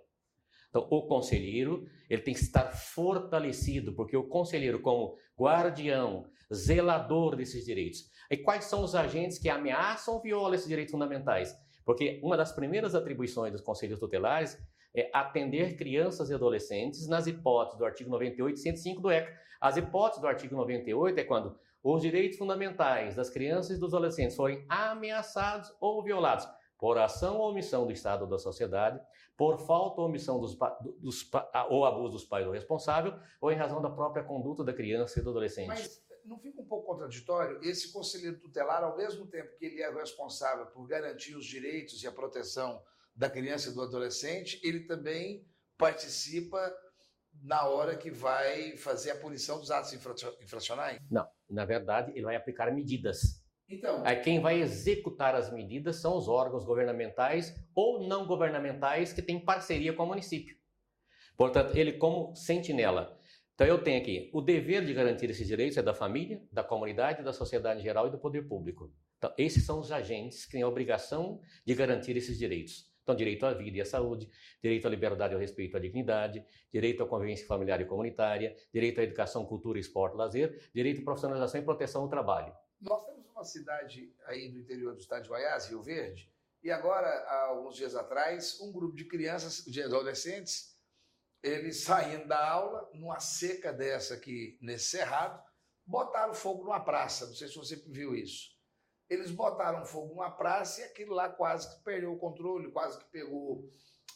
Então, 0.67 0.85
o 0.89 1.07
conselheiro, 1.07 1.87
ele 2.09 2.21
tem 2.21 2.33
que 2.33 2.41
estar 2.41 2.69
fortalecido, 2.73 3.93
porque 3.93 4.17
o 4.17 4.27
conselheiro 4.27 4.81
como 4.81 5.15
guardião, 5.39 6.29
zelador 6.53 7.37
desses 7.37 7.63
direitos. 7.63 8.11
E 8.29 8.35
quais 8.35 8.65
são 8.65 8.83
os 8.83 8.95
agentes 8.95 9.39
que 9.39 9.47
ameaçam 9.47 10.15
ou 10.15 10.21
violam 10.21 10.53
esses 10.53 10.67
direitos 10.67 10.91
fundamentais? 10.91 11.57
Porque 11.89 12.19
uma 12.21 12.37
das 12.37 12.51
primeiras 12.51 12.93
atribuições 12.93 13.51
dos 13.51 13.61
conselhos 13.61 13.99
tutelares 13.99 14.63
é, 14.95 15.09
atender 15.11 15.75
crianças 15.75 16.29
e 16.29 16.35
adolescentes 16.35 17.07
nas 17.07 17.25
hipóteses 17.25 17.79
do 17.79 17.83
artigo 17.83 18.11
98 18.11 18.57
e 18.57 18.59
105 18.59 19.01
do 19.01 19.09
ECA. 19.09 19.35
As 19.59 19.75
hipóteses 19.75 20.21
do 20.21 20.27
artigo 20.27 20.55
98 20.55 21.19
é 21.19 21.23
quando 21.23 21.57
os 21.83 22.03
direitos 22.03 22.37
fundamentais 22.37 23.15
das 23.15 23.31
crianças 23.31 23.75
e 23.75 23.79
dos 23.79 23.91
adolescentes 23.91 24.35
forem 24.35 24.63
ameaçados 24.69 25.75
ou 25.81 26.03
violados 26.03 26.47
por 26.77 26.95
ação 26.99 27.39
ou 27.39 27.49
omissão 27.49 27.87
do 27.87 27.91
Estado 27.91 28.21
ou 28.21 28.27
da 28.27 28.37
sociedade, 28.37 29.01
por 29.35 29.57
falta 29.57 29.99
ou 29.99 30.07
omissão 30.07 30.39
dos, 30.39 30.55
dos, 30.99 31.27
ou 31.71 31.85
abuso 31.85 32.11
dos 32.13 32.23
pais 32.23 32.45
ou 32.45 32.53
responsável, 32.53 33.15
ou 33.41 33.51
em 33.51 33.55
razão 33.55 33.81
da 33.81 33.89
própria 33.89 34.23
conduta 34.23 34.63
da 34.63 34.73
criança 34.73 35.19
e 35.19 35.23
do 35.23 35.31
adolescente. 35.31 35.69
Mas 35.69 35.99
não 36.25 36.39
fica 36.39 36.61
um 36.61 36.65
pouco 36.65 36.87
contraditório 36.87 37.59
esse 37.63 37.91
conselheiro 37.91 38.39
tutelar, 38.39 38.83
ao 38.83 38.97
mesmo 38.97 39.27
tempo 39.27 39.55
que 39.57 39.65
ele 39.65 39.81
é 39.81 39.91
responsável 39.91 40.65
por 40.67 40.87
garantir 40.87 41.35
os 41.35 41.45
direitos 41.45 42.01
e 42.03 42.07
a 42.07 42.11
proteção 42.11 42.81
da 43.15 43.29
criança 43.29 43.69
e 43.69 43.73
do 43.73 43.81
adolescente, 43.81 44.59
ele 44.63 44.81
também 44.81 45.45
participa 45.77 46.73
na 47.43 47.65
hora 47.65 47.95
que 47.95 48.09
vai 48.09 48.75
fazer 48.77 49.11
a 49.11 49.15
punição 49.15 49.59
dos 49.59 49.71
atos 49.71 49.93
infracionais? 50.41 50.99
Não, 51.09 51.27
na 51.49 51.65
verdade, 51.65 52.11
ele 52.11 52.23
vai 52.23 52.35
aplicar 52.35 52.71
medidas. 52.71 53.43
Então, 53.67 54.03
Aí 54.03 54.19
quem 54.21 54.41
vai 54.41 54.59
executar 54.61 55.35
as 55.35 55.51
medidas 55.53 55.97
são 55.97 56.17
os 56.17 56.27
órgãos 56.27 56.65
governamentais 56.65 57.53
ou 57.75 58.07
não 58.07 58.25
governamentais 58.25 59.13
que 59.13 59.21
têm 59.21 59.39
parceria 59.39 59.93
com 59.93 60.03
o 60.03 60.07
município. 60.07 60.57
Portanto, 61.37 61.77
ele 61.77 61.93
como 61.93 62.35
sentinela. 62.35 63.18
Então 63.59 63.67
eu 63.67 63.83
tenho 63.83 64.01
aqui, 64.01 64.29
o 64.31 64.39
dever 64.39 64.85
de 64.85 64.93
garantir 64.93 65.29
esses 65.29 65.45
direitos 65.45 65.77
é 65.77 65.81
da 65.81 65.93
família, 65.93 66.41
da 66.49 66.63
comunidade, 66.63 67.21
da 67.21 67.33
sociedade 67.33 67.81
em 67.81 67.83
geral 67.83 68.07
e 68.07 68.09
do 68.09 68.17
poder 68.17 68.43
público. 68.43 68.89
Então, 69.17 69.33
esses 69.37 69.65
são 69.65 69.81
os 69.81 69.91
agentes 69.91 70.45
que 70.45 70.53
têm 70.53 70.61
a 70.61 70.67
obrigação 70.69 71.41
de 71.65 71.75
garantir 71.75 72.15
esses 72.15 72.37
direitos. 72.37 72.89
Então, 73.03 73.13
direito 73.13 73.45
à 73.45 73.53
vida 73.53 73.79
e 73.79 73.81
à 73.81 73.85
saúde, 73.85 74.29
direito 74.63 74.87
à 74.87 74.89
liberdade 74.89 75.33
e 75.33 75.35
ao 75.35 75.41
respeito 75.41 75.75
à 75.75 75.79
dignidade, 75.81 76.41
direito 76.71 77.03
à 77.03 77.05
convivência 77.05 77.45
familiar 77.45 77.81
e 77.81 77.85
comunitária, 77.85 78.55
direito 78.73 79.01
à 79.01 79.03
educação, 79.03 79.45
cultura, 79.45 79.77
esporte, 79.77 80.15
lazer, 80.15 80.69
direito 80.73 81.01
à 81.01 81.03
profissionalização 81.03 81.59
e 81.59 81.63
proteção 81.65 82.03
do 82.03 82.09
trabalho. 82.09 82.53
Nós 82.79 83.05
temos 83.07 83.27
uma 83.27 83.43
cidade 83.43 84.09
aí 84.27 84.47
do 84.47 84.57
interior 84.57 84.93
do 84.93 85.01
estado 85.01 85.23
de 85.23 85.27
Goiás, 85.27 85.67
Rio 85.67 85.83
Verde, 85.83 86.31
e 86.63 86.71
agora, 86.71 87.09
há 87.09 87.47
alguns 87.47 87.75
dias 87.75 87.93
atrás, 87.93 88.57
um 88.61 88.71
grupo 88.71 88.95
de 88.95 89.03
crianças, 89.03 89.65
de 89.65 89.83
adolescentes, 89.83 90.78
eles 91.41 91.83
saindo 91.83 92.27
da 92.27 92.49
aula, 92.49 92.89
numa 92.93 93.19
seca 93.19 93.71
dessa 93.71 94.13
aqui, 94.15 94.57
nesse 94.61 94.89
cerrado, 94.89 95.41
botaram 95.85 96.33
fogo 96.33 96.63
numa 96.63 96.79
praça. 96.79 97.25
Não 97.27 97.33
sei 97.33 97.47
se 97.47 97.55
você 97.55 97.75
viu 97.87 98.15
isso. 98.15 98.57
eles 99.09 99.31
botaram 99.31 99.83
fogo 99.85 100.13
numa 100.13 100.29
praça 100.29 100.81
e 100.81 100.83
aquilo 100.83 101.15
lá 101.15 101.29
quase 101.29 101.75
que 101.75 101.83
perdeu 101.83 102.13
o 102.13 102.19
controle, 102.19 102.71
quase 102.71 102.99
que 102.99 103.05
pegou 103.05 103.67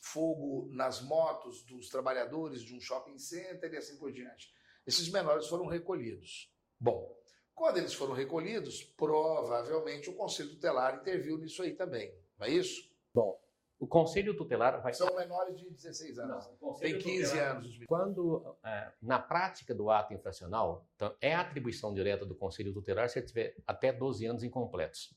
fogo 0.03 0.69
nas 0.71 1.01
motos 1.01 1.63
dos 1.63 1.89
trabalhadores 1.89 2.61
de 2.61 2.75
um 2.75 2.79
shopping 2.79 3.17
center 3.17 3.73
e 3.73 3.77
assim 3.77 3.97
por 3.97 4.11
diante. 4.11 4.53
Esses 4.85 5.09
menores 5.09 5.47
foram 5.47 5.65
recolhidos. 5.65 6.53
Bom, 6.79 7.17
quando 7.55 7.77
eles 7.77 7.93
foram 7.93 8.13
recolhidos, 8.13 8.83
provavelmente 8.83 10.09
o 10.09 10.15
Conselho 10.15 10.49
Tutelar 10.49 10.97
interviu 10.97 11.37
nisso 11.37 11.63
aí 11.63 11.73
também, 11.73 12.13
não 12.37 12.45
é 12.45 12.51
isso? 12.51 12.91
Bom, 13.13 13.39
o 13.79 13.87
Conselho 13.87 14.35
Tutelar 14.35 14.81
vai. 14.81 14.93
São 14.93 15.13
menores 15.15 15.59
de 15.59 15.69
16 15.69 16.19
anos. 16.19 16.49
Não, 16.61 16.73
Tem 16.73 16.97
15 16.97 17.23
tutelar, 17.23 17.55
anos. 17.57 17.79
Quando, 17.85 18.57
é, 18.63 18.91
na 19.01 19.19
prática 19.19 19.75
do 19.75 19.89
ato 19.89 20.13
infracional, 20.13 20.87
então, 20.95 21.13
é 21.19 21.35
atribuição 21.35 21.93
direta 21.93 22.25
do 22.25 22.35
Conselho 22.35 22.73
Tutelar 22.73 23.09
se 23.09 23.19
ele 23.19 23.27
tiver 23.27 23.55
até 23.67 23.91
12 23.91 24.25
anos 24.25 24.43
incompletos. 24.43 25.13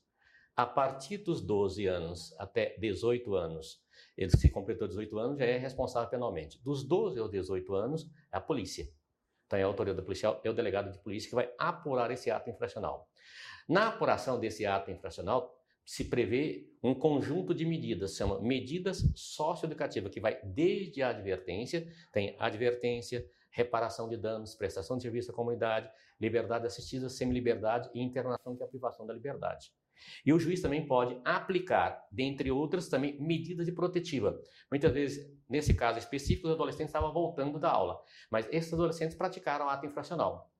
A 0.55 0.65
partir 0.65 1.19
dos 1.19 1.39
12 1.39 1.85
anos 1.85 2.35
até 2.39 2.75
18 2.79 3.35
anos, 3.35 3.79
ele 4.17 4.31
se 4.35 4.49
completou 4.49 4.87
18 4.87 5.19
anos, 5.19 5.37
já 5.37 5.45
é 5.45 5.57
responsável 5.57 6.09
penalmente. 6.09 6.59
Dos 6.63 6.83
12 6.83 7.19
aos 7.19 7.29
18 7.29 7.75
anos, 7.75 8.09
é 8.31 8.37
a 8.37 8.41
polícia. 8.41 8.91
Então, 9.45 9.57
é 9.57 9.63
a 9.63 9.67
autoridade 9.67 10.03
policial, 10.03 10.41
é 10.43 10.49
o 10.49 10.53
delegado 10.53 10.91
de 10.91 10.97
polícia 10.99 11.29
que 11.29 11.35
vai 11.35 11.49
apurar 11.57 12.11
esse 12.11 12.29
ato 12.29 12.49
infracional. 12.49 13.07
Na 13.69 13.89
apuração 13.89 14.39
desse 14.39 14.65
ato 14.65 14.89
infracional, 14.91 15.57
se 15.87 16.03
prevê 16.03 16.69
um 16.83 16.93
conjunto 16.93 17.53
de 17.53 17.65
medidas, 17.65 18.17
chama 18.17 18.41
medidas 18.41 19.09
socioeducativas, 19.15 20.11
que 20.11 20.19
vai 20.19 20.37
desde 20.43 21.01
a 21.01 21.11
advertência, 21.11 21.87
tem 22.11 22.35
advertência, 22.37 23.25
reparação 23.49 24.09
de 24.09 24.17
danos, 24.17 24.53
prestação 24.53 24.97
de 24.97 25.03
serviço 25.03 25.31
à 25.31 25.33
comunidade, 25.33 25.89
liberdade 26.19 26.67
assistida, 26.67 27.07
semi-liberdade 27.07 27.89
e 27.95 28.01
internação 28.01 28.53
que 28.57 28.61
é 28.61 28.65
a 28.65 28.69
privação 28.69 29.07
da 29.07 29.13
liberdade. 29.13 29.71
E 30.25 30.33
o 30.33 30.39
juiz 30.39 30.61
também 30.61 30.85
pode 30.85 31.19
aplicar, 31.23 32.05
dentre 32.11 32.51
outras, 32.51 32.89
também 32.89 33.17
medidas 33.21 33.65
de 33.65 33.71
protetiva. 33.71 34.37
Muitas 34.69 34.91
vezes, 34.91 35.33
nesse 35.49 35.73
caso 35.73 35.99
específico, 35.99 36.47
os 36.47 36.53
adolescentes 36.53 36.89
estavam 36.89 37.13
voltando 37.13 37.57
da 37.57 37.71
aula, 37.71 38.03
mas 38.29 38.45
esses 38.51 38.73
adolescentes 38.73 39.15
praticaram 39.15 39.69
ato 39.69 39.85
infracional. 39.85 40.51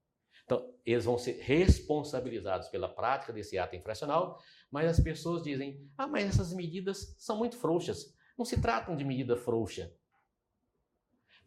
Então, 0.47 0.73
eles 0.85 1.03
vão 1.03 1.17
ser 1.17 1.41
responsabilizados 1.41 2.69
pela 2.69 2.87
prática 2.87 3.33
desse 3.33 3.57
ato 3.57 3.75
infracional, 3.75 4.41
mas 4.71 4.89
as 4.89 4.99
pessoas 4.99 5.43
dizem: 5.43 5.89
ah, 5.97 6.07
mas 6.07 6.25
essas 6.25 6.53
medidas 6.53 7.15
são 7.17 7.37
muito 7.37 7.57
frouxas. 7.57 8.15
Não 8.37 8.45
se 8.45 8.61
tratam 8.61 8.95
de 8.95 9.03
medida 9.03 9.35
frouxa. 9.35 9.91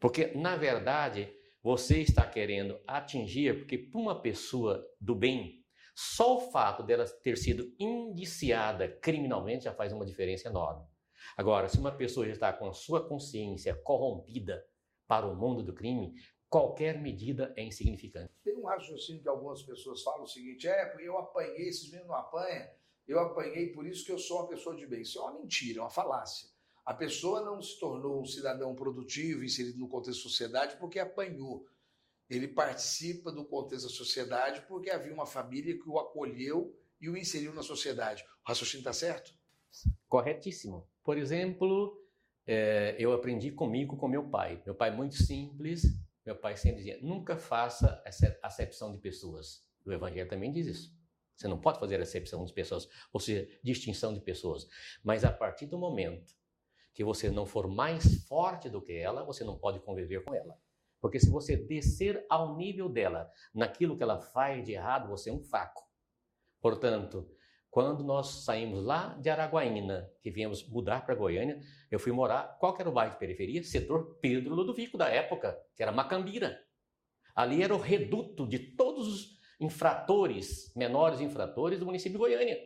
Porque, 0.01 0.29
na 0.29 0.57
verdade, 0.57 1.33
você 1.62 2.01
está 2.01 2.27
querendo 2.27 2.81
atingir, 2.87 3.59
porque 3.59 3.77
para 3.77 4.01
uma 4.01 4.21
pessoa 4.21 4.85
do 4.99 5.14
bem, 5.14 5.64
só 5.95 6.39
o 6.39 6.51
fato 6.51 6.83
dela 6.83 7.05
ter 7.23 7.37
sido 7.37 7.75
indiciada 7.79 8.89
criminalmente 8.89 9.64
já 9.64 9.75
faz 9.75 9.93
uma 9.93 10.07
diferença 10.07 10.49
enorme. 10.49 10.87
Agora, 11.37 11.68
se 11.68 11.79
uma 11.79 11.93
pessoa 11.93 12.27
já 12.27 12.33
está 12.33 12.53
com 12.53 12.66
a 12.66 12.73
sua 12.73 13.07
consciência 13.07 13.75
corrompida 13.75 14.64
para 15.07 15.27
o 15.27 15.37
mundo 15.37 15.62
do 15.62 15.75
crime, 15.75 16.14
qualquer 16.49 16.99
medida 17.01 17.53
é 17.57 17.62
insignificante. 17.62 18.33
Tem 18.43 18.57
um 18.57 18.64
raciocínio 18.64 19.23
que 19.23 19.29
algumas 19.29 19.62
pessoas 19.62 20.03
falam 20.03 20.23
o 20.23 20.27
seguinte: 20.27 20.66
é, 20.66 20.97
eu 21.01 21.18
apanhei, 21.18 21.68
esses 21.68 21.91
meninos 21.91 22.09
não 22.09 22.16
apanham, 22.16 22.68
eu 23.07 23.18
apanhei 23.18 23.68
por 23.68 23.86
isso 23.86 24.05
que 24.05 24.12
eu 24.12 24.18
sou 24.18 24.38
uma 24.38 24.48
pessoa 24.48 24.76
de 24.76 24.86
bem. 24.86 25.03
Isso 25.03 25.18
é 25.18 25.22
uma 25.22 25.40
mentira, 25.40 25.78
é 25.78 25.82
uma 25.82 25.90
falácia. 25.90 26.48
A 26.84 26.94
pessoa 26.94 27.40
não 27.42 27.61
se 27.61 27.78
tornou 27.78 28.20
um 28.20 28.24
cidadão 28.24 28.74
produtivo, 28.74 29.44
inserido 29.44 29.78
no 29.78 29.88
contexto 29.88 30.18
da 30.18 30.28
sociedade, 30.28 30.76
porque 30.76 30.98
apanhou. 30.98 31.66
Ele 32.28 32.48
participa 32.48 33.32
do 33.32 33.44
contexto 33.44 33.88
da 33.88 33.94
sociedade 33.94 34.64
porque 34.68 34.90
havia 34.90 35.12
uma 35.12 35.26
família 35.26 35.76
que 35.76 35.88
o 35.88 35.98
acolheu 35.98 36.76
e 37.01 37.09
o 37.09 37.16
inseriu 37.16 37.53
na 37.53 37.62
sociedade. 37.62 38.24
O 38.44 38.48
raciocínio 38.48 38.80
está 38.80 38.92
certo? 38.92 39.34
Corretíssimo. 40.09 40.88
Por 41.03 41.18
exemplo, 41.18 42.01
é, 42.46 42.96
eu 42.98 43.12
aprendi 43.12 43.51
comigo 43.51 43.96
com 43.96 44.09
meu 44.09 44.28
pai. 44.28 44.62
Meu 44.64 44.74
pai 44.74 44.90
muito 44.90 45.14
simples, 45.14 45.82
meu 46.24 46.36
pai 46.36 46.57
sempre 46.57 46.78
dizia: 46.78 46.98
nunca 47.03 47.36
faça 47.36 48.03
acepção 48.42 48.92
de 48.92 48.98
pessoas. 48.98 49.64
O 49.84 49.92
Evangelho 49.92 50.28
também 50.28 50.53
diz 50.53 50.66
isso. 50.66 50.99
Você 51.41 51.49
não 51.49 51.59
pode 51.59 51.80
fazer 51.80 51.99
acepção 52.03 52.45
de 52.45 52.53
pessoas, 52.53 52.86
ou 53.11 53.18
seja, 53.18 53.49
distinção 53.64 54.12
de 54.12 54.20
pessoas. 54.20 54.68
Mas 55.03 55.24
a 55.24 55.32
partir 55.32 55.64
do 55.64 55.78
momento 55.78 56.34
que 56.93 57.03
você 57.03 57.30
não 57.30 57.47
for 57.47 57.66
mais 57.66 58.26
forte 58.26 58.68
do 58.68 58.82
que 58.82 58.93
ela, 58.93 59.24
você 59.24 59.43
não 59.43 59.57
pode 59.57 59.80
conviver 59.80 60.22
com 60.22 60.34
ela. 60.34 60.55
Porque 61.01 61.18
se 61.18 61.30
você 61.30 61.57
descer 61.57 62.26
ao 62.28 62.59
nível 62.59 62.91
dela, 62.91 63.30
naquilo 63.55 63.97
que 63.97 64.03
ela 64.03 64.20
faz 64.20 64.66
de 64.66 64.72
errado, 64.72 65.09
você 65.09 65.30
é 65.30 65.32
um 65.32 65.41
fraco. 65.41 65.82
Portanto, 66.61 67.26
quando 67.70 68.05
nós 68.05 68.45
saímos 68.45 68.84
lá 68.84 69.14
de 69.14 69.30
Araguaína, 69.30 70.12
que 70.20 70.30
viemos 70.30 70.68
mudar 70.68 71.07
para 71.07 71.14
Goiânia, 71.14 71.59
eu 71.91 71.99
fui 71.99 72.12
morar, 72.12 72.59
qual 72.59 72.76
era 72.78 72.91
o 72.91 72.93
bairro 72.93 73.14
de 73.14 73.18
periferia? 73.18 73.64
Setor 73.64 74.18
Pedro 74.20 74.55
Ludovico 74.55 74.99
da 74.99 75.09
época, 75.09 75.59
que 75.74 75.82
era 75.82 75.91
Macambira. 75.91 76.61
Ali 77.34 77.62
era 77.62 77.74
o 77.74 77.78
reduto 77.78 78.47
de 78.47 78.59
todos 78.59 79.09
os 79.09 79.39
infratores, 79.61 80.74
menores 80.74 81.20
infratores 81.20 81.78
do 81.78 81.86
município 81.86 82.12
de 82.12 82.18
Goiânia. 82.18 82.58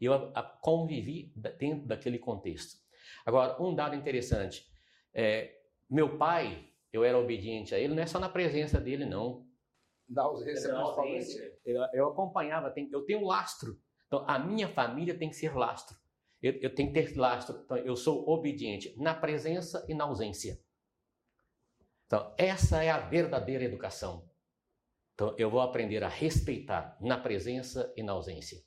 E 0.00 0.04
eu 0.04 0.14
a, 0.14 0.30
a 0.34 0.42
convivi 0.42 1.32
dentro 1.58 1.86
daquele 1.86 2.18
contexto. 2.18 2.78
Agora, 3.26 3.60
um 3.62 3.74
dado 3.74 3.94
interessante. 3.96 4.64
É, 5.12 5.58
meu 5.90 6.16
pai, 6.16 6.68
eu 6.92 7.04
era 7.04 7.18
obediente 7.18 7.74
a 7.74 7.78
ele, 7.78 7.94
não 7.94 8.02
é 8.02 8.06
só 8.06 8.18
na 8.18 8.28
presença 8.28 8.80
dele, 8.80 9.04
não. 9.04 9.46
Da 10.08 10.22
ausência, 10.22 10.68
é 10.68 10.72
ausência. 10.72 11.58
Eu, 11.64 11.82
eu 11.92 12.08
acompanhava, 12.08 12.72
eu 12.90 13.04
tenho 13.04 13.20
um 13.20 13.26
lastro 13.26 13.78
então, 14.10 14.24
a 14.26 14.40
minha 14.40 14.68
família 14.68 15.16
tem 15.16 15.30
que 15.30 15.36
ser 15.36 15.54
lastro. 15.54 15.96
Eu, 16.42 16.54
eu 16.54 16.74
tenho 16.74 16.92
que 16.92 17.00
ter 17.00 17.16
lastro. 17.16 17.60
Então, 17.64 17.76
eu 17.76 17.94
sou 17.94 18.28
obediente 18.28 18.92
na 18.98 19.14
presença 19.14 19.86
e 19.88 19.94
na 19.94 20.02
ausência. 20.02 20.60
Então, 22.06 22.34
essa 22.36 22.82
é 22.82 22.90
a 22.90 22.98
verdadeira 22.98 23.62
educação. 23.62 24.28
Então, 25.20 25.34
eu 25.36 25.50
vou 25.50 25.60
aprender 25.60 26.02
a 26.02 26.08
respeitar 26.08 26.96
na 26.98 27.18
presença 27.18 27.92
e 27.94 28.02
na 28.02 28.12
ausência. 28.12 28.58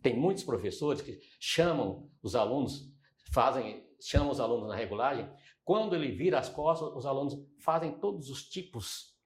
Tem 0.00 0.16
muitos 0.16 0.44
professores 0.44 1.02
que 1.02 1.18
chamam 1.40 2.08
os 2.22 2.36
alunos, 2.36 2.94
fazem, 3.32 3.84
chamam 4.00 4.30
os 4.30 4.38
alunos 4.38 4.68
na 4.68 4.76
regulagem. 4.76 5.28
Quando 5.64 5.96
ele 5.96 6.12
vira 6.12 6.38
as 6.38 6.48
costas, 6.48 6.94
os 6.94 7.04
alunos 7.04 7.34
fazem 7.58 7.98
todos 7.98 8.30
os 8.30 8.48
tipos 8.48 9.18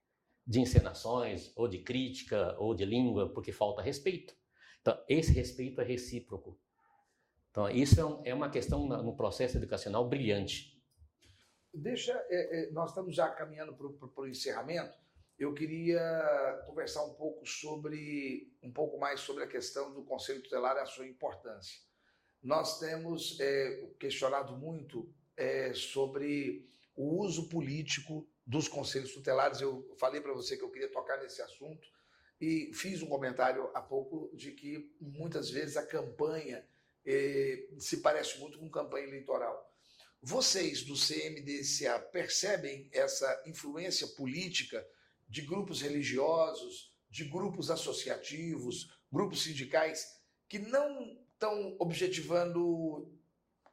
de 0.47 0.59
encenações, 0.59 1.53
ou 1.55 1.68
de 1.68 1.81
crítica, 1.81 2.57
ou 2.59 2.74
de 2.74 2.87
língua, 2.87 3.31
porque 3.31 3.53
falta 3.53 3.83
respeito. 3.83 4.35
Então, 4.81 4.99
esse 5.07 5.35
respeito 5.35 5.83
é 5.83 5.85
recíproco. 5.85 6.59
Então, 7.51 7.68
isso 7.68 8.22
é, 8.24 8.31
é 8.31 8.35
uma 8.35 8.49
questão 8.49 8.87
no 8.87 9.14
processo 9.14 9.59
educacional 9.59 10.09
brilhante. 10.09 10.83
Deixa, 11.74 12.14
é, 12.31 12.68
é, 12.68 12.70
nós 12.70 12.89
estamos 12.89 13.14
já 13.14 13.28
caminhando 13.28 13.74
para 13.74 14.22
o 14.22 14.26
encerramento. 14.26 14.99
Eu 15.41 15.55
queria 15.55 16.62
conversar 16.66 17.03
um 17.03 17.14
pouco 17.14 17.47
sobre, 17.47 18.53
um 18.62 18.70
pouco 18.70 18.99
mais 18.99 19.20
sobre 19.20 19.43
a 19.43 19.47
questão 19.47 19.91
do 19.91 20.05
Conselho 20.05 20.43
Tutelar 20.43 20.76
e 20.76 20.80
a 20.80 20.84
sua 20.84 21.07
importância. 21.07 21.80
Nós 22.43 22.78
temos 22.78 23.41
é, 23.41 23.88
questionado 23.99 24.55
muito 24.55 25.11
é, 25.34 25.72
sobre 25.72 26.68
o 26.95 27.22
uso 27.22 27.49
político 27.49 28.28
dos 28.47 28.68
conselhos 28.68 29.14
tutelares. 29.14 29.62
Eu 29.62 29.91
falei 29.99 30.20
para 30.20 30.34
você 30.34 30.59
que 30.59 30.62
eu 30.62 30.70
queria 30.70 30.93
tocar 30.93 31.16
nesse 31.22 31.41
assunto 31.41 31.88
e 32.38 32.70
fiz 32.74 33.01
um 33.01 33.09
comentário 33.09 33.70
há 33.72 33.80
pouco 33.80 34.30
de 34.36 34.53
que 34.53 34.95
muitas 35.01 35.49
vezes 35.49 35.78
a 35.78 35.86
campanha 35.86 36.62
eh, 37.07 37.66
se 37.78 38.03
parece 38.03 38.38
muito 38.41 38.59
com 38.59 38.68
campanha 38.68 39.07
eleitoral. 39.07 39.74
Vocês 40.20 40.82
do 40.82 40.93
CMDCA 40.95 41.99
percebem 41.99 42.91
essa 42.93 43.43
influência 43.47 44.07
política 44.07 44.86
de 45.31 45.43
grupos 45.43 45.81
religiosos, 45.81 46.93
de 47.09 47.24
grupos 47.24 47.70
associativos, 47.70 48.91
grupos 49.11 49.43
sindicais, 49.45 50.05
que 50.49 50.59
não 50.59 51.16
estão 51.33 51.76
objetivando 51.78 53.09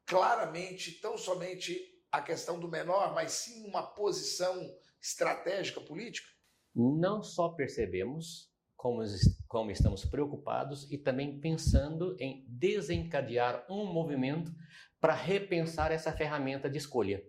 claramente, 0.06 1.02
tão 1.02 1.18
somente 1.18 1.82
a 2.12 2.22
questão 2.22 2.60
do 2.60 2.70
menor, 2.70 3.14
mas 3.14 3.32
sim 3.32 3.68
uma 3.68 3.84
posição 3.84 4.56
estratégica 5.02 5.82
política? 5.82 6.30
Não 6.74 7.24
só 7.24 7.50
percebemos, 7.50 8.52
como, 8.76 9.04
como 9.48 9.72
estamos 9.72 10.06
preocupados 10.06 10.90
e 10.92 10.98
também 10.98 11.40
pensando 11.40 12.16
em 12.20 12.46
desencadear 12.48 13.66
um 13.70 13.92
movimento 13.92 14.54
para 15.00 15.14
repensar 15.14 15.92
essa 15.92 16.12
ferramenta 16.12 16.70
de 16.70 16.78
escolha. 16.78 17.24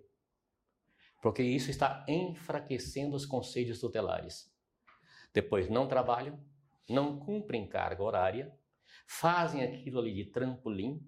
Porque 1.20 1.42
isso 1.42 1.70
está 1.70 2.04
enfraquecendo 2.08 3.16
os 3.16 3.26
conselhos 3.26 3.80
tutelares. 3.80 4.52
Depois 5.32 5.68
não 5.68 5.88
trabalham, 5.88 6.38
não 6.88 7.18
cumprem 7.18 7.66
carga 7.68 8.02
horária, 8.02 8.56
fazem 9.06 9.62
aquilo 9.62 9.98
ali 9.98 10.14
de 10.14 10.26
trampolim, 10.26 11.04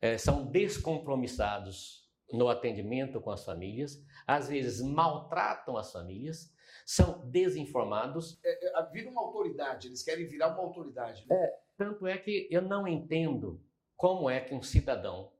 é, 0.00 0.16
são 0.16 0.46
descompromissados 0.46 2.08
no 2.32 2.48
atendimento 2.48 3.20
com 3.20 3.30
as 3.30 3.44
famílias, 3.44 4.04
às 4.26 4.48
vezes 4.48 4.82
maltratam 4.82 5.76
as 5.76 5.90
famílias, 5.90 6.52
são 6.84 7.26
desinformados. 7.28 8.38
É, 8.44 8.78
é, 8.78 8.90
vira 8.90 9.10
uma 9.10 9.22
autoridade, 9.22 9.88
eles 9.88 10.02
querem 10.02 10.26
virar 10.26 10.48
uma 10.48 10.62
autoridade. 10.62 11.26
Né? 11.26 11.36
É, 11.36 11.58
Tanto 11.78 12.06
é 12.06 12.18
que 12.18 12.48
eu 12.50 12.62
não 12.62 12.88
entendo 12.88 13.62
como 13.96 14.28
é 14.28 14.40
que 14.40 14.52
um 14.52 14.62
cidadão 14.62 15.32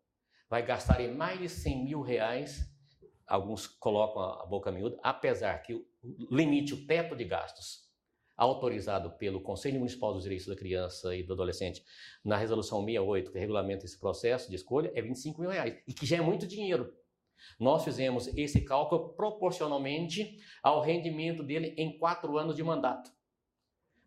vai 0.48 0.64
gastar 0.64 1.00
mais 1.08 1.40
de 1.40 1.48
100 1.48 1.84
mil 1.84 2.00
reais, 2.00 2.72
alguns 3.28 3.66
colocam 3.66 4.22
a 4.22 4.46
boca 4.46 4.72
miúda, 4.72 4.98
apesar 5.02 5.58
que 5.58 5.74
o 5.74 5.86
limite, 6.30 6.74
o 6.74 6.86
teto 6.86 7.14
de 7.14 7.24
gastos 7.24 7.88
autorizado 8.38 9.10
pelo 9.18 9.40
Conselho 9.40 9.78
Municipal 9.78 10.14
dos 10.14 10.22
Direitos 10.22 10.46
da 10.46 10.54
Criança 10.54 11.14
e 11.14 11.24
do 11.24 11.32
Adolescente 11.32 11.82
na 12.24 12.36
Resolução 12.36 12.78
68, 12.84 13.32
que 13.32 13.38
regulamenta 13.38 13.84
esse 13.84 13.98
processo 13.98 14.48
de 14.48 14.54
escolha, 14.54 14.92
é 14.94 15.02
25 15.02 15.40
mil 15.40 15.50
reais, 15.50 15.76
e 15.88 15.92
que 15.92 16.06
já 16.06 16.18
é 16.18 16.20
muito 16.20 16.46
dinheiro. 16.46 16.94
Nós 17.58 17.82
fizemos 17.82 18.28
esse 18.36 18.60
cálculo 18.60 19.14
proporcionalmente 19.14 20.38
ao 20.62 20.80
rendimento 20.80 21.42
dele 21.42 21.74
em 21.76 21.98
quatro 21.98 22.38
anos 22.38 22.54
de 22.54 22.62
mandato. 22.62 23.10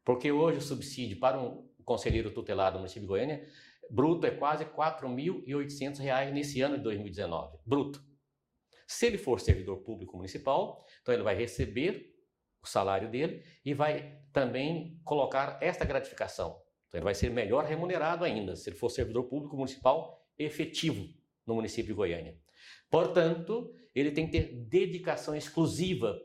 Porque 0.03 0.31
hoje 0.31 0.59
o 0.59 0.61
subsídio 0.61 1.19
para 1.19 1.39
um 1.39 1.69
conselheiro 1.83 2.31
tutelado 2.31 2.75
no 2.75 2.79
município 2.79 3.01
de 3.01 3.07
Goiânia, 3.07 3.45
bruto 3.89 4.25
é 4.25 4.31
quase 4.31 4.63
R$ 4.63 4.71
4.800 4.71 6.31
nesse 6.31 6.61
ano 6.61 6.77
de 6.77 6.83
2019. 6.83 7.57
Bruto. 7.65 8.10
Se 8.91 9.05
ele 9.05 9.17
for 9.17 9.39
servidor 9.39 9.77
público 9.77 10.17
municipal, 10.17 10.85
então 11.01 11.13
ele 11.13 11.23
vai 11.23 11.33
receber 11.33 12.13
o 12.61 12.67
salário 12.67 13.09
dele 13.09 13.41
e 13.63 13.73
vai 13.73 14.21
também 14.33 14.99
colocar 15.05 15.57
esta 15.61 15.85
gratificação. 15.85 16.61
Então 16.87 16.97
ele 16.99 17.05
vai 17.05 17.15
ser 17.15 17.31
melhor 17.31 17.63
remunerado 17.63 18.25
ainda, 18.25 18.53
se 18.53 18.69
ele 18.69 18.75
for 18.75 18.89
servidor 18.89 19.29
público 19.29 19.55
municipal 19.55 20.21
efetivo 20.37 21.07
no 21.47 21.55
município 21.55 21.87
de 21.87 21.93
Goiânia. 21.93 22.37
Portanto, 22.89 23.73
ele 23.95 24.11
tem 24.11 24.25
que 24.29 24.33
ter 24.33 24.53
dedicação 24.65 25.33
exclusiva 25.33 26.21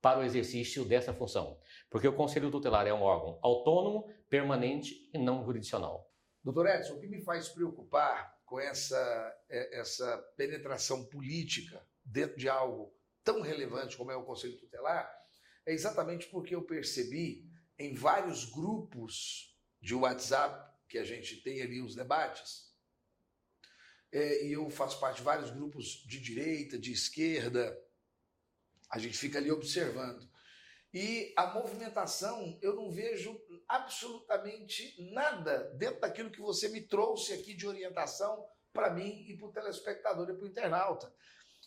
para 0.00 0.20
o 0.20 0.22
exercício 0.22 0.84
dessa 0.84 1.12
função, 1.12 1.58
porque 1.90 2.06
o 2.06 2.14
Conselho 2.14 2.48
Tutelar 2.48 2.86
é 2.86 2.94
um 2.94 3.02
órgão 3.02 3.40
autônomo, 3.42 4.08
permanente 4.30 5.10
e 5.12 5.18
não 5.18 5.44
jurisdicional. 5.44 6.08
Doutor 6.44 6.68
Edson, 6.68 6.94
o 6.94 7.00
que 7.00 7.08
me 7.08 7.20
faz 7.24 7.48
preocupar 7.48 8.38
com 8.44 8.60
essa, 8.60 9.36
é, 9.50 9.80
essa 9.80 10.16
penetração 10.36 11.04
política 11.06 11.84
dentro 12.04 12.36
de 12.36 12.48
algo 12.48 12.94
tão 13.22 13.40
relevante 13.40 13.96
como 13.96 14.10
é 14.10 14.16
o 14.16 14.24
Conselho 14.24 14.58
Tutelar 14.58 15.10
é 15.66 15.72
exatamente 15.72 16.26
porque 16.26 16.54
eu 16.54 16.62
percebi 16.62 17.48
em 17.78 17.94
vários 17.94 18.44
grupos 18.44 19.56
de 19.80 19.94
WhatsApp 19.94 20.72
que 20.88 20.98
a 20.98 21.04
gente 21.04 21.42
tem 21.42 21.62
ali 21.62 21.80
os 21.80 21.94
debates, 21.94 22.72
é, 24.12 24.46
e 24.46 24.52
eu 24.52 24.70
faço 24.70 25.00
parte 25.00 25.16
de 25.16 25.22
vários 25.22 25.50
grupos 25.50 26.04
de 26.06 26.20
direita, 26.20 26.78
de 26.78 26.92
esquerda, 26.92 27.76
a 28.88 28.98
gente 28.98 29.18
fica 29.18 29.38
ali 29.38 29.50
observando. 29.50 30.30
E 30.92 31.34
a 31.36 31.52
movimentação, 31.52 32.56
eu 32.62 32.76
não 32.76 32.92
vejo 32.92 33.36
absolutamente 33.66 34.94
nada 35.12 35.64
dentro 35.76 36.00
daquilo 36.00 36.30
que 36.30 36.40
você 36.40 36.68
me 36.68 36.82
trouxe 36.82 37.32
aqui 37.32 37.54
de 37.54 37.66
orientação 37.66 38.46
para 38.72 38.90
mim 38.90 39.24
e 39.26 39.36
para 39.36 39.46
o 39.48 39.52
telespectador 39.52 40.30
e 40.30 40.34
para 40.34 40.44
o 40.44 40.48
internauta 40.48 41.12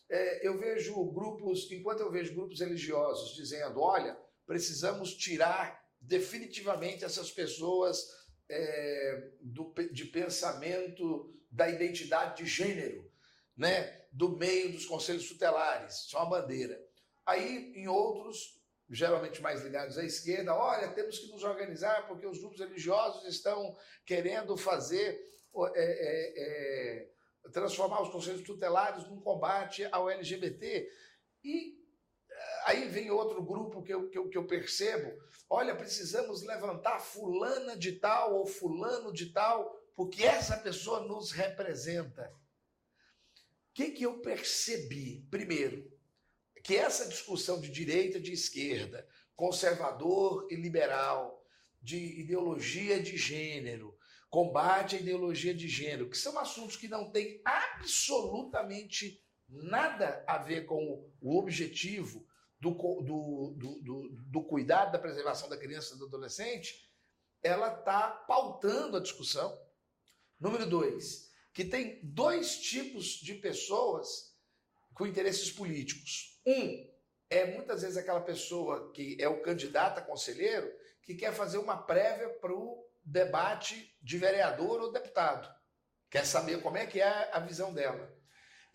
é, 0.10 0.48
eu 0.48 0.58
vejo 0.58 1.04
grupos, 1.12 1.70
enquanto 1.72 2.00
eu 2.00 2.12
vejo 2.12 2.34
grupos 2.34 2.60
religiosos 2.60 3.36
dizendo, 3.36 3.82
olha, 3.82 4.18
precisamos 4.46 5.14
tirar 5.16 5.86
definitivamente 6.00 7.04
essas 7.04 7.32
pessoas 7.32 8.08
é, 8.50 9.32
do, 9.42 9.74
de 9.92 10.06
pensamento 10.06 11.34
da 11.52 11.70
identidade 11.70 12.44
de 12.44 12.50
gênero, 12.50 13.12
né, 13.56 14.06
do 14.12 14.30
meio 14.38 14.72
dos 14.72 14.86
conselhos 14.86 15.28
tutelares, 15.28 16.06
isso 16.06 16.16
é 16.16 16.20
uma 16.20 16.42
bandeira. 16.42 16.82
Aí, 17.26 17.74
em 17.76 17.88
outros, 17.88 18.62
geralmente 18.90 19.42
mais 19.42 19.62
ligados 19.62 19.98
à 19.98 20.06
esquerda, 20.06 20.56
olha, 20.56 20.88
temos 20.94 21.20
que 21.20 21.28
nos 21.28 21.44
organizar 21.44 22.08
porque 22.08 22.26
os 22.26 22.40
grupos 22.40 22.60
religiosos 22.60 23.26
estão 23.26 23.76
querendo 24.06 24.56
fazer 24.56 25.20
é, 25.76 25.82
é, 25.82 26.34
é 26.38 27.10
transformar 27.52 28.02
os 28.02 28.10
conselhos 28.10 28.44
tutelares 28.44 29.08
num 29.08 29.20
combate 29.20 29.88
ao 29.92 30.10
LGBT. 30.10 30.90
E 31.44 31.78
eh, 32.30 32.64
aí 32.66 32.88
vem 32.88 33.12
outro 33.12 33.42
grupo 33.44 33.82
que 33.84 33.94
eu, 33.94 34.10
que 34.10 34.18
eu, 34.18 34.30
que 34.30 34.38
eu 34.38 34.46
percebo: 34.46 35.12
olha, 35.50 35.76
precisamos 35.76 36.44
levantar 36.44 37.00
fulana 37.00 37.78
de 37.78 37.94
tal 37.94 38.36
ou 38.36 38.46
fulano 38.46 39.14
de 39.14 39.32
tal, 39.32 39.76
porque 39.96 40.24
essa 40.24 40.58
pessoa 40.58 41.02
nos 41.02 41.32
representa. 41.32 42.32
O 43.70 43.74
que, 43.74 43.92
que 43.92 44.04
eu 44.04 44.20
percebi? 44.22 45.26
Primeiro, 45.30 45.92
que 46.64 46.76
essa 46.76 47.08
discussão 47.08 47.62
de 47.62 47.70
direita, 47.70 48.20
de 48.20 48.34
esquerda, 48.34 49.08
conservador 49.36 50.48
e 50.52 50.56
liberal, 50.56 51.46
de 51.82 52.20
ideologia 52.20 53.02
de 53.02 53.16
gênero, 53.16 53.97
combate 54.30 54.96
à 54.96 55.00
ideologia 55.00 55.54
de 55.54 55.68
gênero, 55.68 56.10
que 56.10 56.18
são 56.18 56.38
assuntos 56.38 56.76
que 56.76 56.88
não 56.88 57.10
têm 57.12 57.42
absolutamente 57.46 59.24
nada 59.48 60.24
a 60.28 60.38
ver 60.38 60.66
com 60.66 61.10
o 61.22 61.38
objetivo 61.38 62.26
do, 62.60 62.72
do, 62.72 63.56
do, 63.56 63.82
do, 63.82 64.10
do 64.10 64.44
cuidado 64.44 64.92
da 64.92 65.00
preservação 65.00 65.48
da 65.48 65.58
criança 65.58 65.96
e 65.96 65.98
do 65.98 66.06
adolescente, 66.06 66.92
ela 67.42 67.74
está 67.74 68.10
pautando 68.10 68.98
a 68.98 69.02
discussão. 69.02 69.58
Número 70.40 70.68
dois, 70.68 71.32
que 71.54 71.64
tem 71.64 72.00
dois 72.04 72.60
tipos 72.60 73.06
de 73.06 73.36
pessoas 73.36 74.36
com 74.94 75.08
interesses 75.08 75.52
políticos. 75.52 76.42
Um 76.46 76.88
é 77.30 77.46
muitas 77.46 77.82
vezes 77.82 77.98
aquela 77.98 78.22
pessoa 78.22 78.92
que 78.92 79.18
é 79.20 79.28
o 79.28 79.42
candidato 79.42 80.00
a 80.00 80.02
conselheiro 80.02 80.72
que 81.02 81.16
quer 81.16 81.34
fazer 81.34 81.58
uma 81.58 81.78
prévia 81.78 82.30
para 82.30 82.54
o 82.54 82.87
debate 83.08 83.96
de 84.02 84.18
vereador 84.18 84.82
ou 84.82 84.92
deputado. 84.92 85.50
Quer 86.12 86.26
saber 86.26 86.62
como 86.62 86.78
é 86.78 86.86
que 86.86 87.02
é 87.02 87.30
a 87.32 87.40
visão 87.40 87.74
dela. 87.74 88.14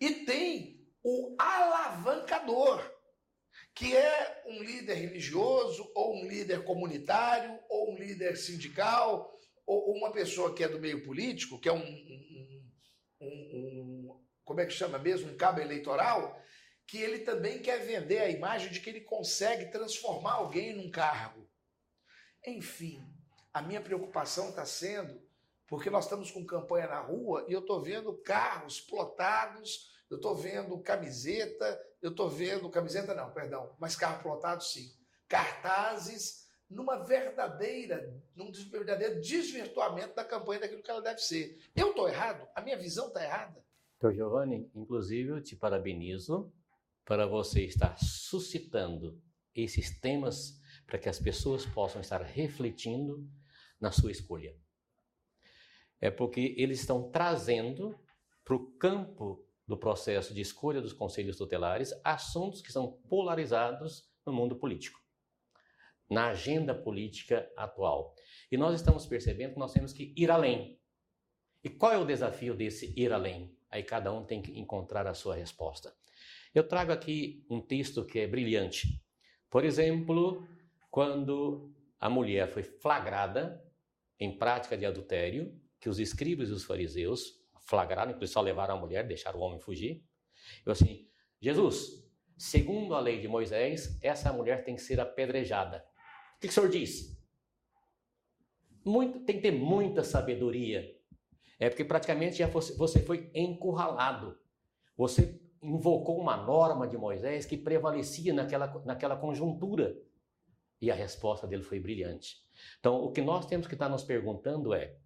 E 0.01 0.25
tem 0.25 0.83
o 1.03 1.35
alavancador, 1.37 2.83
que 3.75 3.95
é 3.95 4.43
um 4.47 4.63
líder 4.63 4.95
religioso, 4.95 5.91
ou 5.93 6.15
um 6.15 6.27
líder 6.27 6.63
comunitário, 6.63 7.59
ou 7.69 7.91
um 7.91 7.95
líder 7.95 8.35
sindical, 8.35 9.31
ou 9.65 9.95
uma 9.95 10.11
pessoa 10.11 10.53
que 10.53 10.63
é 10.63 10.67
do 10.67 10.79
meio 10.79 11.03
político, 11.03 11.59
que 11.59 11.69
é 11.69 11.73
um, 11.73 11.77
um, 11.77 12.71
um, 13.21 13.27
um 13.27 14.23
como 14.43 14.61
é 14.61 14.65
que 14.65 14.73
chama 14.73 14.97
mesmo, 14.97 15.31
um 15.31 15.37
cabo 15.37 15.61
eleitoral, 15.61 16.41
que 16.87 16.97
ele 16.97 17.19
também 17.19 17.61
quer 17.61 17.79
vender 17.85 18.19
a 18.19 18.29
imagem 18.29 18.71
de 18.71 18.81
que 18.81 18.89
ele 18.89 19.01
consegue 19.01 19.71
transformar 19.71 20.33
alguém 20.33 20.73
num 20.73 20.89
cargo. 20.89 21.49
Enfim, 22.45 23.01
a 23.53 23.61
minha 23.61 23.81
preocupação 23.81 24.49
está 24.49 24.65
sendo 24.65 25.21
porque 25.67 25.89
nós 25.89 26.05
estamos 26.05 26.31
com 26.31 26.45
campanha 26.45 26.87
na 26.87 26.99
rua 26.99 27.45
e 27.47 27.53
eu 27.53 27.61
estou 27.61 27.81
vendo 27.81 28.13
carros 28.17 28.81
plotados, 28.81 29.91
eu 30.09 30.17
estou 30.17 30.35
vendo 30.35 30.77
camiseta, 30.79 31.81
eu 32.01 32.11
estou 32.11 32.29
vendo 32.29 32.69
camiseta 32.69 33.13
não, 33.13 33.31
perdão, 33.31 33.75
mas 33.79 33.95
carro 33.95 34.21
plotado 34.21 34.63
sim, 34.63 34.91
cartazes 35.27 36.47
numa 36.69 36.97
verdadeira, 37.03 38.13
num 38.35 38.51
verdadeiro 38.51 39.21
desvirtuamento 39.21 40.15
da 40.15 40.25
campanha 40.25 40.61
daquilo 40.61 40.81
que 40.81 40.91
ela 40.91 41.01
deve 41.01 41.19
ser. 41.19 41.59
Eu 41.75 41.89
estou 41.89 42.09
errado? 42.09 42.47
A 42.55 42.61
minha 42.61 42.77
visão 42.77 43.07
está 43.07 43.23
errada? 43.23 43.63
Então, 43.97 44.13
Giovanni, 44.13 44.69
inclusive 44.75 45.29
eu 45.29 45.41
te 45.41 45.55
parabenizo 45.55 46.51
para 47.05 47.25
você 47.25 47.61
estar 47.61 47.97
suscitando 47.97 49.21
esses 49.55 49.99
temas 49.99 50.59
para 50.85 50.97
que 50.97 51.09
as 51.09 51.19
pessoas 51.19 51.65
possam 51.65 52.01
estar 52.01 52.21
refletindo 52.21 53.27
na 53.83 53.91
sua 53.91 54.11
escolha. 54.11 54.55
É 55.99 56.09
porque 56.09 56.55
eles 56.57 56.79
estão 56.79 57.11
trazendo 57.11 57.99
para 58.45 58.55
o 58.55 58.71
campo 58.77 59.45
do 59.67 59.77
processo 59.77 60.33
de 60.33 60.39
escolha 60.39 60.81
dos 60.81 60.93
conselhos 60.93 61.37
tutelares 61.37 61.93
assuntos 62.01 62.61
que 62.61 62.71
são 62.71 62.93
polarizados 63.09 64.09
no 64.25 64.31
mundo 64.31 64.55
político, 64.55 65.01
na 66.09 66.29
agenda 66.29 66.73
política 66.73 67.51
atual. 67.57 68.15
E 68.49 68.55
nós 68.55 68.73
estamos 68.75 69.05
percebendo 69.05 69.53
que 69.53 69.59
nós 69.59 69.73
temos 69.73 69.91
que 69.91 70.13
ir 70.15 70.31
além. 70.31 70.79
E 71.61 71.69
qual 71.69 71.91
é 71.91 71.97
o 71.97 72.05
desafio 72.05 72.55
desse 72.55 72.93
ir 72.97 73.11
além? 73.11 73.53
Aí 73.69 73.83
cada 73.83 74.13
um 74.13 74.23
tem 74.23 74.41
que 74.41 74.57
encontrar 74.57 75.07
a 75.07 75.13
sua 75.13 75.35
resposta. 75.35 75.93
Eu 76.55 76.65
trago 76.65 76.93
aqui 76.93 77.45
um 77.49 77.59
texto 77.59 78.05
que 78.05 78.19
é 78.19 78.27
brilhante. 78.27 79.03
Por 79.49 79.65
exemplo, 79.65 80.47
quando 80.89 81.73
a 81.99 82.09
mulher 82.09 82.47
foi 82.47 82.63
flagrada 82.63 83.62
em 84.23 84.37
prática 84.37 84.77
de 84.77 84.85
adultério, 84.85 85.53
que 85.79 85.89
os 85.89 85.99
escribas 85.99 86.49
e 86.49 86.53
os 86.53 86.63
fariseus 86.63 87.41
flagraram, 87.59 88.11
inclusive 88.11 88.33
só 88.33 88.41
levaram 88.41 88.75
a 88.75 88.79
mulher, 88.79 89.05
deixaram 89.05 89.39
o 89.39 89.43
homem 89.43 89.59
fugir. 89.59 90.05
Eu 90.65 90.71
assim, 90.71 91.07
Jesus, 91.41 92.07
segundo 92.37 92.95
a 92.95 92.99
lei 92.99 93.19
de 93.19 93.27
Moisés, 93.27 93.99
essa 94.01 94.31
mulher 94.31 94.63
tem 94.63 94.75
que 94.75 94.81
ser 94.81 94.99
apedrejada. 94.99 95.85
O 96.37 96.39
que, 96.39 96.47
que 96.47 96.49
o 96.49 96.51
senhor 96.51 96.69
diz? 96.69 97.21
Muito, 98.85 99.19
tem 99.21 99.37
que 99.37 99.41
ter 99.41 99.51
muita 99.51 100.03
sabedoria. 100.03 100.97
É 101.59 101.69
porque 101.69 101.85
praticamente 101.85 102.37
já 102.37 102.47
fosse, 102.49 102.77
você 102.77 103.01
foi 103.01 103.29
encurralado. 103.33 104.37
Você 104.97 105.41
invocou 105.61 106.19
uma 106.19 106.35
norma 106.35 106.87
de 106.87 106.97
Moisés 106.97 107.45
que 107.45 107.57
prevalecia 107.57 108.33
naquela, 108.33 108.67
naquela 108.85 109.15
conjuntura. 109.15 109.97
E 110.81 110.91
a 110.91 110.95
resposta 110.95 111.47
dele 111.47 111.63
foi 111.63 111.79
brilhante. 111.79 112.42
Então, 112.79 113.03
o 113.03 113.11
que 113.11 113.21
nós 113.21 113.45
temos 113.45 113.67
que 113.67 113.73
estar 113.73 113.89
nos 113.89 114.03
perguntando 114.03 114.73
é: 114.73 114.97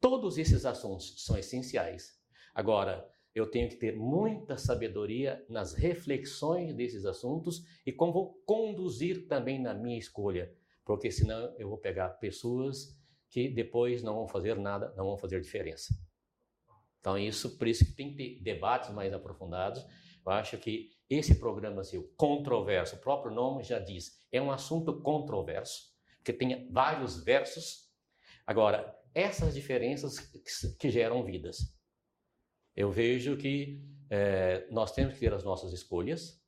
Todos 0.00 0.38
esses 0.38 0.64
assuntos 0.64 1.22
são 1.24 1.36
essenciais. 1.36 2.18
Agora, 2.54 3.06
eu 3.34 3.50
tenho 3.50 3.68
que 3.68 3.76
ter 3.76 3.94
muita 3.94 4.56
sabedoria 4.56 5.44
nas 5.48 5.74
reflexões 5.74 6.74
desses 6.74 7.04
assuntos 7.04 7.62
e 7.84 7.92
como 7.92 8.12
vou 8.12 8.42
conduzir 8.46 9.28
também 9.28 9.60
na 9.60 9.74
minha 9.74 9.98
escolha, 9.98 10.52
porque 10.84 11.10
senão 11.10 11.54
eu 11.58 11.68
vou 11.68 11.78
pegar 11.78 12.08
pessoas 12.14 12.98
que 13.28 13.48
depois 13.48 14.02
não 14.02 14.14
vão 14.14 14.26
fazer 14.26 14.58
nada, 14.58 14.92
não 14.96 15.04
vão 15.04 15.18
fazer 15.18 15.40
diferença. 15.40 15.94
Então, 16.98 17.16
isso, 17.16 17.56
por 17.56 17.68
isso 17.68 17.84
que 17.84 17.92
tem 17.92 18.10
que 18.10 18.16
ter 18.16 18.42
debates 18.42 18.90
mais 18.90 19.12
aprofundados. 19.12 19.84
Eu 20.24 20.32
acho 20.32 20.58
que 20.58 20.90
esse 21.08 21.38
programa 21.38 21.82
assim, 21.82 22.02
controverso, 22.16 22.96
o 22.96 23.00
próprio 23.00 23.34
nome 23.34 23.62
já 23.64 23.78
diz, 23.78 24.18
é 24.32 24.40
um 24.40 24.50
assunto 24.50 25.00
controverso, 25.02 25.89
que 26.24 26.32
tem 26.32 26.70
vários 26.70 27.22
versos. 27.22 27.90
Agora, 28.46 28.96
essas 29.14 29.54
diferenças 29.54 30.18
que 30.78 30.90
geram 30.90 31.24
vidas. 31.24 31.74
Eu 32.76 32.90
vejo 32.90 33.36
que 33.36 33.82
é, 34.08 34.66
nós 34.70 34.92
temos 34.92 35.14
que 35.14 35.20
ter 35.20 35.32
as 35.32 35.44
nossas 35.44 35.72
escolhas, 35.72 36.40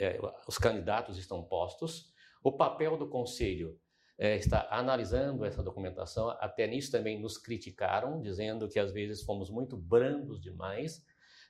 é, 0.00 0.18
os 0.46 0.58
candidatos 0.58 1.18
estão 1.18 1.42
postos, 1.42 2.12
o 2.42 2.52
papel 2.52 2.96
do 2.96 3.08
conselho 3.08 3.78
é, 4.18 4.36
está 4.36 4.68
analisando 4.70 5.44
essa 5.44 5.62
documentação, 5.62 6.30
até 6.30 6.66
nisso 6.66 6.92
também 6.92 7.20
nos 7.20 7.38
criticaram, 7.38 8.20
dizendo 8.20 8.68
que 8.68 8.78
às 8.78 8.92
vezes 8.92 9.22
fomos 9.22 9.50
muito 9.50 9.76
brandos 9.76 10.40
demais, 10.40 11.04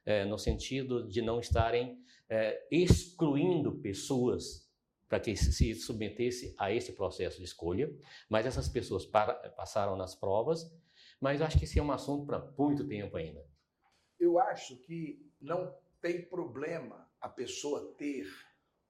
é, 0.04 0.24
no 0.24 0.38
sentido 0.38 1.06
de 1.06 1.22
não 1.22 1.38
estarem 1.38 1.98
é, 2.28 2.66
excluindo 2.70 3.80
pessoas 3.80 4.71
para 5.12 5.20
que 5.20 5.36
se 5.36 5.74
submetesse 5.74 6.54
a 6.56 6.72
esse 6.72 6.94
processo 6.94 7.36
de 7.36 7.44
escolha, 7.44 7.94
mas 8.30 8.46
essas 8.46 8.66
pessoas 8.66 9.04
para, 9.04 9.34
passaram 9.50 9.94
nas 9.94 10.14
provas, 10.14 10.74
mas 11.20 11.42
acho 11.42 11.58
que 11.58 11.66
esse 11.66 11.78
é 11.78 11.82
um 11.82 11.92
assunto 11.92 12.24
para 12.24 12.38
muito 12.56 12.88
tempo 12.88 13.18
ainda. 13.18 13.46
Eu 14.18 14.38
acho 14.38 14.74
que 14.78 15.30
não 15.38 15.76
tem 16.00 16.22
problema 16.22 17.06
a 17.20 17.28
pessoa 17.28 17.94
ter 17.98 18.26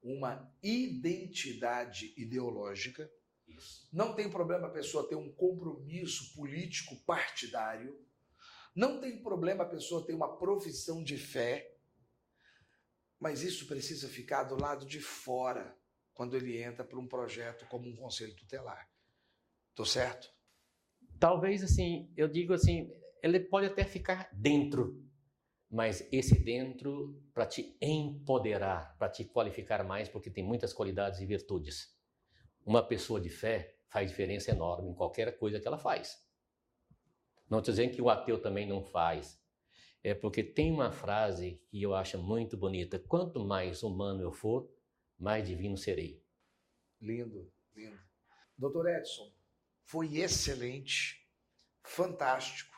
uma 0.01 0.49
identidade 0.63 2.15
ideológica, 2.17 3.11
Isso. 3.49 3.89
não 3.93 4.15
tem 4.15 4.31
problema 4.31 4.69
a 4.69 4.71
pessoa 4.71 5.09
ter 5.09 5.17
um 5.17 5.33
compromisso 5.33 6.37
político 6.37 6.95
partidário, 7.05 8.01
não 8.77 9.01
tem 9.01 9.21
problema 9.21 9.65
a 9.65 9.69
pessoa 9.69 10.07
ter 10.07 10.15
uma 10.15 10.37
profissão 10.37 11.03
de 11.03 11.19
fé, 11.19 11.77
mas 13.19 13.43
isso 13.43 13.67
precisa 13.67 14.07
ficar 14.07 14.45
do 14.45 14.55
lado 14.55 14.87
de 14.87 15.01
fora 15.01 15.82
quando 16.15 16.37
ele 16.37 16.63
entra 16.63 16.85
para 16.85 16.99
um 16.99 17.07
projeto 17.07 17.67
como 17.67 17.89
um 17.89 17.97
conselho 17.97 18.35
tutelar. 18.35 18.89
Tô 19.75 19.85
certo? 19.85 20.33
Talvez 21.19 21.63
assim, 21.63 22.13
eu 22.17 22.29
digo 22.29 22.53
assim, 22.53 22.93
ele 23.23 23.41
pode 23.41 23.67
até 23.67 23.85
ficar 23.85 24.29
dentro, 24.33 25.03
mas 25.71 26.07
esse 26.13 26.39
dentro 26.39 27.23
para 27.33 27.47
te 27.47 27.77
empoderar, 27.81 28.97
para 28.99 29.09
te 29.09 29.25
qualificar 29.25 29.85
mais, 29.85 30.09
porque 30.09 30.31
tem 30.31 30.45
muitas 30.45 30.73
qualidades 30.73 31.21
e 31.21 31.27
virtudes. 31.27 31.97
Uma 32.65 32.83
pessoa 32.87 33.21
de 33.21 33.31
fé 33.31 33.77
faz 33.89 34.11
diferença 34.11 34.51
enorme 34.51 34.91
em 34.91 34.95
qualquer 34.95 35.39
coisa 35.39 35.61
que 35.61 35.67
ela 35.67 35.79
faz. 35.79 36.23
Não 37.49 37.59
estou 37.59 37.73
dizendo 37.73 37.93
que 37.93 38.03
o 38.03 38.09
ateu 38.09 38.41
também 38.41 38.67
não 38.67 38.83
faz. 38.83 39.41
É 40.03 40.15
porque 40.15 40.43
tem 40.43 40.73
uma 40.73 40.91
frase 40.91 41.63
que 41.69 41.83
eu 41.83 41.95
acho 41.95 42.19
muito 42.19 42.57
bonita: 42.57 42.99
quanto 42.99 43.45
mais 43.45 43.83
humano 43.83 44.23
eu 44.23 44.33
for, 44.33 44.72
mais 45.23 45.47
divino 45.47 45.77
serei. 45.79 46.21
Lindo, 47.01 47.49
lindo. 47.77 47.99
Doutor 48.59 48.89
Edson, 48.89 49.33
foi 49.85 50.17
excelente, 50.17 51.25
fantástico. 51.85 52.77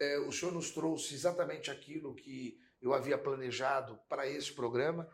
É, 0.00 0.18
o 0.18 0.32
senhor 0.32 0.52
nos 0.52 0.70
trouxe 0.70 1.14
exatamente 1.14 1.70
aquilo 1.70 2.14
que 2.14 2.58
eu 2.80 2.94
havia 2.94 3.18
planejado 3.18 3.98
para 4.08 4.26
esse 4.26 4.50
programa. 4.52 5.08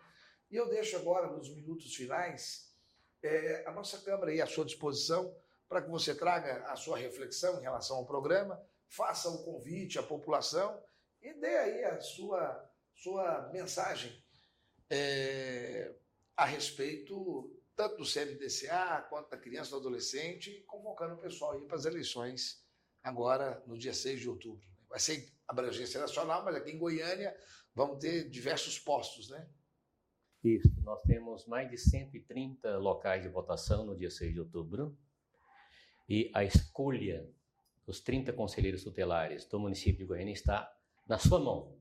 E 0.48 0.54
eu 0.54 0.68
deixo 0.68 0.96
agora, 0.96 1.26
nos 1.26 1.48
minutos 1.48 1.94
finais, 1.94 2.72
é, 3.20 3.64
a 3.66 3.72
nossa 3.72 3.98
Câmara 3.98 4.30
aí 4.30 4.40
à 4.40 4.46
sua 4.46 4.64
disposição 4.64 5.36
para 5.68 5.82
que 5.82 5.90
você 5.90 6.14
traga 6.14 6.64
a 6.66 6.76
sua 6.76 6.96
reflexão 6.96 7.58
em 7.58 7.62
relação 7.62 7.96
ao 7.96 8.06
programa, 8.06 8.60
faça 8.86 9.28
o 9.28 9.34
um 9.34 9.44
convite 9.44 9.98
à 9.98 10.02
população 10.04 10.80
e 11.20 11.32
dê 11.34 11.56
aí 11.56 11.84
a 11.84 12.00
sua, 12.00 12.70
sua 12.94 13.50
mensagem 13.52 14.20
é, 14.88 15.94
a 16.40 16.46
respeito 16.46 17.54
tanto 17.76 17.98
do 17.98 18.04
CMDCA 18.04 19.06
quanto 19.10 19.28
da 19.28 19.36
criança 19.36 19.68
e 19.68 19.72
do 19.72 19.76
adolescente, 19.76 20.64
convocando 20.66 21.14
o 21.14 21.18
pessoal 21.18 21.52
aí 21.52 21.60
para 21.66 21.76
as 21.76 21.84
eleições 21.84 22.64
agora 23.02 23.62
no 23.66 23.76
dia 23.76 23.92
6 23.92 24.20
de 24.20 24.28
outubro. 24.28 24.66
Vai 24.88 24.98
ser 24.98 25.30
abrangência 25.46 26.00
nacional, 26.00 26.42
mas 26.42 26.56
aqui 26.56 26.70
em 26.70 26.78
Goiânia 26.78 27.36
vamos 27.74 27.98
ter 27.98 28.30
diversos 28.30 28.78
postos, 28.78 29.28
né? 29.28 29.46
Isso, 30.42 30.74
nós 30.82 31.02
temos 31.02 31.44
mais 31.44 31.70
de 31.70 31.76
130 31.76 32.78
locais 32.78 33.22
de 33.22 33.28
votação 33.28 33.84
no 33.84 33.94
dia 33.94 34.10
6 34.10 34.32
de 34.32 34.40
outubro. 34.40 34.96
E 36.08 36.30
a 36.34 36.42
escolha 36.42 37.28
dos 37.84 38.00
30 38.00 38.32
conselheiros 38.32 38.82
tutelares 38.82 39.44
do 39.44 39.60
município 39.60 39.98
de 39.98 40.04
Goiânia 40.06 40.32
está 40.32 40.74
na 41.06 41.18
sua 41.18 41.38
mão. 41.38 41.78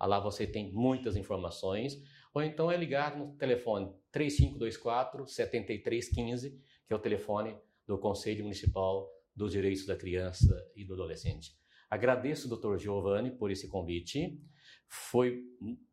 Lá 0.00 0.20
você 0.20 0.46
tem 0.46 0.70
muitas 0.72 1.16
informações, 1.16 1.98
ou 2.34 2.42
então 2.42 2.70
é 2.70 2.76
ligar 2.76 3.16
no 3.16 3.34
telefone 3.36 3.90
3524 4.12 5.26
7315, 5.26 6.60
que 6.86 6.92
é 6.92 6.96
o 6.96 7.00
telefone 7.00 7.58
do 7.86 7.96
Conselho 7.98 8.42
Municipal 8.42 9.10
dos 9.34 9.52
Direitos 9.52 9.86
da 9.86 9.96
Criança 9.96 10.70
e 10.76 10.84
do 10.84 10.92
Adolescente. 10.92 11.58
Agradeço 11.90 12.48
Dr. 12.48 12.78
Giovanni 12.78 13.32
por 13.32 13.50
esse 13.50 13.68
convite. 13.68 14.40
Foi 14.86 15.42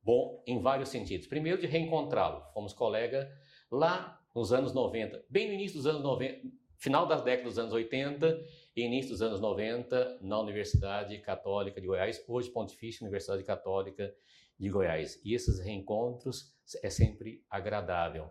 bom 0.03 0.43
em 0.45 0.61
vários 0.61 0.89
sentidos. 0.89 1.27
Primeiro, 1.27 1.59
de 1.59 1.65
reencontrá-lo. 1.65 2.43
Fomos 2.53 2.71
colega 2.71 3.27
lá 3.71 4.21
nos 4.35 4.53
anos 4.53 4.73
90, 4.73 5.25
bem 5.27 5.47
no 5.47 5.53
início 5.55 5.77
dos 5.77 5.87
anos 5.87 6.03
90, 6.03 6.47
final 6.77 7.07
das 7.07 7.23
décadas 7.23 7.55
dos 7.55 7.59
anos 7.59 7.73
80 7.73 8.39
e 8.75 8.81
início 8.81 9.09
dos 9.09 9.21
anos 9.23 9.41
90, 9.41 10.19
na 10.21 10.39
Universidade 10.39 11.17
Católica 11.19 11.81
de 11.81 11.87
Goiás, 11.87 12.23
hoje 12.27 12.51
Pontifícia 12.51 13.03
Universidade 13.03 13.43
Católica 13.43 14.13
de 14.59 14.69
Goiás. 14.69 15.19
E 15.25 15.33
esses 15.33 15.59
reencontros 15.59 16.55
é 16.83 16.89
sempre 16.89 17.43
agradável. 17.49 18.29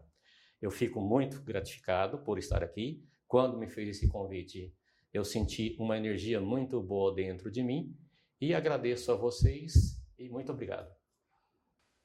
Eu 0.63 0.71
fico 0.71 1.01
muito 1.01 1.43
gratificado 1.43 2.19
por 2.19 2.39
estar 2.39 2.63
aqui. 2.63 3.05
Quando 3.27 3.59
me 3.59 3.67
fez 3.67 3.89
esse 3.89 4.09
convite, 4.09 4.73
eu 5.17 5.25
senti 5.25 5.75
uma 5.79 5.97
energia 5.97 6.43
muito 6.43 6.79
boa 6.79 7.15
dentro 7.15 7.51
de 7.51 7.63
mim 7.63 7.99
e 8.39 8.53
agradeço 8.53 9.11
a 9.11 9.15
vocês 9.15 9.99
e 10.19 10.29
muito 10.29 10.53
obrigado. 10.53 10.95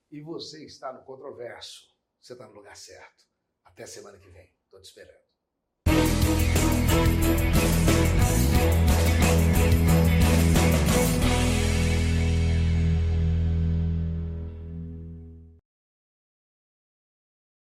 E 0.10 0.22
você 0.22 0.64
está 0.64 0.94
no 0.94 1.04
Controverso. 1.04 1.94
Você 2.22 2.32
está 2.32 2.48
no 2.48 2.54
lugar 2.54 2.78
certo. 2.78 3.26
Até 3.66 3.86
semana 3.86 4.18
que 4.18 4.30
vem. 4.30 4.50
Estou 4.64 4.80
te 4.80 4.86
esperando. 4.86 5.20